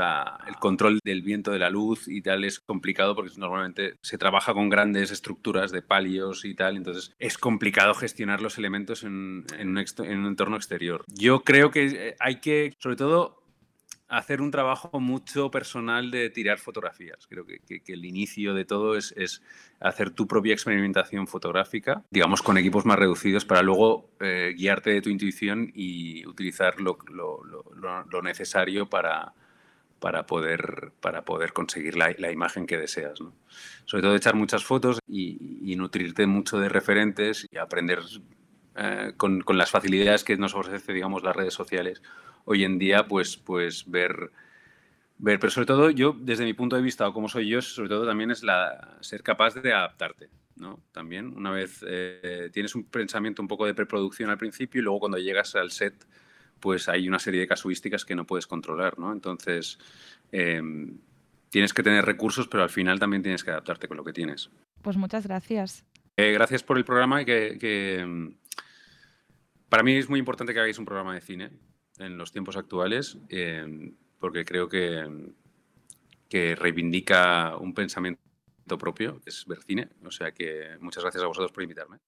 el 0.46 0.56
control 0.56 0.98
del 1.04 1.22
viento, 1.22 1.50
de 1.50 1.58
la 1.58 1.70
luz 1.70 2.08
y 2.08 2.22
tal, 2.22 2.44
es 2.44 2.60
complicado 2.60 3.14
porque 3.14 3.32
normalmente 3.36 3.94
se 4.02 4.18
trabaja 4.18 4.54
con 4.54 4.68
grandes 4.68 5.10
estructuras 5.10 5.72
de 5.72 5.82
palios 5.82 6.44
y 6.44 6.54
tal, 6.54 6.76
entonces 6.76 7.14
es 7.18 7.38
complicado 7.38 7.94
gestionar 7.94 8.40
los 8.40 8.58
elementos 8.58 9.02
en, 9.02 9.44
un 9.58 10.26
entorno 10.26 10.56
exterior. 10.56 11.04
Yo 11.08 11.40
creo 11.40 11.70
que 11.70 11.86
eh, 11.86 12.16
hay 12.20 12.40
que, 12.40 12.74
sobre 12.78 12.96
todo, 12.96 13.41
hacer 14.12 14.42
un 14.42 14.50
trabajo 14.50 15.00
mucho 15.00 15.50
personal 15.50 16.10
de 16.10 16.28
tirar 16.28 16.58
fotografías. 16.58 17.26
Creo 17.26 17.46
que, 17.46 17.82
el 17.86 18.04
inicio 18.04 18.52
de 18.52 18.66
todo 18.66 18.94
es, 18.94 19.42
hacer 19.80 20.10
tu 20.10 20.26
propia 20.26 20.52
experimentación 20.52 21.26
fotográfica, 21.26 22.04
digamos 22.10 22.42
con 22.42 22.58
equipos 22.58 22.84
más 22.84 22.98
reducidos, 22.98 23.46
para 23.46 23.62
luego 23.62 24.10
eh, 24.20 24.52
guiarte 24.54 24.90
de 24.90 25.00
tu 25.00 25.08
intuición 25.08 25.72
y 25.74 26.26
utilizar 26.26 26.78
lo, 26.78 26.98
necesario 28.22 28.90
para, 28.90 29.32
para, 29.98 30.26
poder, 30.26 30.92
conseguir 31.54 31.96
la, 31.96 32.30
imagen 32.30 32.66
que 32.66 32.76
deseas. 32.76 33.18
Sobre 33.86 34.02
todo 34.02 34.14
echar 34.14 34.34
muchas 34.34 34.62
fotos 34.62 34.98
y, 35.06 35.74
nutrirte 35.76 36.26
mucho 36.26 36.60
de 36.60 36.68
referentes 36.68 37.46
y 37.50 37.56
aprender 37.56 38.00
eh, 38.76 39.14
con, 39.16 39.40
con 39.40 39.56
las 39.56 39.70
facilidades 39.70 40.22
que 40.22 40.36
nos 40.36 40.54
ofrece 40.54 40.92
digamos, 40.92 41.22
las 41.22 41.34
redes 41.34 41.54
sociales 41.54 42.02
hoy 42.44 42.64
en 42.64 42.78
día, 42.78 43.06
pues, 43.06 43.36
pues 43.36 43.90
ver, 43.90 44.30
ver, 45.18 45.38
pero 45.38 45.50
sobre 45.50 45.66
todo 45.66 45.90
yo, 45.90 46.16
desde 46.18 46.44
mi 46.44 46.54
punto 46.54 46.76
de 46.76 46.82
vista, 46.82 47.08
o 47.08 47.12
como 47.12 47.28
soy 47.28 47.48
yo, 47.48 47.62
sobre 47.62 47.88
todo 47.88 48.06
también 48.06 48.30
es 48.30 48.42
la, 48.42 48.98
ser 49.00 49.22
capaz 49.22 49.54
de 49.54 49.72
adaptarte. 49.72 50.30
¿no? 50.56 50.80
También, 50.92 51.36
una 51.36 51.50
vez 51.50 51.84
eh, 51.86 52.50
tienes 52.52 52.74
un 52.74 52.84
pensamiento 52.84 53.42
un 53.42 53.48
poco 53.48 53.66
de 53.66 53.74
preproducción 53.74 54.30
al 54.30 54.38
principio 54.38 54.80
y 54.80 54.84
luego 54.84 55.00
cuando 55.00 55.18
llegas 55.18 55.54
al 55.56 55.70
set, 55.70 56.06
pues 56.60 56.88
hay 56.88 57.08
una 57.08 57.18
serie 57.18 57.40
de 57.40 57.48
casuísticas 57.48 58.04
que 58.04 58.14
no 58.14 58.26
puedes 58.26 58.46
controlar, 58.46 58.98
¿no? 58.98 59.12
Entonces, 59.12 59.78
em, 60.30 60.98
tienes 61.50 61.74
que 61.74 61.82
tener 61.82 62.04
recursos, 62.04 62.46
pero 62.48 62.62
al 62.62 62.70
final 62.70 62.98
también 63.00 63.22
tienes 63.22 63.42
que 63.42 63.50
adaptarte 63.50 63.88
con 63.88 63.96
lo 63.96 64.04
que 64.04 64.12
tienes. 64.12 64.50
Pues 64.82 64.96
muchas 64.96 65.26
gracias. 65.26 65.84
Eh, 66.16 66.32
gracias 66.32 66.62
por 66.62 66.78
el 66.78 66.84
programa 66.84 67.22
y 67.22 67.24
que, 67.24 67.58
que, 67.58 68.00
em, 68.00 68.36
para 69.68 69.82
mí 69.82 69.96
es 69.96 70.08
muy 70.08 70.18
importante 70.18 70.52
que 70.52 70.60
hagáis 70.60 70.78
un 70.78 70.84
programa 70.84 71.14
de 71.14 71.20
cine 71.20 71.50
en 72.04 72.18
los 72.18 72.32
tiempos 72.32 72.56
actuales, 72.56 73.18
em, 73.28 73.94
porque 74.18 74.44
creo 74.44 74.68
que, 74.68 75.32
que 76.28 76.54
reivindica 76.54 77.56
un 77.56 77.74
pensamiento 77.74 78.22
propio, 78.78 79.20
que 79.20 79.30
es 79.30 79.44
ver 79.46 79.62
cine. 79.62 79.88
O 80.04 80.10
sea 80.10 80.32
que 80.32 80.76
muchas 80.80 81.02
gracias 81.02 81.22
a 81.22 81.26
vosotros 81.26 81.52
por 81.52 81.62
invitarme. 81.62 81.98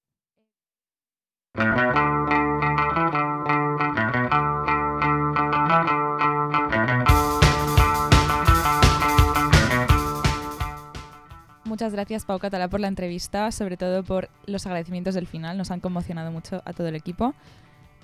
Muchas 11.65 11.91
gracias 11.91 12.25
Pau 12.25 12.39
Catalá 12.39 12.69
por 12.69 12.79
la 12.79 12.87
entrevista, 12.87 13.51
sobre 13.51 13.75
todo 13.75 14.03
por 14.03 14.29
los 14.45 14.65
agradecimientos 14.65 15.13
del 15.13 15.27
final, 15.27 15.57
nos 15.57 15.71
han 15.71 15.81
conmocionado 15.81 16.31
mucho 16.31 16.61
a 16.63 16.71
todo 16.71 16.87
el 16.87 16.95
equipo. 16.95 17.35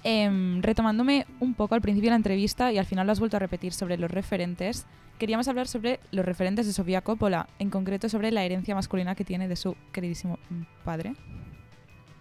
Em, 0.04 0.64
retomándome 0.64 1.28
un 1.40 1.54
poco 1.54 1.76
al 1.76 1.82
principio 1.82 2.08
de 2.08 2.12
la 2.12 2.16
entrevista 2.18 2.72
y 2.72 2.80
al 2.80 2.86
final 2.86 3.06
lo 3.06 3.12
has 3.12 3.20
vuelto 3.20 3.38
a 3.38 3.40
repetir 3.40 3.72
sobre 3.72 3.98
los 3.98 4.10
referentes, 4.10 4.88
queríamos 5.20 5.48
hablar 5.48 5.68
sobre 5.68 6.00
los 6.12 6.26
referentes 6.26 6.66
de 6.66 6.74
Sofía 6.74 7.02
Coppola, 7.02 7.48
en 7.60 7.70
concreto 7.70 8.10
sobre 8.10 8.32
la 8.32 8.44
herencia 8.44 8.74
masculina 8.74 9.14
que 9.14 9.24
tiene 9.24 9.48
de 9.48 9.56
su 9.56 9.76
queridísimo 9.92 10.40
padre. 10.84 11.14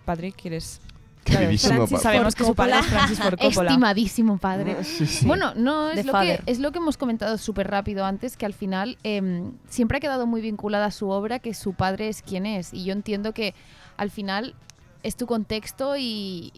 Padre, 0.04 0.32
¿quieres 0.32 0.82
Queridísimo 1.24 1.86
papá. 1.86 1.98
Sabemos 1.98 2.34
que 2.34 2.44
su 2.44 2.54
padre 2.54 2.78
es 2.78 2.86
Francis 2.86 3.18
Ford 3.18 3.38
Coppola. 3.38 3.70
Estimadísimo 3.70 4.38
padre. 4.38 4.76
Sí, 4.84 5.06
sí. 5.06 5.26
Bueno, 5.26 5.54
no 5.54 5.90
es 5.90 6.04
lo, 6.04 6.12
que, 6.12 6.40
es 6.46 6.58
lo 6.58 6.72
que 6.72 6.78
hemos 6.78 6.96
comentado 6.96 7.38
súper 7.38 7.70
rápido 7.70 8.04
antes, 8.04 8.36
que 8.36 8.46
al 8.46 8.54
final 8.54 8.98
em, 9.02 9.52
siempre 9.68 9.98
ha 9.98 10.00
quedado 10.00 10.26
muy 10.26 10.40
vinculada 10.40 10.86
a 10.86 10.90
su 10.90 11.08
obra 11.10 11.38
que 11.38 11.54
su 11.54 11.74
padre 11.74 12.08
es 12.08 12.22
quien 12.22 12.46
es. 12.46 12.74
Y 12.74 12.84
yo 12.84 12.92
entiendo 12.92 13.32
que 13.32 13.54
al 13.96 14.10
final 14.10 14.54
es 15.02 15.16
tu 15.16 15.26
contexto 15.26 15.96
y, 15.96 16.52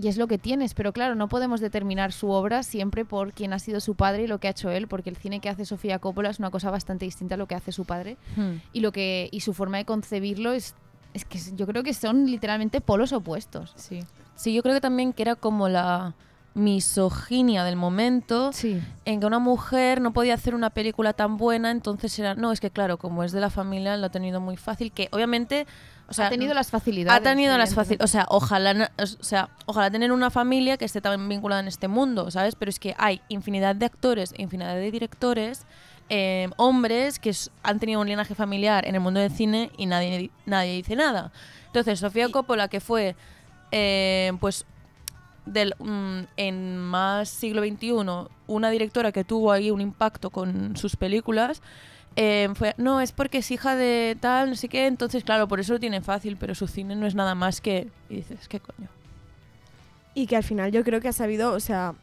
y 0.00 0.08
es 0.08 0.16
lo 0.16 0.26
que 0.26 0.38
tienes. 0.38 0.74
Pero 0.74 0.92
claro, 0.92 1.14
no 1.14 1.28
podemos 1.28 1.60
determinar 1.60 2.12
su 2.12 2.30
obra 2.30 2.62
siempre 2.62 3.04
por 3.04 3.32
quién 3.32 3.52
ha 3.52 3.58
sido 3.58 3.80
su 3.80 3.94
padre 3.94 4.24
y 4.24 4.26
lo 4.26 4.38
que 4.38 4.48
ha 4.48 4.50
hecho 4.50 4.70
él, 4.70 4.88
porque 4.88 5.10
el 5.10 5.16
cine 5.16 5.40
que 5.40 5.48
hace 5.48 5.64
Sofía 5.64 5.98
Coppola 5.98 6.30
es 6.30 6.38
una 6.38 6.50
cosa 6.50 6.70
bastante 6.70 7.04
distinta 7.04 7.34
a 7.34 7.38
lo 7.38 7.46
que 7.46 7.54
hace 7.54 7.72
su 7.72 7.84
padre. 7.84 8.16
Hmm. 8.36 8.56
Y, 8.72 8.80
lo 8.80 8.92
que, 8.92 9.28
y 9.32 9.40
su 9.40 9.54
forma 9.54 9.78
de 9.78 9.84
concebirlo 9.84 10.52
es, 10.52 10.74
es 11.14 11.24
que 11.24 11.38
yo 11.54 11.66
creo 11.66 11.82
que 11.82 11.94
son 11.94 12.26
literalmente 12.26 12.80
polos 12.80 13.12
opuestos. 13.12 13.72
Sí. 13.76 14.00
Sí, 14.34 14.52
yo 14.52 14.62
creo 14.62 14.74
que 14.74 14.80
también 14.82 15.12
que 15.14 15.22
era 15.22 15.34
como 15.34 15.68
la 15.68 16.14
misoginia 16.54 17.64
del 17.64 17.76
momento, 17.76 18.50
Sí. 18.52 18.80
en 19.04 19.20
que 19.20 19.26
una 19.26 19.38
mujer 19.38 20.00
no 20.00 20.12
podía 20.12 20.34
hacer 20.34 20.54
una 20.54 20.70
película 20.70 21.12
tan 21.12 21.36
buena, 21.36 21.70
entonces 21.70 22.18
era, 22.18 22.34
no, 22.34 22.50
es 22.50 22.60
que 22.60 22.70
claro, 22.70 22.96
como 22.96 23.22
es 23.24 23.32
de 23.32 23.40
la 23.40 23.50
familia, 23.50 23.96
lo 23.98 24.06
ha 24.06 24.10
tenido 24.10 24.40
muy 24.40 24.56
fácil, 24.56 24.90
que 24.90 25.08
obviamente, 25.12 25.66
o 26.08 26.12
sea, 26.14 26.26
ha 26.26 26.30
tenido 26.30 26.54
las 26.54 26.70
facilidades. 26.70 27.20
ha 27.20 27.22
tenido 27.22 27.58
las 27.58 27.74
facilidades, 27.74 28.10
o 28.10 28.12
sea, 28.12 28.26
ojalá, 28.28 28.90
o 28.98 29.06
sea, 29.06 29.48
ojalá 29.66 29.90
tener 29.90 30.12
una 30.12 30.30
familia 30.30 30.76
que 30.76 30.84
esté 30.84 31.00
también 31.00 31.28
vinculada 31.28 31.60
en 31.62 31.68
este 31.68 31.88
mundo, 31.88 32.30
¿sabes? 32.30 32.54
Pero 32.54 32.68
es 32.70 32.78
que 32.78 32.94
hay 32.98 33.20
infinidad 33.28 33.74
de 33.74 33.86
actores, 33.86 34.32
e 34.36 34.42
infinidad 34.42 34.74
de 34.76 34.90
directores, 34.90 35.66
eh, 36.08 36.48
hombres 36.56 37.18
que 37.18 37.34
han 37.64 37.80
tenido 37.80 38.00
un 38.00 38.06
linaje 38.06 38.34
familiar 38.36 38.86
en 38.86 38.94
el 38.94 39.00
mundo 39.00 39.18
del 39.18 39.32
cine 39.32 39.70
y 39.76 39.86
nadie, 39.86 40.16
di- 40.18 40.30
nadie 40.46 40.72
dice 40.74 40.94
nada. 40.94 41.32
Entonces, 41.66 41.98
Sofía 41.98 42.28
Coppola, 42.30 42.68
que 42.68 42.78
fue, 42.80 43.16
eh, 43.72 44.32
pues, 44.40 44.64
del, 45.44 45.74
mm, 45.78 46.20
en 46.36 46.78
más 46.78 47.28
siglo 47.28 47.62
XXI, 47.62 48.28
una 48.46 48.70
directora 48.70 49.10
que 49.12 49.24
tuvo 49.24 49.50
ahí 49.52 49.70
un 49.72 49.80
impacto 49.80 50.30
con 50.30 50.76
sus 50.76 50.96
películas, 50.96 51.62
eh, 52.16 52.48
fue, 52.54 52.74
no, 52.78 53.00
es 53.00 53.12
porque 53.12 53.38
es 53.38 53.50
hija 53.50 53.76
de 53.76 54.16
tal, 54.20 54.50
no 54.50 54.56
sé 54.56 54.68
qué, 54.68 54.86
entonces, 54.86 55.22
claro, 55.22 55.46
por 55.48 55.60
eso 55.60 55.74
lo 55.74 55.80
tiene 55.80 56.00
fácil, 56.00 56.36
pero 56.38 56.54
su 56.54 56.66
cine 56.66 56.96
no 56.96 57.06
es 57.06 57.14
nada 57.14 57.34
más 57.34 57.60
que... 57.60 57.88
Y 58.08 58.16
dices, 58.16 58.48
¿qué 58.48 58.58
coño? 58.60 58.88
Y 60.14 60.26
que 60.26 60.36
al 60.36 60.42
final 60.44 60.72
yo 60.72 60.82
creo 60.82 61.00
que 61.00 61.08
ha 61.08 61.12
sabido, 61.12 61.52
o 61.52 61.60
sea, 61.60 61.94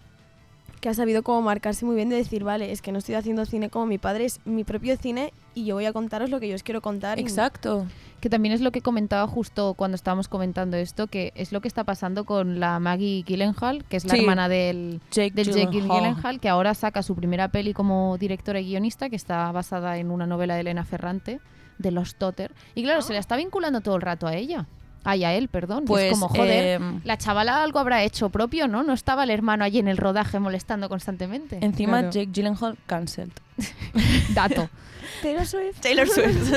que 0.82 0.90
ha 0.90 0.94
sabido 0.94 1.24
como 1.24 1.42
marcarse 1.42 1.84
muy 1.86 1.96
bien 1.96 2.10
de 2.10 2.16
decir, 2.18 2.44
vale, 2.44 2.72
es 2.72 2.82
que 2.82 2.92
no 2.92 3.00
estoy 3.00 3.16
haciendo 3.16 3.46
cine 3.46 3.70
como 3.70 3.86
mi 3.88 3.98
padre, 3.98 4.26
es 4.26 4.40
mi 4.46 4.64
propio 4.64 4.96
cine 4.98 5.34
y 5.56 5.66
yo 5.66 5.76
voy 5.76 5.86
a 5.86 5.94
contaros 5.94 6.30
lo 6.30 6.40
que 6.40 6.48
yo 6.48 6.56
os 6.56 6.62
quiero 6.64 6.82
contar. 6.82 7.18
y- 7.18 7.22
Exacto. 7.24 7.88
Que 8.24 8.30
también 8.30 8.54
es 8.54 8.62
lo 8.62 8.72
que 8.72 8.80
comentaba 8.80 9.28
justo 9.28 9.74
cuando 9.74 9.96
estábamos 9.96 10.30
comentando 10.30 10.78
esto, 10.78 11.08
que 11.08 11.34
es 11.36 11.52
lo 11.52 11.60
que 11.60 11.68
está 11.68 11.84
pasando 11.84 12.24
con 12.24 12.58
la 12.62 12.80
Maggie 12.80 13.22
Gyllenhaal, 13.28 13.84
que 13.84 13.98
es 13.98 14.06
la 14.06 14.14
Sí. 14.14 14.22
hermana 14.22 14.48
del, 14.48 15.02
Jake 15.12 15.32
del 15.32 15.48
Jake 15.48 15.68
Gyllenhaal. 15.72 16.00
Gyllenhaal, 16.00 16.40
que 16.40 16.48
ahora 16.48 16.74
saca 16.74 17.04
su 17.04 17.16
primera 17.18 17.50
peli 17.50 17.74
como 17.74 18.18
directora 18.18 18.62
y 18.62 18.68
guionista, 18.70 19.10
que 19.10 19.18
está 19.18 19.52
basada 19.52 19.98
en 19.98 20.10
una 20.10 20.26
novela 20.26 20.56
de 20.56 20.62
Elena 20.62 20.86
Ferrante, 20.86 21.42
de 21.80 21.92
Los 21.92 22.16
Totter. 22.16 22.54
Y 22.76 22.84
claro, 22.84 23.02
se 23.02 23.12
la 23.12 23.20
está 23.20 23.36
vinculando 23.36 23.82
todo 23.82 23.98
el 23.98 24.02
rato 24.02 24.26
a 24.26 24.36
ella. 24.36 24.68
Ay, 25.04 25.26
a 25.26 25.34
él, 25.34 25.50
perdón. 25.50 25.84
Pues, 25.84 26.06
es 26.06 26.12
como, 26.14 26.30
joder, 26.30 26.82
em, 26.82 27.02
la 27.04 27.18
chavala 27.18 27.62
algo 27.62 27.80
habrá 27.80 28.04
hecho 28.04 28.30
propio, 28.30 28.70
¿no? 28.70 28.84
No 28.84 28.94
estaba 28.94 29.26
el 29.26 29.32
hermano 29.32 29.66
allí 29.66 29.80
en 29.80 29.90
el 29.90 29.98
rodaje 29.98 30.40
molestando 30.40 30.88
constantemente. 30.88 31.58
Encima, 31.60 32.00
Claro. 32.00 32.12
Jake 32.14 32.30
Gyllenhaal 32.32 32.78
cancelled. 32.88 33.34
Dato. 34.34 34.70
Taylor 35.22 35.46
Swift. 35.46 35.78
Taylor 35.82 36.08
Swift. 36.08 36.54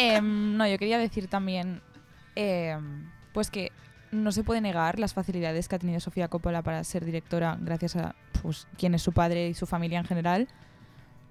Em, 0.00 0.56
no, 0.56 0.66
yo 0.66 0.78
quería 0.78 0.98
decir 0.98 1.28
también, 1.28 1.82
em, 2.34 3.10
pues 3.34 3.50
que 3.50 3.70
no 4.10 4.32
se 4.32 4.42
puede 4.42 4.62
negar 4.62 4.98
las 4.98 5.12
facilidades 5.12 5.68
que 5.68 5.76
ha 5.76 5.78
tenido 5.78 6.00
Sofía 6.00 6.28
Coppola 6.28 6.62
para 6.62 6.82
ser 6.84 7.04
directora 7.04 7.58
gracias 7.60 7.96
a 7.96 8.14
pues, 8.42 8.66
quién 8.78 8.94
es 8.94 9.02
su 9.02 9.12
padre 9.12 9.48
y 9.48 9.54
su 9.54 9.66
familia 9.66 9.98
en 9.98 10.06
general. 10.06 10.48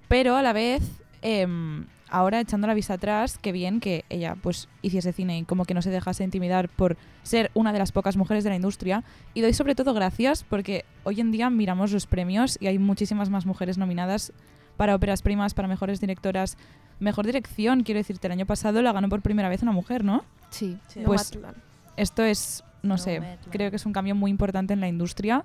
Pero 0.07 0.35
a 0.35 0.43
la 0.43 0.53
vez, 0.53 0.83
em, 1.23 1.87
ahora 2.09 2.39
echando 2.39 2.67
la 2.67 2.75
vista 2.75 2.93
atrás, 2.93 3.39
qué 3.39 3.51
bien 3.51 3.79
que 3.79 4.05
ella 4.09 4.35
pues 4.39 4.69
hiciese 4.83 5.13
cine 5.13 5.39
y 5.39 5.43
como 5.45 5.65
que 5.65 5.73
no 5.73 5.81
se 5.81 5.89
dejase 5.89 6.23
intimidar 6.23 6.69
por 6.69 6.95
ser 7.23 7.49
una 7.55 7.73
de 7.73 7.79
las 7.79 7.91
pocas 7.91 8.17
mujeres 8.17 8.43
de 8.43 8.51
la 8.51 8.55
industria. 8.55 9.03
Y 9.33 9.41
doy 9.41 9.53
sobre 9.53 9.73
todo 9.73 9.95
gracias 9.95 10.43
porque 10.43 10.85
hoy 11.03 11.21
en 11.21 11.31
día 11.31 11.49
miramos 11.49 11.91
los 11.91 12.05
premios 12.05 12.57
y 12.61 12.67
hay 12.67 12.77
muchísimas 12.77 13.31
más 13.31 13.47
mujeres 13.47 13.79
nominadas 13.79 14.31
para 14.77 14.95
óperas 14.95 15.21
primas, 15.21 15.53
para 15.53 15.67
mejores 15.67 15.99
directoras, 15.99 16.57
mejor 16.99 17.25
dirección. 17.25 17.83
Quiero 17.83 17.99
decirte, 17.99 18.27
el 18.27 18.33
año 18.33 18.45
pasado 18.45 18.81
la 18.81 18.91
ganó 18.91 19.09
por 19.09 19.21
primera 19.21 19.49
vez 19.49 19.61
una 19.61 19.71
mujer, 19.71 20.03
¿no? 20.03 20.23
Sí. 20.49 20.77
Pues- 21.05 21.35
Nomadland. 21.35 21.57
Esto 21.97 22.23
es, 22.23 22.63
no 22.81 22.97
sé, 22.97 23.21
creo 23.49 23.69
que 23.71 23.75
es 23.75 23.85
un 23.85 23.91
cambio 23.91 24.15
muy 24.15 24.31
importante 24.31 24.71
en 24.73 24.79
la 24.79 24.87
industria 24.87 25.43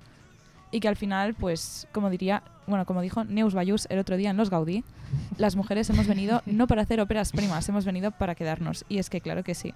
y 0.71 0.79
que 0.79 0.87
al 0.87 0.95
final, 0.95 1.33
pues, 1.33 1.85
como 1.91 2.09
diría, 2.09 2.43
bueno, 2.65 2.85
como 2.85 3.01
dijo 3.01 3.25
Neus 3.25 3.53
Bayús 3.53 3.87
el 3.89 3.99
otro 3.99 4.15
día 4.15 4.29
en 4.29 4.37
Los 4.37 4.49
Gaudí, 4.49 4.85
las 5.37 5.57
mujeres 5.57 5.89
hemos 5.89 6.07
venido 6.07 6.41
no 6.45 6.67
para 6.67 6.83
hacer 6.83 7.01
óperas 7.01 7.31
primas, 7.33 7.67
hemos 7.67 7.83
venido 7.83 8.11
para 8.11 8.35
quedarnos. 8.35 8.85
Y 8.87 8.99
es 8.99 9.09
que 9.09 9.19
claro 9.19 9.43
que 9.43 9.53
sí. 9.53 9.73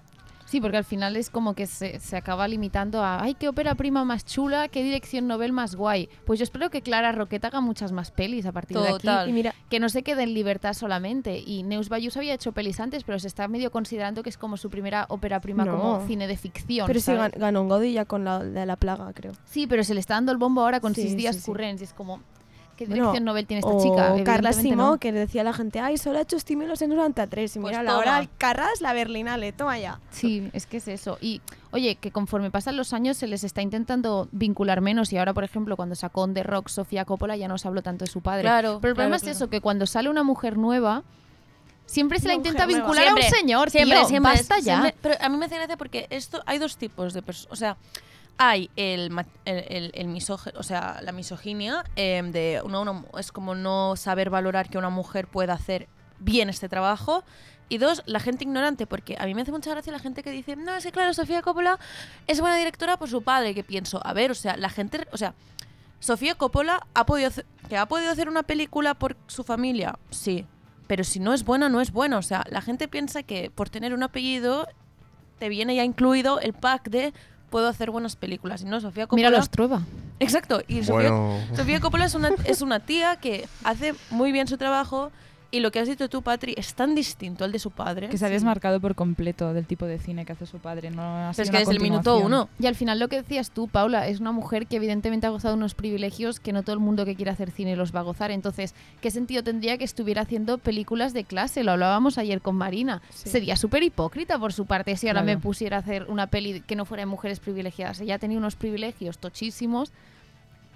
Sí, 0.50 0.60
porque 0.60 0.78
al 0.78 0.84
final 0.84 1.16
es 1.16 1.30
como 1.30 1.54
que 1.54 1.68
se, 1.68 2.00
se 2.00 2.18
acaba 2.18 2.48
limitando 2.48 3.04
a, 3.04 3.22
ay, 3.22 3.36
qué 3.36 3.48
ópera 3.48 3.76
prima 3.76 4.04
más 4.04 4.26
chula, 4.26 4.68
qué 4.68 4.84
dirección 4.84 5.28
novel 5.28 5.52
más 5.54 5.76
guay. 5.76 6.10
Pues 6.26 6.40
yo 6.40 6.44
espero 6.44 6.72
que 6.72 6.82
Clara 6.82 7.12
Roquet 7.12 7.46
haga 7.46 7.62
muchas 7.62 7.92
más 7.92 8.10
pelis 8.10 8.48
a 8.48 8.52
partir 8.52 8.78
de 8.80 8.90
aquí. 8.90 9.08
Y 9.30 9.32
mira, 9.34 9.54
Que 9.70 9.80
no 9.80 9.90
se 9.90 10.02
quede 10.02 10.24
en 10.24 10.34
libertad 10.34 10.74
solamente. 10.74 11.38
Y 11.38 11.62
Neus 11.62 11.88
Bayus 11.90 12.18
había 12.18 12.34
hecho 12.34 12.52
pelis 12.52 12.80
antes, 12.80 13.04
pero 13.04 13.20
se 13.20 13.28
está 13.28 13.48
medio 13.48 13.70
considerando 13.72 14.24
que 14.24 14.30
es 14.30 14.38
como 14.40 14.58
su 14.58 14.72
primera 14.72 15.06
ópera 15.10 15.40
prima 15.40 15.66
No. 15.66 15.78
como 15.78 16.08
cine 16.08 16.28
de 16.28 16.36
ficción. 16.36 16.88
pero 16.88 17.00
sí 17.00 17.12
ganó 17.14 17.62
un 17.62 17.70
ya 17.94 18.06
con 18.06 18.26
la 18.26 18.40
de 18.40 18.66
la 18.66 18.76
plaga, 18.76 19.14
creo. 19.14 19.34
Sí, 19.46 19.68
pero 19.68 19.84
se 19.84 19.94
le 19.94 20.00
está 20.00 20.16
dando 20.16 20.32
el 20.32 20.40
bombo 20.40 20.62
ahora 20.62 20.80
con 20.80 20.96
Sí, 20.96 21.02
seis 21.02 21.12
sí, 21.12 21.18
días 21.18 21.36
sí. 21.36 21.44
currents. 21.46 21.82
Y 21.82 21.86
es 21.86 21.94
como, 21.94 22.22
¿qué 22.80 22.86
Bueno, 22.86 23.04
dirección 23.04 23.26
novel 23.26 23.46
tiene 23.46 23.60
esta 23.60 23.72
o 23.72 23.82
chica? 23.84 24.24
Carla 24.24 24.54
Simó, 24.54 24.92
no. 24.92 24.98
que 25.00 25.12
decía 25.12 25.42
a 25.42 25.44
la 25.44 25.54
gente, 25.54 25.80
ay, 25.80 25.98
solo 25.98 26.18
ha 26.18 26.22
hecho 26.22 26.38
estímulos 26.38 26.82
en 26.82 26.90
93. 26.92 27.56
Y 27.56 27.60
Pues 27.60 27.72
mira, 27.72 27.84
la 27.84 27.98
hora 27.98 28.28
Carras, 28.38 28.80
la 28.82 28.94
Berlinale, 28.94 29.52
toma 29.52 29.78
ya. 29.78 30.00
Sí, 30.12 30.50
es 30.54 30.66
que 30.66 30.78
es 30.78 30.88
eso. 30.88 31.18
Y 31.20 31.42
oye, 31.72 31.96
que 31.96 32.12
conforme 32.12 32.52
pasan 32.52 32.78
los 32.78 32.94
años 32.94 33.18
se 33.18 33.28
les 33.28 33.44
está 33.44 33.62
intentando 33.62 34.30
vincular 34.32 34.80
menos. 34.82 35.12
Y 35.12 35.18
ahora, 35.18 35.34
por 35.34 35.44
ejemplo, 35.44 35.76
cuando 35.76 35.96
sacó 35.96 36.22
On 36.22 36.34
The 36.34 36.44
Rock 36.44 36.70
Sofía 36.70 37.04
Coppola, 37.06 37.36
ya 37.36 37.48
no 37.48 37.58
se 37.58 37.68
habló 37.68 37.82
tanto 37.82 38.06
de 38.06 38.12
su 38.12 38.22
padre. 38.22 38.42
Claro, 38.44 38.80
Pero 38.82 38.92
el 38.92 38.96
problema 38.96 39.10
claro, 39.10 39.16
es 39.18 39.22
claro. 39.24 39.36
eso, 39.36 39.50
que 39.50 39.60
cuando 39.62 39.86
sale 39.86 40.10
una 40.10 40.24
mujer 40.24 40.58
nueva, 40.58 41.04
siempre 41.86 42.20
se 42.20 42.28
la 42.28 42.36
intenta 42.36 42.66
vincular 42.66 43.08
a 43.10 43.14
un 43.16 43.22
señor, 43.24 43.70
Siempre, 43.72 43.98
tío. 43.98 44.08
siempre. 44.08 44.32
Basta 44.34 44.56
ya. 44.60 44.64
siempre. 44.82 44.96
Pero 45.02 45.16
a 45.20 45.30
mí 45.30 45.38
me 45.38 45.46
hace 45.48 45.56
gracia 45.56 45.76
porque 45.78 46.08
esto 46.10 46.42
hay 46.46 46.60
dos 46.60 46.78
tipos 46.78 47.14
de 47.14 47.22
personas. 47.22 47.52
O 47.52 47.56
sea, 47.56 47.78
hay 48.40 48.72
el, 48.78 49.12
o 50.56 50.64
sea, 50.64 51.02
la 51.04 51.12
misoginia 51.12 51.84
em, 51.96 52.32
de 52.32 52.62
una, 52.64 53.04
es 53.20 53.32
como 53.32 53.54
no 53.54 53.96
saber 53.98 54.30
valorar 54.30 54.70
que 54.70 54.78
una 54.78 54.90
mujer 54.90 55.28
pueda 55.28 55.54
hacer 55.54 55.88
bien 56.20 56.50
este 56.50 56.70
trabajo. 56.70 57.24
Y 57.68 57.78
dos, 57.78 58.02
la 58.08 58.20
gente 58.20 58.46
ignorante, 58.46 58.88
porque 58.88 59.16
a 59.20 59.26
mí 59.26 59.36
me 59.36 59.44
hace 59.44 59.52
mucha 59.52 59.70
gracia 59.70 59.92
la 59.92 60.00
gente 60.00 60.24
que 60.24 60.32
dice, 60.32 60.56
no, 60.56 60.76
es 60.76 60.84
que 60.84 60.92
claro, 60.92 61.14
Sofía 61.14 61.44
Coppola 61.44 61.78
es 62.26 62.42
buena 62.42 62.58
directora 62.58 62.98
por 62.98 63.10
su 63.10 63.22
padre, 63.22 63.54
que 63.54 63.64
pienso, 63.64 64.02
a 64.04 64.14
ver, 64.14 64.32
o 64.32 64.36
sea, 64.36 64.58
la 64.58 64.70
gente, 64.70 65.06
o 65.12 65.18
sea, 65.18 65.36
Sofía 66.00 66.34
Coppola 66.34 66.88
ha 66.96 67.06
podido 67.06 67.30
que 67.68 67.78
ha 67.78 67.86
podido 67.86 68.10
hacer 68.10 68.28
una 68.28 68.42
película 68.42 68.96
por 68.96 69.18
su 69.28 69.44
familia, 69.44 70.00
sí, 70.10 70.48
pero 70.88 71.04
si 71.04 71.20
no 71.20 71.36
es 71.36 71.44
buena, 71.46 71.70
no 71.70 71.82
es 71.82 71.92
buena. 71.92 72.18
O 72.18 72.24
sea, 72.24 72.44
la 72.50 72.62
gente 72.62 72.88
piensa 72.88 73.22
que 73.22 73.52
por 73.52 73.70
tener 73.70 73.94
un 73.94 74.02
apellido 74.02 74.68
te 75.38 75.48
viene 75.48 75.76
ya 75.76 75.84
incluido 75.84 76.40
el 76.40 76.54
pack 76.54 76.90
de 76.90 77.14
puedo 77.50 77.68
hacer 77.68 77.92
buenas 77.92 78.16
películas. 78.16 78.62
Y 78.62 78.66
no, 78.66 78.80
Sofía 78.80 79.08
Coppola... 79.08 79.30
Mira 79.30 79.38
los 79.38 79.50
Trueba. 79.50 79.82
Exacto. 80.20 80.62
Y 80.68 80.84
Sofía, 80.84 81.12
Bueno, 81.12 81.40
Sofía 81.56 81.80
Coppola 81.80 82.06
es 82.06 82.16
una, 82.16 82.30
es 82.46 82.62
una 82.62 82.80
tía 82.80 83.18
que 83.18 83.48
hace 83.64 83.94
muy 84.10 84.32
bien 84.32 84.48
su 84.48 84.58
trabajo 84.58 85.12
y 85.52 85.62
lo 85.62 85.72
que 85.72 85.80
has 85.80 85.88
dicho 85.88 86.10
tú, 86.10 86.22
Patri, 86.22 86.54
es 86.58 86.74
tan 86.76 86.94
distinto 86.96 87.44
al 87.44 87.52
de 87.52 87.60
su 87.60 87.72
padre. 87.72 88.10
Que 88.10 88.18
se 88.18 88.26
ha 88.26 88.30
desmarcado 88.30 88.80
por 88.80 88.96
completo 88.96 89.54
del 89.54 89.66
tipo 89.66 89.86
de 89.86 89.98
cine 89.98 90.26
que 90.26 90.34
hace 90.34 90.46
su 90.46 90.60
padre. 90.60 90.92
No 90.92 91.02
ha 91.02 91.32
es 91.32 91.50
que 91.50 91.58
desde 91.58 91.72
el 91.72 91.80
minuto 91.80 92.18
uno. 92.20 92.50
Y 92.60 92.68
al 92.68 92.76
final 92.76 93.00
lo 93.00 93.08
que 93.08 93.18
decías 93.18 93.52
tú, 93.52 93.68
Paula, 93.68 94.08
es 94.08 94.20
una 94.20 94.32
mujer 94.32 94.68
que 94.68 94.76
evidentemente 94.76 95.26
ha 95.28 95.32
gozado 95.32 95.56
unos 95.56 95.74
privilegios 95.74 96.40
que 96.40 96.54
no 96.54 96.62
todo 96.64 96.74
el 96.74 96.80
mundo 96.80 97.06
que 97.06 97.16
quiere 97.16 97.32
hacer 97.32 97.52
cine 97.52 97.76
los 97.76 97.96
va 97.96 98.02
a 98.02 98.04
gozar. 98.04 98.32
Entonces, 98.32 98.76
¿qué 99.02 99.12
sentido 99.12 99.44
tendría 99.44 99.78
que 99.78 99.84
estuviera 99.86 100.22
haciendo 100.22 100.58
películas 100.60 101.14
de 101.14 101.24
clase? 101.24 101.64
Lo 101.64 101.72
hablábamos 101.72 102.18
ayer 102.18 102.42
con 102.42 102.56
Marina. 102.56 103.02
Sí. 103.10 103.30
Sería 103.30 103.56
súper 103.56 103.84
hipócrita 103.84 104.38
por 104.38 104.54
su 104.54 104.66
parte 104.66 104.96
si 104.98 105.08
ahora 105.08 105.22
Claro. 105.24 105.38
me 105.38 105.42
pusiera 105.42 105.78
a 105.78 105.80
hacer 105.80 106.06
una 106.10 106.28
peli 106.28 106.62
que 106.62 106.76
no 106.76 106.86
fuera 106.86 107.02
de 107.02 107.08
mujeres 107.08 107.40
privilegiadas. 107.40 108.00
Ella 108.02 108.20
tenía 108.20 108.38
unos 108.38 108.56
privilegios 108.56 109.18
tochísimos. 109.18 109.92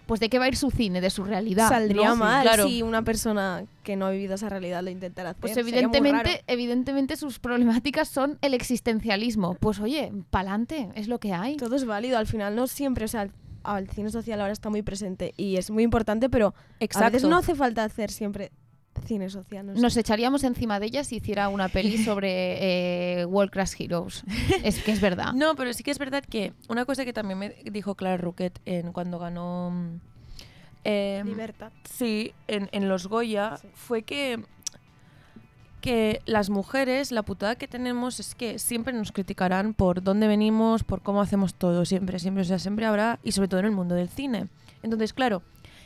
Pues 0.05 0.19
de 0.19 0.29
qué 0.29 0.39
va 0.39 0.45
a 0.45 0.47
ir 0.47 0.55
su 0.55 0.69
cine, 0.69 1.01
de 1.01 1.09
su 1.09 1.23
realidad. 1.23 1.69
Saldría 1.69 2.09
¿no? 2.09 2.15
mal 2.17 2.43
claro. 2.43 2.67
si 2.67 2.81
una 2.81 3.03
persona 3.03 3.65
que 3.83 3.95
no 3.95 4.05
ha 4.05 4.11
vivido 4.11 4.35
esa 4.35 4.49
realidad 4.49 4.83
lo 4.83 4.89
intentara 4.89 5.31
hacer. 5.31 5.41
Pues 5.41 5.53
Sería 5.53 5.63
muy 5.63 5.73
evidentemente, 5.79 6.29
raro. 6.31 6.43
evidentemente 6.47 7.15
sus 7.15 7.39
problemáticas 7.39 8.07
son 8.09 8.37
el 8.41 8.53
existencialismo. 8.53 9.55
Pues 9.55 9.79
oye, 9.79 10.11
pa'lante, 10.29 10.89
es 10.95 11.07
lo 11.07 11.19
que 11.19 11.33
hay. 11.33 11.57
Todo 11.57 11.75
es 11.75 11.85
válido, 11.85 12.17
al 12.17 12.27
final 12.27 12.55
no 12.55 12.67
siempre, 12.67 13.05
o 13.05 13.07
sea, 13.07 13.23
el, 13.23 13.31
el 13.77 13.89
cine 13.89 14.09
social 14.09 14.41
ahora 14.41 14.53
está 14.53 14.69
muy 14.69 14.81
presente 14.81 15.33
y 15.37 15.57
es 15.57 15.69
muy 15.71 15.83
importante, 15.83 16.29
pero 16.29 16.53
a 16.95 17.09
veces 17.09 17.23
no 17.23 17.37
hace 17.37 17.55
falta 17.55 17.83
hacer 17.83 18.11
siempre 18.11 18.51
cine 19.03 19.29
social. 19.29 19.65
No 19.67 19.75
sé. 19.75 19.81
Nos 19.81 19.97
echaríamos 19.97 20.43
encima 20.43 20.79
de 20.79 20.87
ella 20.87 21.03
si 21.03 21.17
hiciera 21.17 21.49
una 21.49 21.69
peli 21.69 21.97
sobre 22.03 23.19
eh, 23.21 23.25
World 23.25 23.51
Crash 23.51 23.73
Heroes. 23.79 24.23
Es 24.63 24.81
que 24.83 24.91
es 24.91 25.01
verdad. 25.01 25.33
No, 25.33 25.55
pero 25.55 25.73
sí 25.73 25.83
que 25.83 25.91
es 25.91 25.99
verdad 25.99 26.23
que 26.23 26.53
una 26.69 26.85
cosa 26.85 27.05
que 27.05 27.13
también 27.13 27.39
me 27.39 27.49
dijo 27.71 27.95
Clara 27.95 28.17
Roquet 28.17 28.59
en, 28.65 28.91
cuando 28.93 29.19
ganó... 29.19 29.71
em, 30.83 31.27
Libertad. 31.27 31.71
Sí, 31.89 32.33
en, 32.47 32.69
en 32.71 32.89
los 32.89 33.07
Goya 33.07 33.57
Sí. 33.57 33.67
fue 33.73 34.03
que 34.03 34.43
que 35.81 36.21
las 36.25 36.49
mujeres, 36.49 37.11
la 37.11 37.23
putada 37.23 37.55
que 37.57 37.67
tenemos 37.67 38.21
es 38.21 38.35
que 38.35 38.57
siempre 38.57 38.93
nos 38.93 39.11
criticarán 39.11 39.73
por 39.73 40.01
dónde 40.01 40.29
venimos, 40.29 40.85
por 40.85 41.01
cómo 41.01 41.21
hacemos 41.21 41.55
todo, 41.55 41.83
siempre, 41.83 42.19
siempre, 42.19 42.43
o 42.43 42.45
sea, 42.45 42.57
siempre 42.57 42.85
habrá, 42.85 43.19
y 43.21 43.33
sobre 43.33 43.49
todo 43.49 43.59
en 43.59 43.65
el 43.65 43.73
mundo 43.73 43.93
del 43.93 44.07
cine. 44.07 44.47
Entonces, 44.81 45.11
claro, 45.11 45.41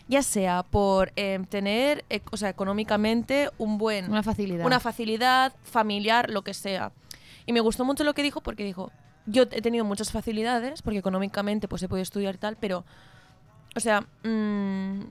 ya 0.08 0.24
sea 0.24 0.64
por 0.64 1.12
eh, 1.16 1.40
tener, 1.50 2.06
eh, 2.10 2.22
o 2.32 2.38
sea, 2.38 2.50
económicamente 2.50 3.50
un 3.58 3.78
buen, 3.78 4.10
Una 4.10 4.24
facilidad. 4.24 4.66
una 4.66 4.80
facilidad 4.80 5.54
familiar, 5.64 6.30
lo 6.30 6.44
que 6.44 6.54
sea. 6.54 6.92
Y 7.46 7.54
me 7.54 7.60
gustó 7.60 7.86
mucho 7.86 8.04
lo 8.04 8.14
que 8.14 8.24
dijo 8.24 8.42
porque 8.42 8.64
dijo, 8.64 8.92
yo 9.26 9.44
he 9.44 9.62
tenido 9.62 9.86
muchas 9.86 10.12
facilidades 10.12 10.82
porque 10.82 11.00
económicamente 11.00 11.68
pues 11.68 11.84
he 11.84 11.90
podido 11.90 12.04
estudiar 12.04 12.36
y 12.36 12.38
tal, 12.38 12.58
pero, 12.58 12.86
o 13.76 13.80
sea, 13.80 14.02
mm, 14.24 15.02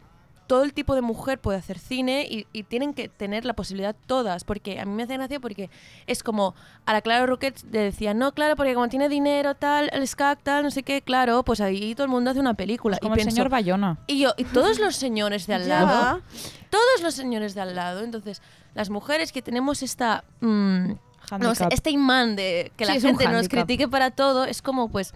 todo 0.47 0.65
el 0.65 0.73
tipo 0.73 0.95
de 0.95 1.03
mujer 1.03 1.41
puede 1.41 1.59
hacer 1.59 1.79
cine 1.79 2.27
y, 2.29 2.47
y 2.53 2.63
tienen 2.63 2.95
que 2.95 3.09
tener 3.09 3.45
la 3.45 3.55
posibilidad 3.55 3.95
todas, 4.07 4.45
porque 4.45 4.81
a 4.81 4.85
mí 4.85 4.93
me 4.93 5.03
hace 5.03 5.15
gracia 5.15 5.41
porque 5.41 5.71
es 6.07 6.23
como 6.23 6.55
a 6.85 6.93
la 6.93 7.01
Clara 7.01 7.27
Roquet 7.27 7.63
le 7.71 7.81
decía, 7.81 8.15
no, 8.15 8.33
claro, 8.33 8.57
porque 8.57 8.75
como 8.75 8.89
tiene 8.89 9.09
dinero, 9.09 9.55
tal, 9.55 9.91
el 9.93 10.07
SCAC, 10.07 10.43
tal, 10.43 10.63
no 10.65 10.71
sé 10.71 10.83
qué, 10.83 11.03
claro, 11.03 11.43
pues 11.43 11.61
ahí 11.61 11.95
todo 11.95 12.05
el 12.05 12.11
mundo 12.11 12.31
hace 12.31 12.41
una 12.41 12.55
película. 12.55 12.99
Como 12.99 13.15
y 13.15 13.19
el 13.19 13.25
pienso, 13.25 13.35
señor 13.35 13.49
Bayona. 13.49 13.99
y 14.07 14.21
yo, 14.21 14.35
y 14.37 14.45
todos 14.45 14.79
los 14.79 14.97
señores 14.97 15.47
de 15.47 15.55
al 15.55 15.69
lado, 15.69 16.23
todos 16.71 17.03
los 17.03 17.15
señores 17.15 17.55
de 17.55 17.61
al 17.61 17.75
lado, 17.75 18.03
entonces 18.03 18.43
las 18.75 18.91
mujeres 18.91 19.33
que 19.33 19.43
tenemos 19.43 19.83
esta... 19.83 20.25
mm, 20.41 20.93
no 21.41 21.53
este 21.71 21.91
imán 21.91 22.37
de 22.37 22.71
que 22.77 22.87
Sí, 22.87 22.93
la 22.93 23.01
gente 23.01 23.27
nos 23.29 23.49
critique 23.49 23.89
para 23.89 24.13
todo, 24.13 24.45
es 24.45 24.63
como 24.63 24.89
pues, 24.89 25.13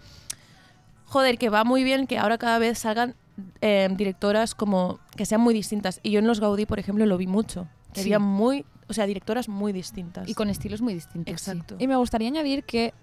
joder, 1.07 1.39
que 1.39 1.51
va 1.51 1.63
muy 1.63 1.85
bien 1.85 2.07
que 2.07 2.19
ahora 2.19 2.37
cada 2.37 2.59
vez 2.59 2.79
salgan 2.81 3.15
eh, 3.61 3.89
directoras 3.97 4.55
como 4.55 4.99
que 5.17 5.27
sean 5.27 5.41
muy 5.41 5.55
distintas. 5.55 6.01
Y 6.03 6.11
yo 6.13 6.19
en 6.19 6.27
los 6.27 6.41
Gaudí, 6.41 6.67
por 6.67 6.79
ejemplo, 6.79 7.05
lo 7.07 7.17
vi 7.17 7.27
mucho. 7.27 7.69
Que 7.93 8.01
Sí. 8.03 8.09
había 8.09 8.19
muy, 8.21 8.65
o 8.89 8.93
sea, 8.93 9.07
directoras 9.07 9.49
muy 9.49 9.73
distintas. 9.73 10.29
Y 10.29 10.35
con 10.35 10.49
estilos 10.51 10.81
muy 10.81 10.95
distintos. 10.95 11.27
sí. 11.41 11.51
Exacto. 11.51 11.77
Y 11.79 11.87
me 11.89 11.97
gustaría 11.97 12.29
añadir 12.29 12.65
que, 12.65 12.95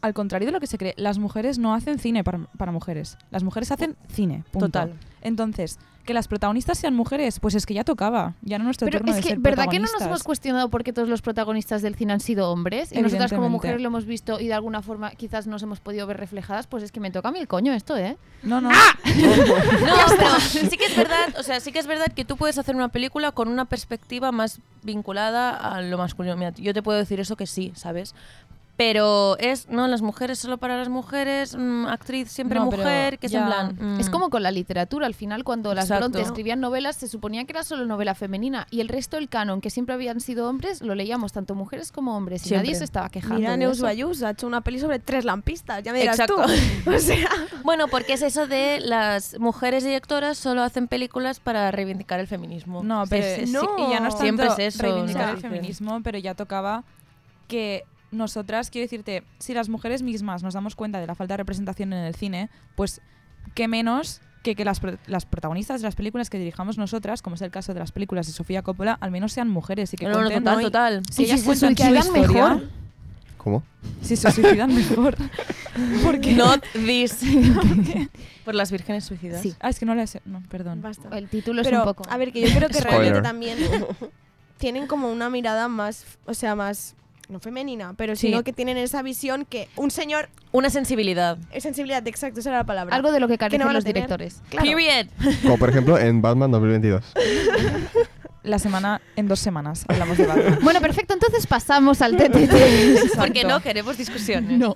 al 0.00 0.14
contrario 0.14 0.46
de 0.46 0.52
lo 0.52 0.60
que 0.60 0.66
se 0.66 0.78
cree, 0.78 0.94
las 0.96 1.18
mujeres 1.18 1.58
no 1.58 1.74
hacen 1.74 1.98
cine 1.98 2.24
para, 2.24 2.40
para 2.56 2.72
mujeres. 2.72 3.18
Las 3.30 3.42
mujeres 3.42 3.70
hacen 3.70 3.96
cine. 4.08 4.44
punto. 4.50 4.66
Total. 4.66 4.94
Entonces, 5.22 5.78
que 6.08 6.14
las 6.14 6.26
protagonistas 6.26 6.78
sean 6.78 6.94
mujeres, 6.94 7.38
pues 7.38 7.54
es 7.54 7.66
que 7.66 7.74
ya 7.74 7.84
tocaba. 7.84 8.32
Ya 8.40 8.56
no 8.56 8.64
nuestro 8.64 8.86
Pero 8.86 9.00
turno 9.00 9.12
es 9.12 9.16
de 9.16 9.22
que, 9.22 9.28
ser 9.28 9.38
¿verdad 9.40 9.68
que 9.68 9.78
no 9.78 9.88
nos 9.92 10.00
hemos 10.00 10.22
cuestionado 10.22 10.70
por 10.70 10.82
qué 10.82 10.94
todos 10.94 11.06
los 11.06 11.20
protagonistas 11.20 11.82
del 11.82 11.96
cine 11.96 12.14
han 12.14 12.20
sido 12.20 12.50
hombres? 12.50 12.92
Y 12.92 13.02
nosotras 13.02 13.30
como 13.30 13.50
mujeres 13.50 13.82
lo 13.82 13.88
hemos 13.88 14.06
visto 14.06 14.40
y 14.40 14.46
de 14.46 14.54
alguna 14.54 14.80
forma 14.80 15.10
quizás 15.10 15.46
nos 15.46 15.62
hemos 15.62 15.80
podido 15.80 16.06
ver 16.06 16.16
reflejadas, 16.16 16.66
pues 16.66 16.82
es 16.82 16.92
que 16.92 17.00
me 17.00 17.10
toca 17.10 17.28
a 17.28 17.32
mí 17.32 17.38
el 17.38 17.46
coño 17.46 17.74
esto, 17.74 17.94
¿eh? 17.98 18.16
No, 18.42 18.62
no. 18.62 18.70
No, 19.08 19.94
pero 20.16 20.40
sí 20.40 20.76
que 20.78 20.86
es 20.86 20.96
verdad, 20.96 21.34
o 21.38 21.42
sea, 21.42 21.60
sí 21.60 21.72
que 21.72 21.78
es 21.78 21.86
verdad 21.86 22.10
que 22.14 22.24
tú 22.24 22.36
puedes 22.38 22.56
hacer 22.56 22.74
una 22.74 22.88
película 22.88 23.32
con 23.32 23.48
una 23.48 23.66
perspectiva 23.66 24.32
más 24.32 24.60
vinculada 24.82 25.50
a 25.50 25.82
lo 25.82 25.98
masculino. 25.98 26.36
Mira, 26.36 26.52
yo 26.56 26.72
te 26.72 26.82
puedo 26.82 26.98
decir 26.98 27.20
eso 27.20 27.36
que 27.36 27.46
sí, 27.46 27.72
¿sabes? 27.74 28.14
Pero 28.78 29.36
es, 29.38 29.68
no, 29.68 29.88
las 29.88 30.02
mujeres 30.02 30.38
solo 30.38 30.56
para 30.56 30.78
las 30.78 30.88
mujeres, 30.88 31.56
mm, 31.58 31.86
actriz 31.86 32.30
siempre 32.30 32.60
No, 32.60 32.66
mujer, 32.66 33.18
que 33.18 33.26
es 33.26 33.34
en 33.34 33.44
plan... 33.44 33.76
mm, 33.76 33.98
Es 33.98 34.08
como 34.08 34.30
con 34.30 34.44
la 34.44 34.52
literatura, 34.52 35.04
al 35.04 35.14
final 35.14 35.42
cuando 35.42 35.74
las. 35.74 35.88
Bronte 35.88 36.20
escribían 36.20 36.60
novelas 36.60 36.94
se 36.94 37.08
suponía 37.08 37.44
que 37.44 37.50
era 37.54 37.64
solo 37.64 37.86
novela 37.86 38.14
femenina 38.14 38.68
y 38.70 38.80
el 38.80 38.88
resto 38.88 39.16
del 39.16 39.28
canon, 39.28 39.60
que 39.60 39.70
siempre 39.70 39.96
habían 39.96 40.20
sido 40.20 40.48
hombres, 40.48 40.80
lo 40.80 40.94
leíamos 40.94 41.32
tanto 41.32 41.56
mujeres 41.56 41.90
como 41.90 42.16
hombres 42.16 42.48
y 42.48 42.54
nadie 42.54 42.76
se 42.76 42.84
estaba 42.84 43.08
quejando. 43.08 43.40
Mira, 43.40 43.56
Neus 43.56 43.78
eso. 43.78 43.82
Bayús 43.82 44.22
ha 44.22 44.30
hecho 44.30 44.46
una 44.46 44.60
peli 44.60 44.78
sobre 44.78 45.00
tres 45.00 45.24
lampistas, 45.24 45.82
ya 45.82 45.92
me 45.92 45.98
dirás 45.98 46.20
Exacto. 46.20 46.44
tú. 46.84 46.90
o 46.94 46.98
sea, 47.00 47.28
Bueno, 47.64 47.88
porque 47.88 48.12
es 48.12 48.22
eso 48.22 48.46
de 48.46 48.78
las 48.78 49.40
mujeres 49.40 49.82
directoras 49.82 50.38
solo 50.38 50.62
hacen 50.62 50.86
películas 50.86 51.40
para 51.40 51.72
reivindicar 51.72 52.20
el 52.20 52.28
feminismo. 52.28 52.84
No, 52.84 53.02
pero 53.10 53.26
Sí, 53.40 53.46
sí. 53.48 53.56
y 53.78 53.90
ya 53.90 53.98
no 53.98 54.06
es 54.06 54.14
tanto 54.14 54.22
Siempre 54.22 54.46
es 54.46 54.58
eso, 54.76 54.82
reivindicar 54.84 55.22
o 55.22 55.24
sea, 55.26 55.32
el 55.32 55.40
feminismo, 55.40 56.00
pero 56.04 56.16
ya 56.18 56.34
tocaba 56.34 56.84
que 57.48 57.82
nosotras, 58.10 58.70
quiero 58.70 58.84
decirte, 58.84 59.22
si 59.38 59.54
las 59.54 59.68
mujeres 59.68 60.02
mismas 60.02 60.42
nos 60.42 60.54
damos 60.54 60.74
cuenta 60.74 60.98
de 61.00 61.06
la 61.06 61.14
falta 61.14 61.34
de 61.34 61.38
representación 61.38 61.92
en 61.92 62.04
el 62.04 62.14
cine, 62.14 62.48
pues 62.74 63.00
qué 63.54 63.68
menos 63.68 64.20
que, 64.42 64.54
que 64.54 64.64
las, 64.64 64.80
pro- 64.80 64.96
las 65.06 65.26
protagonistas 65.26 65.80
de 65.80 65.86
las 65.88 65.94
películas 65.96 66.30
que 66.30 66.38
dirijamos 66.38 66.78
nosotras, 66.78 67.22
como 67.22 67.34
es 67.36 67.42
el 67.42 67.50
caso 67.50 67.74
de 67.74 67.80
las 67.80 67.92
películas 67.92 68.26
de 68.26 68.32
Sofía 68.32 68.62
Coppola, 68.62 68.96
al 69.00 69.10
menos 69.10 69.32
sean 69.32 69.48
mujeres 69.48 69.92
y 69.94 69.96
que 69.96 70.06
No, 70.06 70.12
no, 70.22 70.30
cuenten, 70.30 70.44
total, 70.44 70.54
¿no? 70.54 70.60
Y 70.60 70.64
total. 70.64 71.02
Si 71.10 71.24
ellas 71.24 71.40
si 71.40 71.54
se 71.54 71.66
cuentan 71.74 72.02
su 72.02 72.12
mejor. 72.12 72.68
¿Cómo? 73.36 73.62
si 74.02 74.16
se 74.16 74.30
suicidan 74.32 74.74
mejor. 74.74 75.16
Porque 76.04 76.32
Not 76.34 76.62
this. 76.72 77.18
Por 78.44 78.54
las 78.54 78.70
vírgenes 78.70 79.04
suicidas. 79.04 79.42
Sí. 79.42 79.54
Ah, 79.60 79.68
es 79.70 79.78
que 79.78 79.86
no 79.86 79.94
le 79.94 80.06
sé. 80.06 80.20
No, 80.24 80.42
perdón. 80.48 80.82
basta. 80.82 81.08
El 81.16 81.28
título 81.28 81.62
Pero, 81.62 81.76
es 81.78 81.86
un 81.86 81.94
poco... 81.94 82.10
a 82.10 82.16
ver, 82.16 82.32
que 82.32 82.40
yo 82.40 82.54
creo 82.56 82.68
que 82.68 82.74
Spoiler. 82.80 83.22
realmente 83.22 83.22
también 83.22 83.58
tienen 84.58 84.86
como 84.86 85.10
una 85.10 85.30
mirada 85.30 85.68
más, 85.68 86.04
o 86.26 86.34
sea, 86.34 86.54
más, 86.56 86.94
no 87.28 87.40
femenina, 87.40 87.94
pero 87.96 88.16
Sí. 88.16 88.28
sino 88.28 88.42
que 88.42 88.52
tienen 88.52 88.76
esa 88.78 89.02
visión 89.02 89.44
que 89.44 89.68
un 89.76 89.90
señor, 89.90 90.28
Una 90.52 90.70
sensibilidad. 90.70 91.36
es 91.52 91.62
sensibilidad, 91.62 92.06
exacto, 92.06 92.40
esa 92.40 92.48
era 92.50 92.58
la 92.58 92.64
palabra. 92.64 92.94
Algo 92.96 93.12
de 93.12 93.20
lo 93.20 93.28
que 93.28 93.36
carecen 93.38 93.72
los 93.72 93.84
directores. 93.84 94.40
Claro. 94.48 94.66
Period. 94.66 95.06
Como 95.42 95.58
por 95.58 95.68
ejemplo 95.70 95.98
en 95.98 96.22
Batman 96.22 96.50
2022. 96.50 97.04
La 98.44 98.58
semana, 98.58 99.02
en 99.16 99.28
dos 99.28 99.40
semanas, 99.40 99.84
hablamos 99.88 100.16
de 100.16 100.24
Batman. 100.26 100.58
Bueno, 100.62 100.80
perfecto, 100.80 101.12
entonces 101.12 101.46
pasamos 101.46 102.00
al 102.00 102.16
TTT. 102.16 103.14
Porque 103.16 103.44
no 103.44 103.60
queremos 103.60 103.98
discusiones. 103.98 104.58
No. 104.58 104.74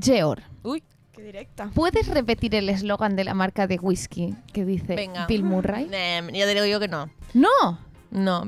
Geor, 0.00 0.42
Uy, 0.62 0.82
Qué 1.12 1.22
directa. 1.22 1.70
¿puedes 1.74 2.06
repetir 2.08 2.54
el 2.54 2.68
eslogan 2.68 3.16
de 3.16 3.24
la 3.24 3.34
marca 3.34 3.66
de 3.66 3.76
whisky 3.80 4.34
que 4.52 4.64
dice 4.64 4.94
venga. 4.94 5.26
Bill 5.26 5.42
Murray? 5.44 5.88
Em, 5.92 6.28
ya 6.30 6.44
te 6.46 6.54
digo 6.54 6.66
yo 6.66 6.78
que 6.80 6.88
no. 6.88 7.10
No, 7.34 7.48
No, 8.10 8.44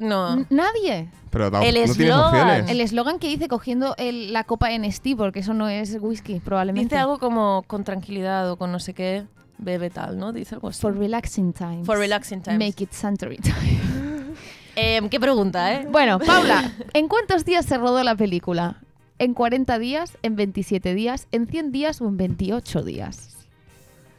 no. 0.00 0.32
n- 0.34 0.46
nadie. 0.50 1.10
Pero 1.30 1.50
da- 1.50 1.62
El 1.62 1.74
no 1.74 1.80
tienes 1.82 1.90
eslogan. 1.98 2.24
opciones. 2.28 2.70
El 2.70 2.80
eslogan 2.80 3.18
que 3.18 3.28
dice 3.28 3.48
cogiendo 3.48 3.94
el- 3.98 4.32
la 4.32 4.44
copa 4.44 4.72
en 4.72 4.90
Steve, 4.90 5.16
porque 5.16 5.40
eso 5.40 5.52
no 5.54 5.68
es 5.68 5.96
whisky, 6.00 6.40
probablemente. 6.40 6.94
Dice 6.94 6.96
algo 7.00 7.18
como 7.18 7.62
con 7.66 7.84
tranquilidad 7.84 8.50
o 8.50 8.56
con 8.56 8.72
no 8.72 8.78
sé 8.80 8.94
qué, 8.94 9.26
bebe 9.58 9.90
tal, 9.90 10.18
¿no? 10.18 10.32
Dice 10.32 10.54
algo 10.54 10.68
así. 10.68 10.80
For 10.80 10.96
relaxing 10.96 11.52
times. 11.52 11.86
For 11.86 11.98
relaxing 11.98 12.40
times. 12.42 12.58
Make 12.58 12.82
it 12.84 12.92
Suntory 12.92 13.36
time. 13.36 13.54
Em, 14.76 15.08
¿Qué 15.08 15.18
pregunta, 15.20 15.72
eh? 15.74 15.86
Bueno, 15.90 16.18
Paula, 16.18 16.72
¿en 16.92 17.08
cuántos 17.08 17.44
días 17.44 17.64
se 17.64 17.78
rodó 17.78 18.02
la 18.02 18.14
película? 18.14 18.82
¿En 19.18 19.34
40 19.34 19.78
días? 19.78 20.18
¿En 20.22 20.36
27 20.36 20.94
días? 20.94 21.26
¿En 21.32 21.46
100 21.46 21.72
días 21.72 22.00
o 22.00 22.08
en 22.08 22.16
28 22.16 22.82
días? 22.82 23.36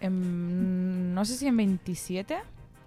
Em, 0.02 1.14
no 1.14 1.26
sé 1.26 1.36
si 1.36 1.48
en 1.48 1.58
27 1.58 2.38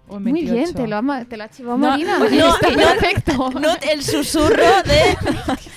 o 0.09 0.17
en 0.17 0.23
28. 0.25 0.53
Muy 0.53 0.61
bien, 0.63 0.73
te 0.73 0.87
lo 0.87 0.97
ha, 0.97 1.25
te 1.25 1.37
lo 1.37 1.43
ha 1.43 1.49
chivado 1.49 1.77
No, 1.77 1.87
Marina. 1.89 2.19
no, 2.19 2.25
Está 2.25 2.69
no, 2.71 2.75
perfecto. 2.77 3.49
No, 3.59 3.75
el 3.91 4.03
susurro 4.03 4.83
de... 4.85 5.17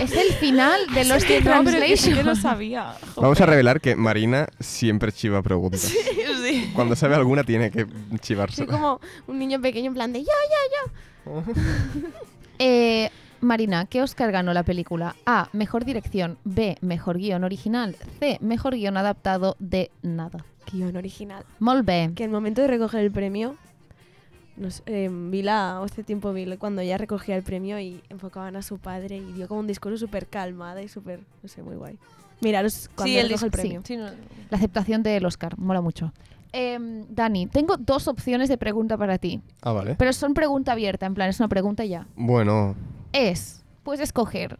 Es 0.00 0.12
el 0.12 0.32
final 0.40 0.80
de 0.94 1.04
los 1.04 1.22
que 1.26 1.42
no, 1.42 1.58
sí 1.60 1.64
Translation. 1.68 2.24
lo 2.24 2.34
sabía. 2.34 2.94
Vamos 3.16 3.38
a 3.42 3.46
revelar 3.46 3.82
que 3.82 3.94
Marina 3.94 4.48
siempre 4.58 5.12
chiva 5.12 5.42
preguntas. 5.42 5.80
sí. 5.82 6.70
Cuando 6.74 6.96
sabe 6.96 7.14
alguna 7.16 7.44
tiene 7.44 7.70
que 7.70 7.80
Soy 7.84 8.18
chivársela. 8.20 8.72
como 8.72 9.00
un 9.26 9.38
niño 9.38 9.60
pequeño 9.60 9.88
en 9.88 9.94
plan 9.94 10.12
de 10.14 10.20
ya, 10.24 10.32
ya, 11.26 11.32
Eh, 12.58 13.10
Marina, 13.40 13.86
¿qué 13.86 14.02
Oscar 14.02 14.32
ganó 14.32 14.52
la 14.54 14.62
película? 14.62 15.14
A. 15.26 15.48
Mejor 15.52 15.84
dirección. 15.84 16.38
B. 16.44 16.76
Mejor 16.80 17.18
guion 17.18 17.44
original. 17.44 17.96
C. 18.18 18.38
Mejor 18.40 18.74
guion 18.74 18.96
adaptado 18.96 19.56
de 19.58 19.90
nada. 20.02 20.44
Guión 20.72 20.96
original. 20.96 21.44
Molt 21.60 21.84
bé. 21.84 22.12
Que 22.14 22.24
en 22.24 22.30
el 22.30 22.34
momento 22.34 22.62
de 22.62 22.68
recoger 22.68 23.00
el 23.00 23.12
premio, 23.12 23.56
no 24.56 24.70
sé, 24.70 24.82
eh, 24.86 25.08
vi 25.12 25.42
la, 25.42 25.78
hace 25.82 26.02
tiempo 26.02 26.32
vi 26.32 26.56
cuando 26.56 26.80
ella 26.80 26.96
recogía 26.98 27.36
el 27.36 27.42
premio 27.42 27.78
y 27.78 28.02
enfocaban 28.08 28.56
a 28.56 28.62
su 28.62 28.78
padre 28.78 29.18
y 29.18 29.32
dio 29.32 29.48
como 29.48 29.60
un 29.60 29.66
discurso 29.66 29.98
súper 29.98 30.26
calmada 30.26 30.82
y 30.82 30.88
súper, 30.88 31.20
no 31.42 31.48
sé, 31.48 31.62
muy 31.62 31.76
guay. 31.76 31.98
Miraros 32.40 32.90
cuando 32.94 33.12
Sí, 33.12 33.18
el 33.18 33.28
recoge 33.28 33.44
el 33.46 33.50
premio. 33.50 33.82
sí, 33.84 33.96
no- 33.96 34.06
La 34.50 34.56
aceptación 34.58 35.02
del 35.02 35.24
Oscar. 35.24 35.58
Mola 35.58 35.80
mucho. 35.80 36.12
Em, 36.58 37.04
Dani, 37.10 37.46
tengo 37.48 37.76
dos 37.76 38.08
opciones 38.08 38.48
de 38.48 38.56
pregunta 38.56 38.96
para 38.96 39.18
ti. 39.18 39.42
Ah, 39.60 39.72
vale. 39.72 39.94
Pero 39.96 40.12
son 40.14 40.32
pregunta 40.32 40.72
abierta, 40.72 41.04
en 41.04 41.12
plan, 41.12 41.28
es 41.28 41.38
una 41.38 41.48
pregunta 41.48 41.84
ya. 41.84 42.06
Bueno, 42.16 42.74
Es, 43.12 43.62
puedes 43.82 44.00
escoger 44.00 44.58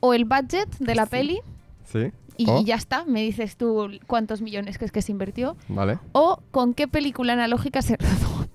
o 0.00 0.14
el 0.14 0.24
budget 0.24 0.68
de 0.78 0.94
la 0.94 1.04
peli 1.04 1.40
sí. 1.84 2.10
y 2.38 2.64
ya 2.64 2.76
está, 2.76 3.04
me 3.04 3.20
dices 3.20 3.58
tú 3.58 3.90
cuántos 4.06 4.40
millones 4.40 4.78
crees 4.78 4.92
que 4.92 5.02
se 5.02 5.12
invirtió, 5.12 5.56
Vale. 5.68 5.98
o 6.12 6.40
con 6.52 6.72
qué 6.72 6.88
película 6.88 7.34
analógica 7.34 7.82
se 7.82 7.96
rodó. 7.98 8.48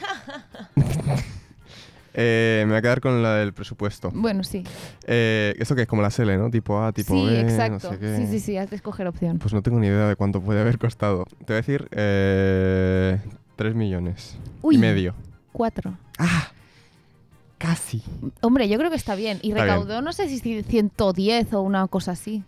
Eh, 2.22 2.64
me 2.66 2.72
voy 2.72 2.78
a 2.78 2.82
quedar 2.82 3.00
con 3.00 3.22
la 3.22 3.36
del 3.36 3.54
presupuesto. 3.54 4.10
Bueno, 4.12 4.44
sí. 4.44 4.62
Eh, 5.06 5.54
¿Esto 5.58 5.74
que 5.74 5.82
es 5.82 5.88
como 5.88 6.02
la 6.02 6.10
SL, 6.10 6.36
no? 6.36 6.50
Tipo 6.50 6.82
A, 6.82 6.92
tipo 6.92 7.14
sí, 7.14 7.26
B, 7.26 7.40
exacto. 7.40 7.88
no 7.88 7.94
sé 7.94 7.98
qué. 7.98 8.16
Sí, 8.18 8.26
sí, 8.26 8.40
sí, 8.40 8.56
has 8.58 8.68
de 8.68 8.76
escoger 8.76 9.06
opción. 9.06 9.38
Pues 9.38 9.54
no 9.54 9.62
tengo 9.62 9.78
ni 9.78 9.86
idea 9.86 10.06
de 10.06 10.16
cuánto 10.16 10.42
puede 10.42 10.60
haber 10.60 10.78
costado. 10.78 11.24
Te 11.24 11.44
voy 11.46 11.54
a 11.54 11.56
decir 11.56 11.88
eh, 11.92 13.18
3 13.56 13.74
millones 13.74 14.36
Uy. 14.60 14.74
y 14.74 14.78
medio. 14.78 15.14
Cuatro. 15.52 15.96
¡Ah! 16.18 16.48
Casi. 17.56 18.02
Hombre, 18.42 18.68
yo 18.68 18.76
creo 18.76 18.90
que 18.90 18.96
está 18.96 19.14
bien. 19.14 19.38
Y 19.40 19.52
Está 19.52 19.62
recaudó, 19.62 20.02
no 20.02 20.12
sé 20.12 20.28
si 20.28 20.62
110 20.62 21.54
o 21.54 21.62
una 21.62 21.86
cosa 21.88 22.12
así. 22.12 22.44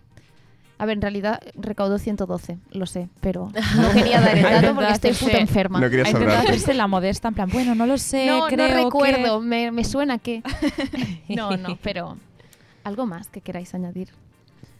A 0.79 0.85
ver, 0.85 0.97
en 0.97 1.01
realidad 1.01 1.39
recaudó 1.55 1.97
112, 1.99 2.57
lo 2.71 2.85
sé, 2.85 3.07
pero 3.21 3.51
no 3.77 3.91
quería 3.93 4.19
dar 4.19 4.37
el 4.37 4.43
dato 4.43 4.75
porque 4.75 4.91
estoy 4.91 5.11
puta 5.13 5.37
enferma. 5.37 5.79
No 5.79 5.89
quería 5.89 6.05
Ha 6.05 6.09
intentado 6.09 6.31
sobrarte. 6.31 6.51
hacerse 6.53 6.73
la 6.73 6.87
modesta, 6.87 7.27
en 7.29 7.33
plan, 7.35 7.49
bueno, 7.51 7.75
no 7.75 7.85
lo 7.85 7.97
sé, 7.97 8.25
no, 8.27 8.47
recuerdo, 8.49 9.39
que... 9.39 9.45
me, 9.45 9.71
me 9.71 9.83
suena 9.83 10.17
que... 10.17 10.41
no, 11.29 11.55
no, 11.57 11.77
pero 11.83 12.17
algo 12.83 13.05
más 13.05 13.29
que 13.29 13.41
queráis 13.41 13.73
añadir. 13.73 14.09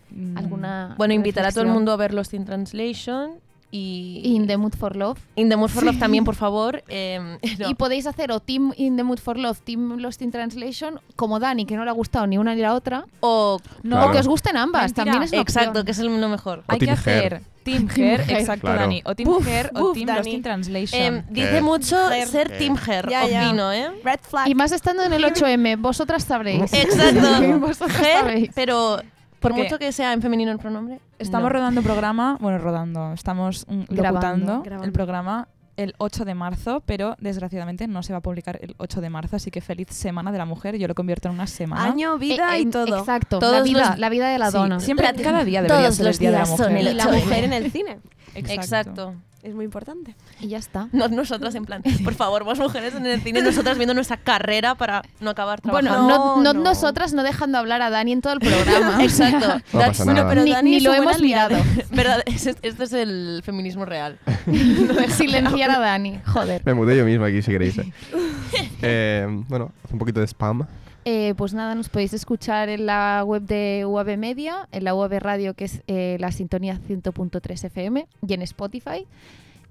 Mm, 0.09 0.37
¿Alguna 0.37 0.95
Bueno, 0.97 1.13
invitar 1.13 1.45
a 1.45 1.49
todo 1.51 1.61
el 1.61 1.67
reflexión? 1.67 1.73
mundo 1.73 1.91
a 1.91 1.97
ver 1.97 2.13
Lost 2.13 2.33
in 2.33 2.45
Translation 2.45 3.31
y... 3.73 4.21
In 4.35 4.45
the 4.47 4.55
Mood 4.57 4.75
for 4.75 4.95
Love. 4.95 5.19
In 5.35 5.49
the 5.49 5.57
Mood 5.57 5.69
for 5.69 5.83
Love 5.83 5.97
también, 5.97 6.23
por 6.23 6.35
favor. 6.35 6.83
eh, 6.87 7.19
no. 7.59 7.69
Y 7.69 7.73
podéis 7.75 8.05
hacer 8.05 8.31
o 8.31 8.39
Team 8.39 8.71
In 8.77 8.95
the 8.97 9.03
Mood 9.03 9.17
for 9.19 9.37
Love, 9.37 9.59
Team 9.63 9.97
Lost 9.99 10.21
in 10.21 10.31
Translation, 10.31 10.99
como 11.15 11.39
Dani, 11.39 11.65
que 11.65 11.75
no 11.75 11.83
le 11.83 11.89
ha 11.89 11.93
gustado 11.93 12.27
ni 12.27 12.37
una 12.37 12.53
ni 12.53 12.61
la 12.61 12.73
otra. 12.75 13.05
O... 13.21 13.59
No, 13.81 14.05
O 14.05 14.11
que 14.11 14.19
os 14.19 14.27
gusten 14.27 14.55
ambas, 14.57 14.83
Mentira. 14.83 15.05
también 15.05 15.23
es 15.23 15.31
una 15.33 15.41
Exacto, 15.41 15.69
opción. 15.71 15.85
que 15.85 15.91
es 15.91 15.99
el 15.99 16.21
lo 16.21 16.29
mejor. 16.29 16.63
Hay 16.67 16.79
que 16.79 16.91
hacer. 16.91 17.41
Team 17.63 17.87
Hair, 17.95 18.21
Hair. 18.27 18.39
exacto, 18.41 18.61
Claro. 18.67 18.81
Dani. 18.81 19.01
O 19.05 19.15
Team 19.15 19.29
Hair 19.47 19.71
o 19.73 19.93
Team 19.93 20.07
Lost 20.09 20.27
in 20.27 20.43
Translation. 20.43 21.01
Eh, 21.15 21.23
dice 21.29 21.57
Eh. 21.57 21.61
mucho 21.61 21.95
ser 22.27 22.51
Eh. 22.51 22.57
Team 22.59 22.75
Hair. 22.77 23.09
Ya, 23.09 23.25
¿eh? 23.25 23.89
Red 24.03 24.19
flag. 24.21 24.49
Y 24.49 24.53
más 24.55 24.71
estando 24.73 25.01
en 25.03 25.13
el 25.13 25.23
8M, 25.33 25.77
vosotras 25.81 26.23
sabréis. 26.25 26.71
Exacto. 26.73 27.59
Vosotras 27.59 27.99
Hair, 28.01 28.19
sabéis. 28.19 28.51
pero 28.53 29.01
por 29.43 29.51
Porque 29.51 29.63
mucho 29.65 29.77
que 29.77 29.91
sea 29.91 30.13
en 30.13 30.21
femenino 30.23 30.51
el 30.51 30.57
pronombre. 30.57 30.99
Estamos 31.19 31.43
no. 31.49 31.53
rodando 31.53 31.81
programa, 31.83 32.37
bueno, 32.41 32.57
rodando, 32.57 33.13
estamos 33.13 33.65
mm, 33.67 33.81
Grabando. 33.89 34.01
locutando 34.01 34.61
Grabando. 34.63 34.85
el 34.87 34.91
programa 34.91 35.47
el 35.75 35.93
8 35.97 36.23
de 36.25 36.33
marzo, 36.35 36.81
pero 36.85 37.15
desgraciadamente 37.19 37.87
no 37.87 38.03
se 38.03 38.13
va 38.13 38.19
a 38.19 38.21
publicar 38.21 38.59
el 38.61 38.75
8 38.77 39.01
de 39.01 39.09
marzo, 39.09 39.35
así 39.37 39.49
que 39.51 39.59
feliz 39.59 39.87
Semana 39.89 40.31
de 40.31 40.37
la 40.37 40.45
Mujer, 40.45 40.77
yo 40.77 40.87
lo 40.87 40.93
convierto 40.95 41.27
en 41.29 41.33
una 41.35 41.47
semana. 41.47 41.83
Año, 41.85 42.17
vida 42.19 42.55
Eh, 42.55 42.59
y 42.59 42.61
en- 42.63 42.71
todo. 42.71 42.97
Exacto, 42.99 43.39
Todos 43.39 43.53
la 43.57 43.61
vida, 43.63 43.89
los- 43.89 43.99
la 43.99 44.09
vida 44.09 44.29
de 44.29 44.37
la 44.39 44.51
Sí, 44.51 44.57
dona. 44.57 44.79
siempre, 44.79 45.05
La- 45.11 45.21
cada 45.23 45.43
día 45.43 45.61
debería 45.63 45.83
todos 45.85 45.95
ser 45.95 46.03
el 46.05 46.09
los 46.11 46.19
Día 46.19 46.29
de 46.31 46.37
la 46.37 46.43
días 46.45 46.57
son 46.57 46.71
Mujer. 46.73 46.87
el 46.87 46.93
Y 46.93 46.95
la 46.95 47.03
8M. 47.05 47.19
mujer 47.25 47.43
en 47.43 47.53
el 47.53 47.71
cine. 47.71 47.97
Exacto. 48.35 49.15
Es 49.43 49.53
muy 49.53 49.65
importante. 49.65 50.15
Y 50.39 50.47
ya 50.47 50.57
está. 50.57 50.87
No 50.93 51.09
nosotras 51.09 51.53
en 51.55 51.65
plan, 51.65 51.83
por 52.05 52.13
favor, 52.13 52.45
vos 52.45 52.57
mujeres 52.59 52.95
en 52.95 53.05
el 53.05 53.21
cine, 53.21 53.41
nosotras 53.41 53.77
viendo 53.77 53.93
nuestra 53.93 54.15
carrera 54.15 54.75
para 54.75 55.03
no 55.19 55.31
acabar 55.31 55.59
Bueno, 55.63 55.89
trabajando. 55.91 56.17
no, 56.17 56.35
no 56.37 56.41
No, 56.43 56.53
no. 56.53 56.63
nosotras 56.63 57.13
no 57.13 57.23
dejando 57.23 57.57
hablar 57.57 57.81
a 57.81 57.89
Dani 57.89 58.13
en 58.13 58.21
todo 58.21 58.31
el 58.33 58.39
programa. 58.39 59.03
Exacto. 59.03 59.61
No 59.73 59.79
pasa 59.79 60.05
nada. 60.05 60.29
pero 60.29 60.43
ni, 60.43 60.51
Dani 60.51 60.69
ni 60.71 60.77
es 60.77 60.83
lo 60.83 60.93
hemos 60.93 61.21
mirado. 61.21 61.57
Verdad, 61.91 62.23
este 62.25 62.55
es 62.83 62.93
el 62.93 63.41
feminismo 63.43 63.83
real. 63.85 64.17
Silenciar 65.09 65.71
a 65.71 65.79
Dani. 65.79 66.19
Joder. 66.25 66.61
Me 66.65 66.73
mudé 66.73 66.95
yo 66.97 67.05
mismo 67.05 67.25
aquí 67.25 67.41
si 67.41 67.51
queréis. 67.51 67.77
eh. 67.77 67.91
Eh, 68.81 69.27
bueno, 69.49 69.71
hace 69.83 69.93
un 69.93 69.99
poquito 69.99 70.19
de 70.19 70.27
spam. 70.27 70.65
Eh, 71.05 71.33
pues 71.35 71.53
nada, 71.53 71.75
nos 71.75 71.89
podéis 71.89 72.13
escuchar 72.13 72.69
en 72.69 72.85
la 72.85 73.23
web 73.25 73.41
de 73.43 73.83
UAB 73.85 74.17
Media, 74.17 74.69
en 74.71 74.85
la 74.85 74.95
UAB 74.95 75.19
Radio, 75.19 75.53
que 75.53 75.65
es 75.65 75.81
eh, 75.87 76.15
la 76.19 76.31
sintonía 76.31 76.79
100.3 76.87 77.65
FM, 77.65 78.07
y 78.25 78.33
en 78.33 78.41
Spotify. 78.41 79.05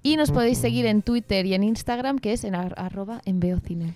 Y 0.03 0.17
nos 0.17 0.31
podéis 0.31 0.57
seguir 0.59 0.85
en 0.85 1.01
Twitter 1.01 1.45
y 1.45 1.53
en 1.53 1.63
Instagram, 1.63 2.19
que 2.19 2.33
es 2.33 2.43
en 2.43 2.55
ar- 2.55 2.75
arroba 2.77 3.21
en 3.25 3.39
Beocine. 3.39 3.93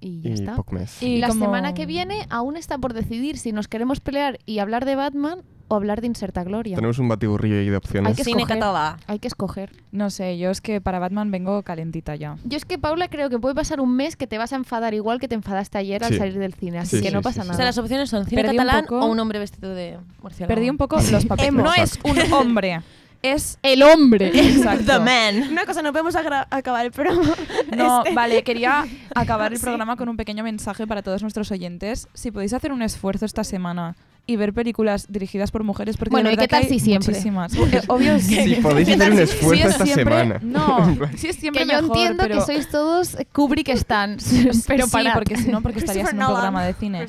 Y 0.00 0.20
ya 0.20 0.30
Y 0.30 0.32
está. 0.34 0.56
Y 1.00 1.18
la 1.18 1.28
como- 1.28 1.44
semana 1.46 1.74
que 1.74 1.86
viene 1.86 2.26
aún 2.30 2.56
está 2.56 2.78
por 2.78 2.92
decidir 2.94 3.38
si 3.38 3.50
nos 3.52 3.66
queremos 3.66 3.98
pelear 4.00 4.38
y 4.46 4.60
hablar 4.60 4.84
de 4.84 4.94
Batman 4.94 5.40
o 5.68 5.74
hablar 5.76 6.00
de 6.00 6.06
Inserta 6.06 6.42
Gloria. 6.44 6.76
Tenemos 6.76 6.98
un 6.98 7.08
batiburrillo 7.08 7.56
ahí 7.58 7.68
de 7.68 7.76
opciones. 7.76 8.08
Hay 8.10 8.14
que 8.16 8.24
Cine 8.24 8.42
escoger. 8.42 8.58
catalá. 8.58 8.96
Hay 9.06 9.18
que 9.18 9.28
escoger. 9.28 9.70
No 9.92 10.10
sé, 10.10 10.38
yo 10.38 10.50
es 10.50 10.60
que 10.60 10.80
para 10.80 10.98
Batman 10.98 11.30
vengo 11.30 11.62
calentita 11.62 12.16
ya. 12.16 12.36
Yo 12.44 12.56
es 12.56 12.64
que, 12.64 12.78
Paula, 12.78 13.08
creo 13.08 13.30
que 13.30 13.38
puede 13.38 13.54
pasar 13.54 13.80
un 13.80 13.94
mes 13.94 14.16
que 14.16 14.26
te 14.26 14.38
vas 14.38 14.52
a 14.52 14.56
enfadar 14.56 14.94
igual 14.94 15.20
que 15.20 15.28
te 15.28 15.34
enfadaste 15.34 15.78
ayer 15.78 16.02
al 16.04 16.12
Sí. 16.12 16.18
salir 16.18 16.38
del 16.38 16.54
cine. 16.54 16.78
Así 16.78 16.96
Sí, 16.96 17.02
que 17.02 17.08
sí, 17.08 17.14
no 17.14 17.20
sí, 17.20 17.24
pasa 17.24 17.34
sí. 17.34 17.40
O 17.40 17.44
nada. 17.44 17.56
sea, 17.56 17.64
las 17.66 17.78
opciones 17.78 18.10
son 18.10 18.24
cine 18.26 18.42
Perdí 18.42 18.56
un 18.56 18.64
catalán 18.64 18.84
poco- 18.84 19.00
o 19.00 19.06
un 19.06 19.20
hombre 19.20 19.38
vestido 19.38 19.74
de 19.74 19.98
murciélago. 20.22 20.54
Perdí 20.54 20.70
un 20.70 20.76
poco 20.78 20.96
los 20.96 21.26
papeles. 21.26 21.48
Emo. 21.48 21.62
No 21.62 21.74
es 21.74 21.98
un 22.02 22.32
hombre, 22.32 22.80
es 23.22 23.58
El 23.62 23.82
hombre. 23.82 24.28
Exacto. 24.34 24.84
The 24.86 24.98
man. 25.00 25.50
Una 25.50 25.66
cosa, 25.66 25.82
no 25.82 25.92
podemos 25.92 26.14
agra- 26.16 26.46
acabar 26.50 26.86
el 26.86 26.92
programa. 26.92 27.34
No, 27.76 28.02
Este. 28.04 28.14
vale, 28.14 28.42
quería 28.44 28.86
acabar 29.14 29.52
el 29.52 29.58
Sí. 29.58 29.64
programa 29.64 29.96
con 29.96 30.08
un 30.08 30.16
pequeño 30.16 30.44
mensaje 30.44 30.86
para 30.86 31.02
todos 31.02 31.22
nuestros 31.22 31.50
oyentes. 31.50 32.08
Si 32.14 32.30
podéis 32.30 32.52
hacer 32.52 32.72
un 32.72 32.80
esfuerzo 32.82 33.24
esta 33.26 33.42
semana 33.44 33.96
y 34.28 34.36
ver 34.36 34.52
películas 34.52 35.06
dirigidas 35.08 35.50
por 35.50 35.64
mujeres, 35.64 35.96
porque 35.96 36.10
Bueno, 36.10 36.28
¿y 36.28 36.32
verdad 36.36 36.44
qué 36.44 36.48
tal 36.48 36.60
que 36.60 36.66
hay 36.74 36.78
si 36.78 36.84
siempre? 36.84 37.08
muchísimas. 37.08 37.52
Obvio 37.88 38.14
que- 38.16 38.20
Si 38.20 38.54
podéis 38.56 38.86
¿qué 38.88 38.94
hacer 38.94 39.12
un 39.12 39.18
esfuerzo 39.20 39.54
si 39.54 39.60
es 39.62 39.70
esta 39.70 39.84
siempre- 39.86 40.04
semana. 40.18 40.40
No, 40.42 40.96
si 41.16 41.28
es 41.28 41.36
siempre 41.36 41.62
que 41.64 41.72
yo 41.72 41.80
mejor, 41.82 41.96
entiendo 41.96 42.22
pero... 42.22 42.34
que 42.36 42.40
sois 42.42 42.68
todos 42.68 43.16
Kubrick 43.32 43.74
stands, 43.74 44.30
pero 44.68 44.84
sí, 44.84 44.92
para 44.92 45.14
porque 45.14 45.36
si 45.38 45.48
no, 45.50 45.62
porque 45.62 45.78
estarías 45.78 46.12
en 46.12 46.18
un 46.20 46.26
programa 46.26 46.62
de 46.64 46.74
cine. 46.74 47.06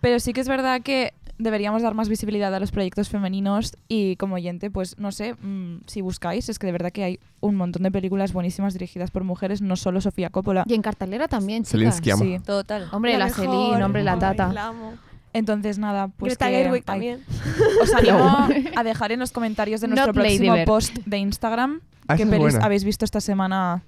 Pero 0.00 0.20
sí 0.20 0.32
que 0.32 0.40
es 0.40 0.48
verdad 0.48 0.80
que 0.82 1.12
deberíamos 1.38 1.82
dar 1.82 1.92
más 1.94 2.08
visibilidad 2.08 2.54
a 2.54 2.60
los 2.60 2.70
proyectos 2.70 3.08
femeninos 3.10 3.76
y 3.88 4.16
como 4.16 4.36
oyente, 4.36 4.70
pues 4.70 4.98
no 4.98 5.12
sé, 5.12 5.34
mm, 5.34 5.80
si 5.86 6.00
buscáis, 6.00 6.48
es 6.48 6.58
que 6.58 6.66
de 6.66 6.72
verdad 6.72 6.92
que 6.92 7.04
hay 7.04 7.18
un 7.40 7.56
montón 7.56 7.82
de 7.82 7.90
películas 7.90 8.32
buenísimas 8.32 8.72
dirigidas 8.72 9.10
por 9.10 9.22
mujeres, 9.24 9.60
no 9.60 9.76
solo 9.76 10.00
Sofía 10.00 10.30
Coppola. 10.30 10.64
Y 10.66 10.74
en 10.74 10.80
cartelera 10.80 11.28
también, 11.28 11.64
chicas. 11.64 12.00
Sí. 12.02 12.38
Total. 12.44 12.88
Hombre, 12.92 13.18
la, 13.18 13.26
mejor. 13.26 13.44
Celine, 13.44 13.84
hombre, 13.84 14.02
la 14.04 14.12
Ay, 14.14 14.18
tata. 14.20 14.52
la 14.52 14.66
amo. 14.68 14.94
Entonces 15.36 15.78
nada, 15.78 16.08
pues 16.08 16.30
Greta 16.30 16.48
que 16.48 16.52
Gerwig 16.56 16.74
hay- 16.74 16.82
también. 16.82 17.24
os 17.82 17.92
animo 17.94 18.48
a 18.76 18.82
dejar 18.82 19.12
en 19.12 19.20
los 19.20 19.32
comentarios 19.32 19.80
de 19.80 19.88
nuestro 19.88 20.12
Not 20.12 20.22
próximo 20.22 20.54
post 20.64 20.96
de 21.04 21.18
Instagram 21.18 21.80
Ah, 22.08 22.16
qué 22.16 22.24
pelis 22.24 22.40
buena. 22.54 22.64
habéis 22.64 22.84
visto 22.84 23.04
esta 23.04 23.20
semana 23.20 23.82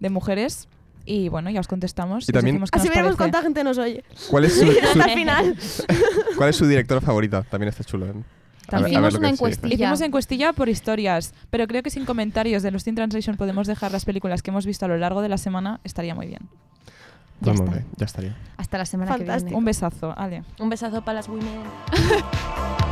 de 0.00 0.10
mujeres 0.10 0.68
y 1.06 1.28
bueno, 1.28 1.50
ya 1.50 1.60
os 1.60 1.66
contestamos. 1.68 2.24
Y 2.28 2.30
os 2.30 2.34
también- 2.34 2.58
qué 2.58 2.64
Así 2.72 2.88
veremos 2.88 3.16
cuánta 3.16 3.42
gente 3.42 3.64
nos 3.64 3.78
oye. 3.78 4.04
¿Cuál 4.30 4.44
es 4.44 4.58
su, 4.58 4.66
su- 4.92 5.02
final. 5.02 5.56
cuál 6.36 6.50
es 6.50 6.56
su 6.56 6.66
directora 6.66 7.00
favorita? 7.00 7.42
También 7.42 7.68
está 7.70 7.84
chulo. 7.84 8.06
¿eh? 8.06 8.12
A 8.68 8.76
ver- 8.76 8.86
a 8.86 8.88
Hicimos 8.88 9.14
una 9.14 9.28
encuestilla. 9.30 9.74
Hicimos 9.74 10.00
encuestilla 10.00 10.52
por 10.52 10.68
historias, 10.68 11.34
pero 11.50 11.66
creo 11.66 11.82
que 11.82 11.90
sin 11.90 12.04
comentarios 12.06 12.62
de 12.62 12.70
los 12.70 12.84
Teen 12.84 12.96
Translation 12.96 13.36
podemos 13.36 13.66
dejar 13.66 13.92
las 13.92 14.04
películas 14.04 14.42
que 14.42 14.50
hemos 14.50 14.64
visto 14.66 14.84
a 14.86 14.88
lo 14.88 14.96
largo 14.96 15.20
de 15.22 15.28
la 15.28 15.38
semana, 15.38 15.80
estaría 15.84 16.14
muy 16.14 16.26
bien. 16.26 16.40
Ya 17.40 17.52
está. 17.52 17.70
bien, 17.70 17.86
ya 17.96 18.06
estaría. 18.06 18.36
Hasta 18.56 18.78
la 18.78 18.86
semana 18.86 19.12
que 19.12 19.18
Fantástico. 19.18 19.46
viene. 19.48 19.58
Un 19.58 19.64
besazo, 19.64 20.14
Ale. 20.16 20.42
Un 20.58 20.68
besazo 20.70 21.02
para 21.04 21.16
las 21.16 21.28
women. 21.28 21.60